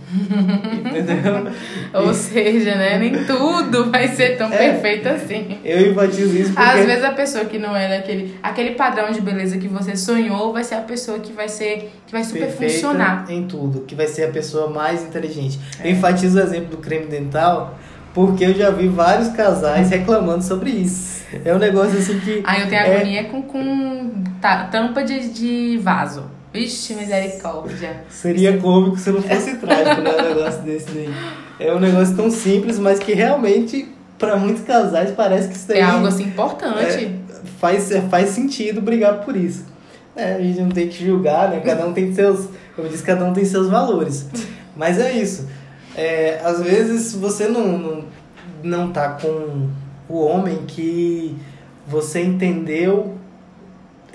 entendeu? 0.86 1.52
Ou 1.94 2.14
seja, 2.14 2.76
né? 2.76 2.98
Nem 2.98 3.26
tudo 3.26 3.92
vai 3.92 4.08
ser 4.08 4.38
tão 4.38 4.52
é, 4.54 4.58
perfeito 4.58 5.10
assim. 5.10 5.58
Eu 5.66 5.92
enfatizo 5.92 6.38
isso 6.38 6.54
porque... 6.54 6.70
Às 6.70 6.86
vezes 6.86 7.04
a 7.04 7.12
pessoa 7.12 7.44
que 7.44 7.58
não 7.60 7.76
é 7.76 7.90
daquele... 7.90 8.38
Aquele 8.42 8.72
padrão 8.72 9.12
de 9.12 9.20
beleza 9.20 9.58
que 9.58 9.68
você 9.68 9.98
sonhou 9.98 10.54
vai 10.54 10.64
ser 10.64 10.76
a 10.76 10.82
pessoa 10.82 11.20
que 11.20 11.34
vai 11.34 11.50
ser... 11.50 11.92
Que 12.08 12.14
vai 12.14 12.24
super 12.24 12.40
Perfeita 12.40 12.74
funcionar. 12.74 13.26
em 13.30 13.46
tudo. 13.46 13.82
Que 13.82 13.96
vai 13.96 14.08
ser 14.08 14.24
a 14.24 14.30
pessoa 14.30 14.70
mais 14.70 15.04
inteligente. 15.04 15.60
É. 15.84 15.90
Eu 15.90 15.92
enfatizo 15.92 16.38
o 16.38 16.42
exemplo 16.42 16.70
do 16.70 16.78
creme 16.78 17.08
dental 17.08 17.78
porque 18.14 18.46
eu 18.46 18.54
já 18.54 18.70
vi 18.70 18.88
vários 18.88 19.28
casais 19.30 19.90
reclamando 19.90 20.44
sobre 20.44 20.70
isso. 20.70 21.22
É 21.44 21.54
um 21.54 21.60
negócio 21.60 22.00
assim 22.00 22.18
que... 22.22 22.42
Aí 22.46 22.62
eu 22.62 22.70
tenho 22.70 22.82
é... 22.82 22.96
agonia 22.96 23.24
com, 23.26 23.42
com 23.42 24.24
tampa 24.72 25.04
de, 25.04 25.30
de 25.30 25.78
vaso. 25.80 26.39
Vixe, 26.60 26.94
misericórdia. 26.94 28.04
Seria 28.10 28.58
cômico 28.58 28.98
se 28.98 29.10
não 29.12 29.22
fosse 29.22 29.56
trágico, 29.56 30.02
né? 30.02 30.12
Um 30.12 30.36
negócio 30.36 30.62
desse 30.64 30.92
daí. 30.92 31.10
É 31.58 31.74
um 31.74 31.80
negócio 31.80 32.18
tão 32.18 32.30
simples, 32.30 32.78
mas 32.78 33.00
que 33.00 33.14
realmente, 33.14 33.88
para 34.18 34.36
muitos 34.36 34.64
casais, 34.64 35.12
parece 35.12 35.48
que 35.48 35.56
isso 35.56 35.68
daí. 35.70 35.80
É 35.80 35.84
algo 35.84 36.06
assim 36.06 36.24
importante. 36.24 37.06
É, 37.06 37.12
faz, 37.60 37.90
é, 37.92 38.02
faz 38.02 38.32
sentido 38.32 38.82
brigar 38.82 39.22
por 39.24 39.38
isso. 39.38 39.66
É, 40.18 40.34
a 40.34 40.42
gente 40.42 40.60
não 40.60 40.70
tem 40.70 40.90
que 40.90 41.06
julgar, 41.06 41.50
né? 41.50 41.62
Cada 41.62 41.88
um 41.88 41.94
tem 41.94 42.14
seus. 42.14 42.50
Como 42.76 42.88
eu 42.88 42.92
disse, 42.92 43.04
cada 43.04 43.24
um 43.24 43.32
tem 43.32 43.46
seus 43.46 43.70
valores. 43.70 44.28
Mas 44.76 45.00
é 45.00 45.14
isso. 45.14 45.48
É, 45.96 46.42
às 46.44 46.62
vezes 46.62 47.16
você 47.16 47.48
não, 47.48 47.78
não, 47.78 48.06
não 48.62 48.92
tá 48.92 49.12
com 49.12 49.70
o 50.10 50.20
homem 50.26 50.66
que 50.68 51.38
você 51.88 52.22
entendeu 52.22 53.16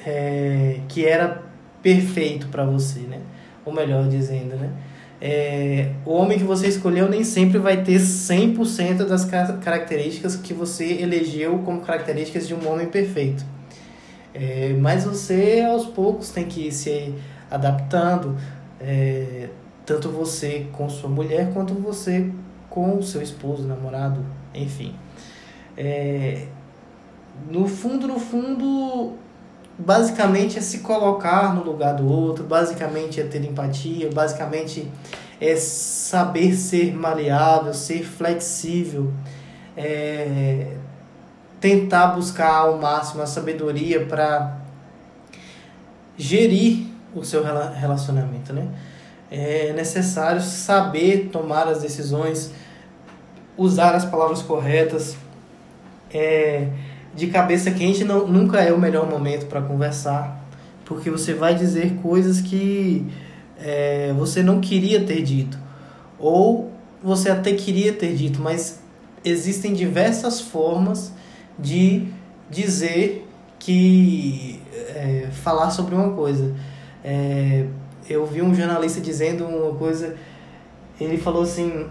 é, 0.04 0.80
que 0.88 1.06
era 1.06 1.43
perfeito 1.84 2.48
para 2.48 2.64
você, 2.64 3.00
né? 3.00 3.20
Ou 3.64 3.72
melhor 3.72 4.08
dizendo, 4.08 4.56
né? 4.56 4.72
É, 5.20 5.92
o 6.04 6.12
homem 6.12 6.38
que 6.38 6.44
você 6.44 6.66
escolheu 6.66 7.08
nem 7.08 7.22
sempre 7.22 7.58
vai 7.58 7.82
ter 7.82 8.00
100% 8.00 9.06
das 9.06 9.24
características 9.24 10.34
que 10.34 10.52
você 10.52 11.00
elegeu 11.00 11.58
como 11.60 11.82
características 11.82 12.48
de 12.48 12.54
um 12.54 12.68
homem 12.68 12.86
perfeito. 12.86 13.44
É, 14.32 14.74
mas 14.80 15.04
você, 15.04 15.62
aos 15.62 15.86
poucos, 15.86 16.30
tem 16.30 16.44
que 16.44 16.68
ir 16.68 16.72
se 16.72 17.14
adaptando, 17.50 18.36
é, 18.80 19.48
tanto 19.86 20.08
você 20.08 20.66
com 20.72 20.88
sua 20.88 21.08
mulher, 21.08 21.52
quanto 21.52 21.74
você 21.74 22.30
com 22.68 23.00
seu 23.00 23.22
esposo, 23.22 23.62
namorado, 23.62 24.24
enfim. 24.52 24.94
É, 25.76 26.46
no 27.50 27.68
fundo, 27.68 28.08
no 28.08 28.18
fundo, 28.18 29.14
basicamente 29.78 30.58
é 30.58 30.62
se 30.62 30.78
colocar 30.78 31.54
no 31.54 31.62
lugar 31.62 31.94
do 31.94 32.06
outro, 32.10 32.44
basicamente 32.44 33.20
é 33.20 33.24
ter 33.24 33.44
empatia, 33.44 34.10
basicamente 34.12 34.90
é 35.40 35.56
saber 35.56 36.54
ser 36.54 36.94
maleável, 36.94 37.74
ser 37.74 38.04
flexível, 38.04 39.12
é 39.76 40.76
tentar 41.60 42.08
buscar 42.08 42.54
ao 42.56 42.78
máximo 42.78 43.22
a 43.22 43.26
sabedoria 43.26 44.04
para 44.04 44.58
gerir 46.16 46.86
o 47.14 47.24
seu 47.24 47.42
relacionamento, 47.42 48.52
né? 48.52 48.68
É 49.30 49.72
necessário 49.72 50.40
saber 50.40 51.30
tomar 51.32 51.66
as 51.66 51.80
decisões, 51.80 52.52
usar 53.56 53.94
as 53.94 54.04
palavras 54.04 54.42
corretas, 54.42 55.16
é, 56.12 56.68
de 57.14 57.28
cabeça 57.28 57.70
quente 57.70 58.04
não, 58.04 58.26
nunca 58.26 58.60
é 58.60 58.72
o 58.72 58.78
melhor 58.78 59.08
momento 59.08 59.46
para 59.46 59.62
conversar, 59.62 60.44
porque 60.84 61.10
você 61.10 61.34
vai 61.34 61.54
dizer 61.54 61.96
coisas 62.02 62.40
que 62.40 63.06
é, 63.58 64.12
você 64.16 64.42
não 64.42 64.60
queria 64.60 65.04
ter 65.04 65.22
dito, 65.22 65.58
ou 66.18 66.72
você 67.02 67.30
até 67.30 67.52
queria 67.52 67.92
ter 67.92 68.14
dito, 68.14 68.40
mas 68.40 68.80
existem 69.24 69.72
diversas 69.72 70.40
formas 70.40 71.12
de 71.58 72.08
dizer 72.50 73.26
que 73.58 74.60
é, 74.94 75.28
falar 75.30 75.70
sobre 75.70 75.94
uma 75.94 76.10
coisa. 76.10 76.54
É, 77.02 77.64
eu 78.08 78.26
vi 78.26 78.42
um 78.42 78.54
jornalista 78.54 79.00
dizendo 79.00 79.46
uma 79.46 79.74
coisa, 79.74 80.16
ele 81.00 81.16
falou 81.16 81.42
assim, 81.42 81.86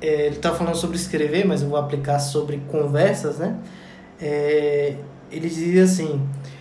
é, 0.00 0.26
ele 0.26 0.36
está 0.36 0.52
falando 0.52 0.76
sobre 0.76 0.96
escrever, 0.96 1.46
mas 1.46 1.62
eu 1.62 1.68
vou 1.68 1.78
aplicar 1.78 2.18
sobre 2.18 2.58
conversas, 2.68 3.38
né? 3.38 3.56
É, 4.20 4.94
ele 5.30 5.48
dizia 5.48 5.84
assim: 5.84 6.20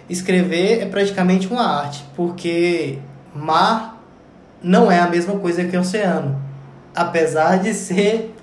escrever 0.09 0.81
é 0.81 0.85
praticamente 0.85 1.47
uma 1.47 1.63
arte, 1.63 2.03
porque 2.15 2.99
mar 3.33 4.01
não 4.61 4.91
é 4.91 4.99
a 4.99 5.07
mesma 5.07 5.37
coisa 5.39 5.63
que 5.65 5.77
oceano, 5.77 6.41
apesar 6.95 7.57
de 7.59 7.73
ser 7.73 8.33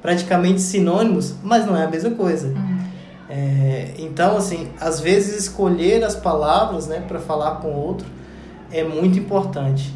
praticamente 0.00 0.60
sinônimos, 0.60 1.34
mas 1.42 1.66
não 1.66 1.76
é 1.76 1.84
a 1.84 1.90
mesma 1.90 2.10
coisa. 2.10 2.48
Uhum. 2.48 2.76
É, 3.28 3.94
então, 3.98 4.36
assim, 4.36 4.68
às 4.80 5.00
vezes 5.00 5.36
escolher 5.36 6.04
as 6.04 6.14
palavras, 6.14 6.86
né, 6.86 7.02
para 7.08 7.18
falar 7.18 7.56
com 7.56 7.68
o 7.68 7.76
outro 7.76 8.06
é 8.70 8.84
muito 8.84 9.18
importante. 9.18 9.92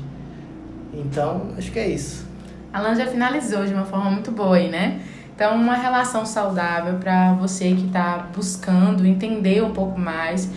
Então, 0.92 1.52
acho 1.56 1.70
que 1.70 1.78
é 1.78 1.88
isso. 1.88 2.26
Alan 2.72 2.94
já 2.94 3.06
finalizou 3.06 3.64
de 3.64 3.74
uma 3.74 3.84
forma 3.84 4.10
muito 4.10 4.30
boa 4.30 4.56
aí, 4.56 4.68
né? 4.68 5.00
Então, 5.40 5.56
uma 5.56 5.74
relação 5.74 6.26
saudável 6.26 6.98
para 6.98 7.32
você 7.32 7.70
que 7.70 7.86
está 7.86 8.28
buscando 8.36 9.06
entender 9.06 9.64
um 9.64 9.70
pouco 9.70 9.98
mais. 9.98 10.50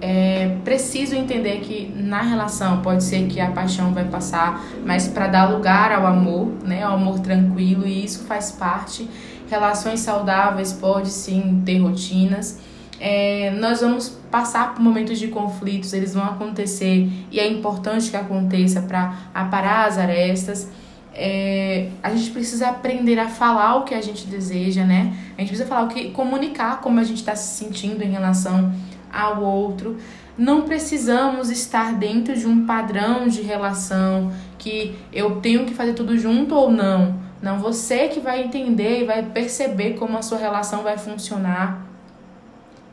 É 0.00 0.56
preciso 0.64 1.14
entender 1.14 1.60
que 1.60 1.94
na 1.94 2.20
relação 2.20 2.82
pode 2.82 3.04
ser 3.04 3.28
que 3.28 3.40
a 3.40 3.52
paixão 3.52 3.94
vai 3.94 4.04
passar, 4.06 4.60
mas 4.84 5.06
para 5.06 5.28
dar 5.28 5.44
lugar 5.52 5.92
ao 5.92 6.04
amor, 6.04 6.48
né, 6.64 6.82
ao 6.82 6.94
amor 6.94 7.20
tranquilo, 7.20 7.86
e 7.86 8.04
isso 8.04 8.24
faz 8.24 8.50
parte. 8.50 9.08
Relações 9.48 10.00
saudáveis 10.00 10.72
pode 10.72 11.10
sim 11.10 11.62
ter 11.64 11.78
rotinas. 11.78 12.58
É, 12.98 13.52
nós 13.60 13.82
vamos 13.82 14.08
passar 14.32 14.74
por 14.74 14.82
momentos 14.82 15.16
de 15.16 15.28
conflitos, 15.28 15.92
eles 15.92 16.12
vão 16.12 16.24
acontecer 16.24 17.08
e 17.30 17.38
é 17.38 17.46
importante 17.46 18.10
que 18.10 18.16
aconteça 18.16 18.82
para 18.82 19.14
aparar 19.32 19.86
as 19.86 19.96
arestas 19.96 20.68
é, 21.14 21.90
a 22.02 22.10
gente 22.10 22.30
precisa 22.30 22.68
aprender 22.68 23.18
a 23.18 23.28
falar 23.28 23.76
o 23.76 23.84
que 23.84 23.94
a 23.94 24.00
gente 24.00 24.26
deseja, 24.26 24.84
né? 24.84 25.16
A 25.36 25.40
gente 25.40 25.48
precisa 25.48 25.68
falar 25.68 25.84
o 25.84 25.88
que, 25.88 26.10
comunicar 26.10 26.80
como 26.80 26.98
a 26.98 27.04
gente 27.04 27.18
está 27.18 27.36
se 27.36 27.64
sentindo 27.64 28.02
em 28.02 28.10
relação 28.10 28.72
ao 29.12 29.42
outro. 29.42 29.96
Não 30.36 30.62
precisamos 30.62 31.50
estar 31.50 31.94
dentro 31.94 32.36
de 32.36 32.46
um 32.46 32.66
padrão 32.66 33.28
de 33.28 33.42
relação 33.42 34.32
que 34.58 34.96
eu 35.12 35.36
tenho 35.40 35.64
que 35.64 35.72
fazer 35.72 35.94
tudo 35.94 36.18
junto 36.18 36.54
ou 36.56 36.70
não. 36.70 37.22
Não, 37.40 37.60
você 37.60 38.08
que 38.08 38.18
vai 38.18 38.42
entender 38.42 39.02
e 39.02 39.04
vai 39.04 39.22
perceber 39.22 39.94
como 39.94 40.18
a 40.18 40.22
sua 40.22 40.38
relação 40.38 40.82
vai 40.82 40.98
funcionar. 40.98 41.86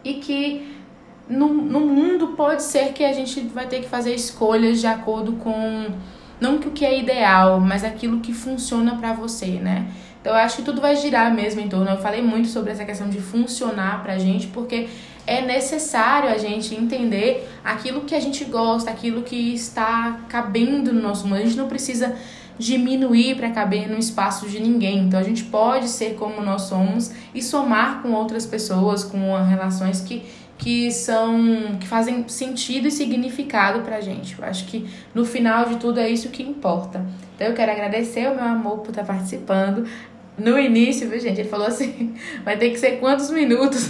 E 0.03 0.15
que 0.15 0.77
no, 1.27 1.47
no 1.47 1.79
mundo 1.79 2.29
pode 2.29 2.61
ser 2.61 2.93
que 2.93 3.03
a 3.03 3.13
gente 3.13 3.39
vai 3.41 3.65
ter 3.67 3.81
que 3.81 3.87
fazer 3.87 4.13
escolhas 4.13 4.79
de 4.79 4.87
acordo 4.87 5.33
com 5.33 5.87
não 6.41 6.57
que 6.57 6.67
o 6.67 6.71
que 6.71 6.83
é 6.83 6.99
ideal, 6.99 7.59
mas 7.59 7.83
aquilo 7.83 8.19
que 8.19 8.33
funciona 8.33 8.97
para 8.97 9.13
você, 9.13 9.45
né? 9.45 9.87
Então 10.19 10.33
eu 10.33 10.39
acho 10.39 10.57
que 10.57 10.63
tudo 10.63 10.81
vai 10.81 10.95
girar 10.95 11.33
mesmo 11.33 11.61
em 11.61 11.69
torno. 11.69 11.89
Eu 11.89 11.97
falei 11.97 12.21
muito 12.21 12.47
sobre 12.47 12.71
essa 12.71 12.83
questão 12.83 13.09
de 13.09 13.21
funcionar 13.21 14.03
pra 14.03 14.17
gente, 14.17 14.47
porque 14.47 14.87
é 15.25 15.41
necessário 15.41 16.29
a 16.29 16.37
gente 16.37 16.75
entender 16.75 17.47
aquilo 17.63 18.01
que 18.01 18.15
a 18.15 18.19
gente 18.19 18.43
gosta, 18.45 18.89
aquilo 18.89 19.21
que 19.21 19.53
está 19.53 20.21
cabendo 20.27 20.91
no 20.91 21.01
nosso 21.01 21.27
mundo. 21.27 21.37
A 21.37 21.45
gente 21.45 21.57
não 21.57 21.67
precisa 21.67 22.15
diminuir 22.57 23.35
para 23.35 23.49
caber 23.49 23.89
no 23.89 23.97
espaço 23.97 24.47
de 24.47 24.59
ninguém. 24.59 24.99
Então 24.99 25.19
a 25.19 25.23
gente 25.23 25.43
pode 25.45 25.87
ser 25.87 26.15
como 26.15 26.41
nós 26.41 26.63
somos 26.63 27.11
e 27.33 27.41
somar 27.41 28.01
com 28.01 28.11
outras 28.11 28.45
pessoas, 28.45 29.03
com 29.03 29.35
relações 29.43 30.01
que 30.01 30.23
que 30.61 30.91
são 30.91 31.75
que 31.79 31.87
fazem 31.87 32.23
sentido 32.27 32.87
e 32.87 32.91
significado 32.91 33.81
pra 33.81 33.99
gente. 33.99 34.37
Eu 34.37 34.45
acho 34.45 34.65
que 34.67 34.87
no 35.13 35.25
final 35.25 35.65
de 35.65 35.77
tudo 35.77 35.99
é 35.99 36.07
isso 36.07 36.29
que 36.29 36.43
importa. 36.43 37.03
Então 37.35 37.47
eu 37.47 37.55
quero 37.55 37.71
agradecer 37.71 38.29
o 38.31 38.35
meu 38.35 38.43
amor 38.43 38.77
por 38.77 38.89
estar 38.89 39.03
participando. 39.03 39.87
No 40.37 40.57
início, 40.59 41.09
viu, 41.09 41.19
gente? 41.19 41.41
Ele 41.41 41.49
falou 41.49 41.65
assim: 41.65 42.13
vai 42.45 42.57
ter 42.57 42.69
que 42.69 42.77
ser 42.77 42.99
quantos 42.99 43.31
minutos? 43.31 43.89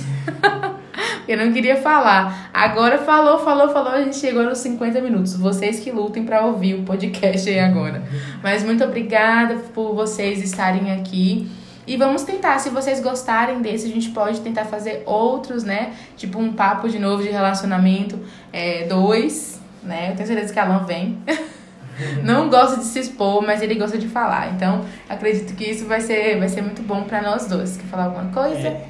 eu 1.28 1.38
não 1.38 1.52
queria 1.52 1.76
falar. 1.76 2.50
Agora 2.54 3.00
falou, 3.00 3.40
falou, 3.40 3.68
falou, 3.74 3.92
a 3.92 4.04
gente 4.04 4.16
chegou 4.16 4.44
nos 4.44 4.60
50 4.60 5.02
minutos. 5.02 5.36
Vocês 5.36 5.82
que 5.82 5.92
lutem 5.92 6.24
para 6.24 6.46
ouvir 6.46 6.76
o 6.76 6.84
podcast 6.84 7.50
aí 7.50 7.60
agora. 7.60 8.02
Mas 8.42 8.64
muito 8.64 8.82
obrigada 8.82 9.56
por 9.74 9.94
vocês 9.94 10.42
estarem 10.42 10.94
aqui. 10.94 11.50
E 11.86 11.98
vamos 11.98 12.24
tentar, 12.24 12.60
se 12.60 12.70
vocês 12.70 13.00
gostarem 13.00 13.62
desse, 13.62 13.88
a 13.88 13.90
gente 13.90 14.10
pode 14.12 14.40
tentar 14.42 14.66
fazer 14.66 15.04
outros, 15.06 15.64
né? 15.64 15.94
Tipo 16.16 16.40
um 16.40 16.54
papo 16.54 16.88
de 16.88 17.00
novo 17.00 17.24
de 17.24 17.30
relacionamento 17.30 18.20
é, 18.54 18.86
dois, 18.86 19.60
né? 19.84 20.12
Eu 20.12 20.16
tenho 20.16 20.28
certeza 20.28 20.54
que 20.54 20.60
a 20.60 20.64
Alan 20.64 20.86
vem. 20.86 21.18
Não 22.24 22.50
gosta 22.50 22.78
de 22.78 22.86
se 22.86 23.00
expor, 23.00 23.44
mas 23.44 23.62
ele 23.62 23.76
gosta 23.76 23.98
de 23.98 24.08
falar. 24.08 24.54
Então, 24.54 24.86
acredito 25.10 25.56
que 25.56 25.66
isso 25.66 25.86
vai 25.86 26.02
ser, 26.02 26.40
vai 26.40 26.50
ser 26.50 26.62
muito 26.62 26.82
bom 26.82 27.04
para 27.04 27.22
nós 27.22 27.48
dois. 27.48 27.78
Quer 27.78 27.86
falar 27.86 28.06
alguma 28.06 28.32
coisa? 28.32 28.68
É, 28.68 28.88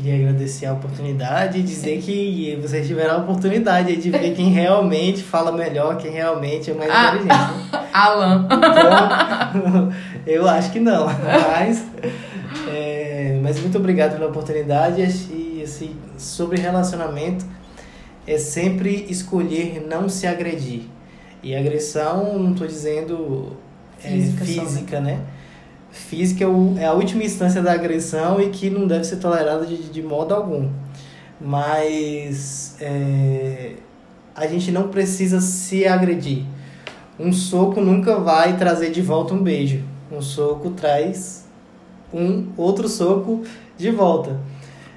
queria 0.00 0.28
agradecer 0.28 0.66
a 0.66 0.72
oportunidade 0.72 1.58
e 1.58 1.62
dizer 1.62 2.00
que 2.00 2.58
vocês 2.60 2.86
tiveram 2.86 3.16
a 3.16 3.18
oportunidade 3.18 3.96
de 3.96 4.10
ver 4.10 4.34
quem 4.34 4.50
realmente 4.50 5.22
fala 5.22 5.52
melhor, 5.52 5.98
quem 5.98 6.10
realmente 6.10 6.70
é 6.70 6.74
mais 6.74 6.90
ah, 6.90 7.08
inteligente. 7.08 7.72
Né? 7.72 7.88
Alan. 7.92 8.48
Então, 8.50 9.92
eu 10.26 10.48
acho 10.48 10.72
que 10.72 10.80
não, 10.80 11.06
mas, 11.52 11.84
é, 12.72 13.38
mas 13.42 13.60
muito 13.60 13.76
obrigado 13.76 14.12
pela 14.12 14.28
oportunidade 14.28 15.02
e 15.02 15.62
assim, 15.62 15.94
sobre 16.16 16.60
relacionamento 16.60 17.44
é 18.26 18.38
sempre 18.38 19.06
escolher 19.08 19.86
não 19.88 20.08
se 20.08 20.26
agredir. 20.26 20.82
E 21.42 21.54
agressão, 21.54 22.38
não 22.38 22.52
estou 22.52 22.66
dizendo 22.66 23.56
é, 24.02 24.08
física, 24.08 24.44
física 24.44 25.00
né? 25.00 25.20
Física 25.90 26.44
é, 26.44 26.82
é 26.82 26.86
a 26.86 26.92
última 26.92 27.22
instância 27.22 27.60
da 27.62 27.72
agressão 27.72 28.40
e 28.40 28.50
que 28.50 28.70
não 28.70 28.86
deve 28.86 29.04
ser 29.04 29.16
tolerada 29.16 29.66
de, 29.66 29.76
de 29.76 30.02
modo 30.02 30.34
algum. 30.34 30.70
Mas 31.40 32.76
é, 32.80 33.74
a 34.34 34.46
gente 34.46 34.70
não 34.70 34.88
precisa 34.88 35.40
se 35.40 35.86
agredir. 35.86 36.44
Um 37.18 37.32
soco 37.32 37.80
nunca 37.80 38.18
vai 38.18 38.56
trazer 38.56 38.90
de 38.90 39.02
volta 39.02 39.34
um 39.34 39.42
beijo. 39.42 39.82
Um 40.10 40.22
soco 40.22 40.70
traz 40.70 41.46
um 42.12 42.48
outro 42.56 42.88
soco 42.88 43.42
de 43.76 43.90
volta. 43.90 44.38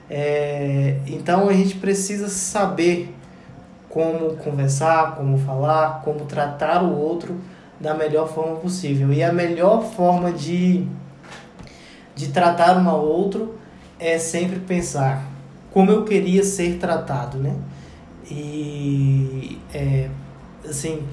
É, 0.10 1.00
então 1.08 1.50
a 1.50 1.54
gente 1.54 1.76
precisa 1.76 2.28
saber 2.28 3.14
como 3.90 4.36
conversar, 4.38 5.16
como 5.16 5.38
falar, 5.38 6.02
como 6.04 6.26
tratar 6.26 6.84
o 6.84 6.98
outro 6.98 7.36
da 7.84 7.94
melhor 7.94 8.30
forma 8.30 8.56
possível. 8.56 9.12
E 9.12 9.22
a 9.22 9.34
melhor 9.34 9.84
forma 9.84 10.32
de, 10.32 10.88
de 12.16 12.30
tratar 12.30 12.78
um 12.78 12.90
ao 12.90 13.06
outro 13.06 13.56
é 14.00 14.18
sempre 14.18 14.62
pensar 14.62 15.28
como 15.70 15.92
eu 15.92 16.06
queria 16.06 16.46
ser 16.46 16.78
tratado, 16.78 17.38
né? 17.38 17.54
E, 18.32 19.60
é, 19.74 20.10
assim, 20.64 21.04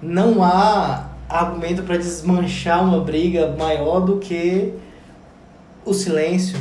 não 0.00 0.40
há 0.40 1.08
argumento 1.28 1.82
para 1.82 1.96
desmanchar 1.96 2.84
uma 2.84 3.00
briga 3.00 3.56
maior 3.58 3.98
do 3.98 4.18
que 4.18 4.72
o 5.84 5.92
silêncio, 5.92 6.58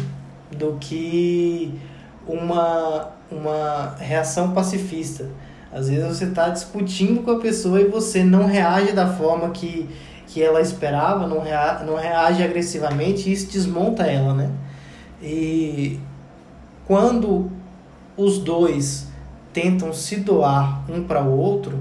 do 0.49 0.77
que 0.79 1.79
uma, 2.25 3.11
uma 3.29 3.95
reação 3.99 4.51
pacifista. 4.51 5.29
Às 5.71 5.89
vezes 5.89 6.05
você 6.05 6.25
está 6.25 6.49
discutindo 6.49 7.21
com 7.21 7.31
a 7.31 7.39
pessoa 7.39 7.79
e 7.79 7.85
você 7.85 8.23
não 8.23 8.45
reage 8.45 8.91
da 8.91 9.07
forma 9.07 9.49
que, 9.51 9.87
que 10.27 10.41
ela 10.41 10.61
esperava, 10.61 11.27
não, 11.27 11.41
rea, 11.41 11.83
não 11.85 11.95
reage 11.95 12.43
agressivamente 12.43 13.29
e 13.29 13.33
isso 13.33 13.51
desmonta 13.51 14.03
ela, 14.03 14.33
né? 14.33 14.51
E 15.21 15.99
quando 16.87 17.51
os 18.17 18.39
dois 18.39 19.07
tentam 19.53 19.93
se 19.93 20.17
doar 20.17 20.83
um 20.89 21.03
para 21.03 21.23
o 21.23 21.37
outro, 21.37 21.77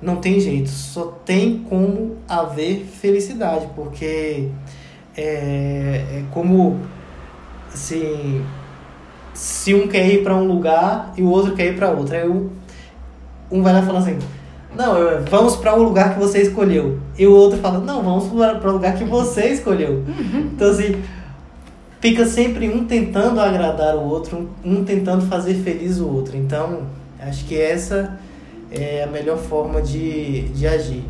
não 0.00 0.16
tem 0.16 0.40
jeito, 0.40 0.70
só 0.70 1.06
tem 1.24 1.58
como 1.68 2.16
haver 2.28 2.84
felicidade, 2.84 3.68
porque 3.74 4.48
é, 5.16 6.04
é 6.12 6.24
como 6.30 6.80
assim, 7.72 8.44
se 9.34 9.74
um 9.74 9.88
quer 9.88 10.06
ir 10.08 10.22
para 10.22 10.34
um 10.34 10.46
lugar 10.46 11.12
e 11.16 11.22
o 11.22 11.28
outro 11.28 11.54
quer 11.54 11.72
ir 11.72 11.76
para 11.76 11.90
outro. 11.90 12.14
Aí 12.14 12.28
um 13.50 13.62
vai 13.62 13.72
lá 13.72 13.82
falando 13.82 14.02
assim: 14.02 14.18
Não, 14.76 14.94
vamos 15.28 15.56
para 15.56 15.74
o 15.74 15.80
um 15.80 15.82
lugar 15.82 16.14
que 16.14 16.20
você 16.20 16.42
escolheu. 16.42 16.98
E 17.18 17.26
o 17.26 17.32
outro 17.32 17.58
fala: 17.58 17.78
Não, 17.78 18.02
vamos 18.02 18.28
para 18.58 18.70
o 18.70 18.72
lugar 18.72 18.96
que 18.96 19.04
você 19.04 19.48
escolheu. 19.48 20.04
Uhum. 20.06 20.50
Então, 20.54 20.70
assim, 20.70 21.02
fica 22.00 22.24
sempre 22.26 22.68
um 22.68 22.84
tentando 22.84 23.40
agradar 23.40 23.96
o 23.96 24.08
outro, 24.08 24.50
um 24.64 24.84
tentando 24.84 25.26
fazer 25.26 25.54
feliz 25.54 25.98
o 25.98 26.08
outro. 26.08 26.36
Então, 26.36 26.82
acho 27.20 27.44
que 27.44 27.60
essa 27.60 28.18
é 28.70 29.02
a 29.02 29.06
melhor 29.06 29.38
forma 29.38 29.82
de, 29.82 30.42
de 30.50 30.66
agir. 30.66 31.04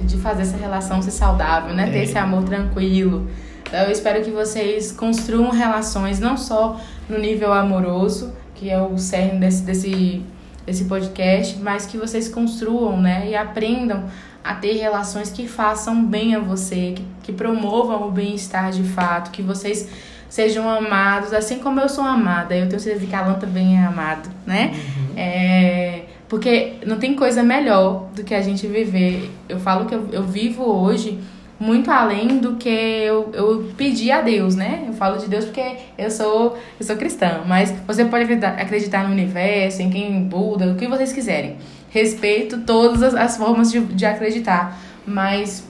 De 0.00 0.16
fazer 0.16 0.42
essa 0.42 0.56
relação 0.56 1.02
ser 1.02 1.10
saudável, 1.10 1.74
né? 1.74 1.88
É. 1.88 1.92
Ter 1.92 2.02
esse 2.04 2.16
amor 2.16 2.44
tranquilo. 2.44 3.28
Então, 3.62 3.80
eu 3.80 3.90
espero 3.90 4.24
que 4.24 4.30
vocês 4.30 4.92
construam 4.92 5.50
relações 5.50 6.18
não 6.18 6.36
só 6.38 6.80
no 7.08 7.18
nível 7.18 7.52
amoroso, 7.52 8.32
que 8.54 8.70
é 8.70 8.80
o 8.80 8.96
cerne 8.96 9.38
desse, 9.38 9.62
desse 9.62 10.22
esse 10.68 10.84
podcast, 10.84 11.58
mas 11.58 11.86
que 11.86 11.96
vocês 11.96 12.28
construam, 12.28 13.00
né, 13.00 13.28
e 13.28 13.34
aprendam 13.34 14.04
a 14.44 14.54
ter 14.54 14.74
relações 14.74 15.30
que 15.30 15.48
façam 15.48 16.04
bem 16.04 16.34
a 16.34 16.38
você, 16.38 16.94
que, 16.96 17.04
que 17.24 17.32
promovam 17.32 18.08
o 18.08 18.10
bem-estar 18.10 18.70
de 18.70 18.82
fato, 18.82 19.30
que 19.30 19.42
vocês 19.42 19.88
sejam 20.28 20.68
amados, 20.68 21.32
assim 21.32 21.58
como 21.58 21.80
eu 21.80 21.88
sou 21.88 22.04
amada. 22.04 22.54
Eu 22.56 22.68
tenho 22.68 22.80
certeza 22.80 23.06
que 23.06 23.14
a 23.14 23.20
Alan 23.20 23.34
também 23.34 23.78
é 23.78 23.84
amado, 23.84 24.28
né? 24.46 24.72
Uhum. 24.74 25.14
É, 25.16 26.02
porque 26.28 26.74
não 26.86 26.98
tem 26.98 27.14
coisa 27.14 27.42
melhor 27.42 28.08
do 28.14 28.22
que 28.22 28.34
a 28.34 28.42
gente 28.42 28.66
viver. 28.66 29.30
Eu 29.48 29.58
falo 29.58 29.86
que 29.86 29.94
eu, 29.94 30.08
eu 30.12 30.22
vivo 30.22 30.62
hoje 30.64 31.18
muito 31.58 31.90
além 31.90 32.38
do 32.38 32.54
que 32.54 32.68
eu, 32.68 33.30
eu 33.32 33.72
pedi 33.76 34.12
a 34.12 34.20
Deus, 34.20 34.54
né? 34.54 34.84
Eu 34.86 34.92
falo 34.92 35.18
de 35.18 35.26
Deus 35.26 35.44
porque 35.44 35.76
eu 35.96 36.10
sou, 36.10 36.56
eu 36.78 36.86
sou 36.86 36.96
cristã, 36.96 37.42
mas 37.46 37.74
você 37.86 38.04
pode 38.04 38.32
acreditar, 38.32 39.04
no 39.04 39.12
universo, 39.12 39.82
em 39.82 39.90
quem 39.90 40.22
Buda, 40.22 40.70
o 40.70 40.76
que 40.76 40.86
vocês 40.86 41.12
quiserem. 41.12 41.56
Respeito 41.90 42.60
todas 42.60 43.02
as, 43.02 43.14
as 43.14 43.36
formas 43.36 43.72
de, 43.72 43.80
de 43.80 44.06
acreditar, 44.06 44.78
mas 45.04 45.66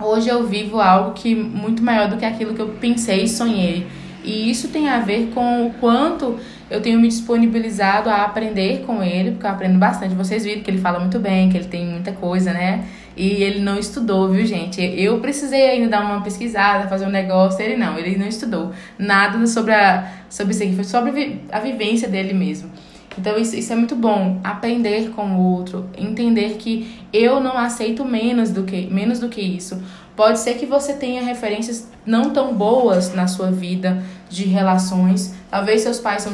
hoje 0.00 0.28
eu 0.28 0.46
vivo 0.46 0.80
algo 0.80 1.12
que 1.12 1.34
muito 1.34 1.82
maior 1.82 2.08
do 2.08 2.16
que 2.16 2.24
aquilo 2.24 2.54
que 2.54 2.60
eu 2.60 2.68
pensei 2.80 3.24
e 3.24 3.28
sonhei. 3.28 3.86
E 4.24 4.50
isso 4.50 4.68
tem 4.68 4.88
a 4.88 5.00
ver 5.00 5.30
com 5.34 5.66
o 5.66 5.74
quanto 5.74 6.38
eu 6.70 6.80
tenho 6.80 6.98
me 6.98 7.08
disponibilizado 7.08 8.08
a 8.08 8.22
aprender 8.22 8.84
com 8.86 9.02
ele, 9.02 9.32
porque 9.32 9.44
eu 9.44 9.50
aprendo 9.50 9.78
bastante. 9.78 10.14
Vocês 10.14 10.44
viram 10.44 10.62
que 10.62 10.70
ele 10.70 10.78
fala 10.78 10.98
muito 10.98 11.18
bem, 11.18 11.50
que 11.50 11.58
ele 11.58 11.66
tem 11.66 11.86
muita 11.86 12.12
coisa, 12.12 12.52
né? 12.52 12.84
E 13.22 13.40
ele 13.40 13.60
não 13.60 13.78
estudou, 13.78 14.28
viu, 14.28 14.44
gente? 14.44 14.80
Eu 14.80 15.20
precisei 15.20 15.70
ainda 15.70 15.88
dar 15.88 16.04
uma 16.04 16.22
pesquisada, 16.22 16.88
fazer 16.88 17.06
um 17.06 17.08
negócio. 17.08 17.62
Ele 17.62 17.76
não, 17.76 17.96
ele 17.96 18.18
não 18.18 18.26
estudou 18.26 18.72
nada 18.98 19.46
sobre, 19.46 19.72
a, 19.72 20.10
sobre 20.28 20.52
isso 20.52 20.64
aqui, 20.64 20.74
foi 20.74 20.82
sobre 20.82 21.40
a 21.52 21.60
vivência 21.60 22.08
dele 22.08 22.32
mesmo. 22.32 22.68
Então, 23.16 23.38
isso, 23.38 23.54
isso 23.54 23.72
é 23.72 23.76
muito 23.76 23.94
bom. 23.94 24.40
Aprender 24.42 25.10
com 25.10 25.36
o 25.36 25.52
outro, 25.54 25.88
entender 25.96 26.56
que 26.58 27.00
eu 27.12 27.38
não 27.38 27.56
aceito 27.56 28.04
menos 28.04 28.50
do 28.50 28.64
que, 28.64 28.88
menos 28.88 29.20
do 29.20 29.28
que 29.28 29.40
isso. 29.40 29.80
Pode 30.16 30.40
ser 30.40 30.54
que 30.54 30.66
você 30.66 30.94
tenha 30.94 31.22
referências 31.22 31.88
não 32.04 32.30
tão 32.30 32.52
boas 32.56 33.14
na 33.14 33.28
sua 33.28 33.52
vida 33.52 34.02
de 34.28 34.46
relações. 34.46 35.32
Talvez 35.48 35.82
seus 35.82 36.00
pais 36.00 36.22
são 36.22 36.32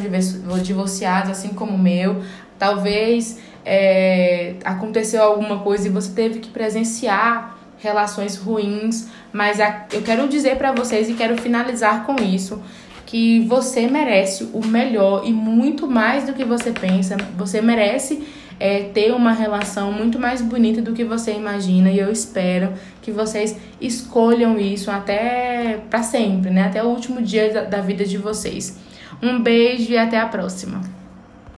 divorciados, 0.63 1.33
assim 1.33 1.49
como 1.49 1.75
o 1.75 1.79
meu. 1.79 2.23
Talvez 2.59 3.39
é, 3.69 4.55
aconteceu 4.65 5.23
alguma 5.23 5.59
coisa 5.59 5.87
e 5.87 5.91
você 5.91 6.11
teve 6.13 6.39
que 6.39 6.49
presenciar 6.49 7.59
relações 7.77 8.37
ruins, 8.37 9.09
mas 9.33 9.61
a, 9.61 9.87
eu 9.93 10.03
quero 10.03 10.27
dizer 10.27 10.57
para 10.57 10.73
vocês 10.73 11.09
e 11.09 11.15
quero 11.15 11.37
finalizar 11.41 12.05
com 12.07 12.17
isso 12.17 12.63
que 13.05 13.41
você 13.41 13.87
merece 13.87 14.51
o 14.53 14.67
melhor 14.67 15.23
e 15.25 15.33
muito 15.33 15.87
mais 15.87 16.25
do 16.25 16.35
que 16.35 16.45
você 16.45 16.73
pensa. 16.73 17.17
Você 17.39 17.61
merece 17.63 18.23
é, 18.61 18.83
ter 18.83 19.13
uma 19.13 19.33
relação 19.33 19.91
muito 19.93 20.19
mais 20.19 20.43
bonita 20.43 20.83
do 20.83 20.93
que 20.93 21.05
você 21.05 21.33
imagina 21.33 21.91
e 21.91 21.99
eu 21.99 22.13
espero 22.13 22.75
que 23.01 23.11
vocês 23.11 23.57
escolham 23.81 24.59
isso 24.59 24.91
até 24.91 25.81
para 25.89 26.03
sempre, 26.03 26.51
né? 26.51 26.65
Até 26.65 26.83
o 26.83 26.89
último 26.89 27.23
dia 27.23 27.51
da, 27.51 27.65
da 27.65 27.81
vida 27.81 28.05
de 28.05 28.19
vocês. 28.19 28.79
Um 29.23 29.41
beijo 29.41 29.91
e 29.91 29.97
até 29.97 30.19
a 30.19 30.27
próxima. 30.27 30.98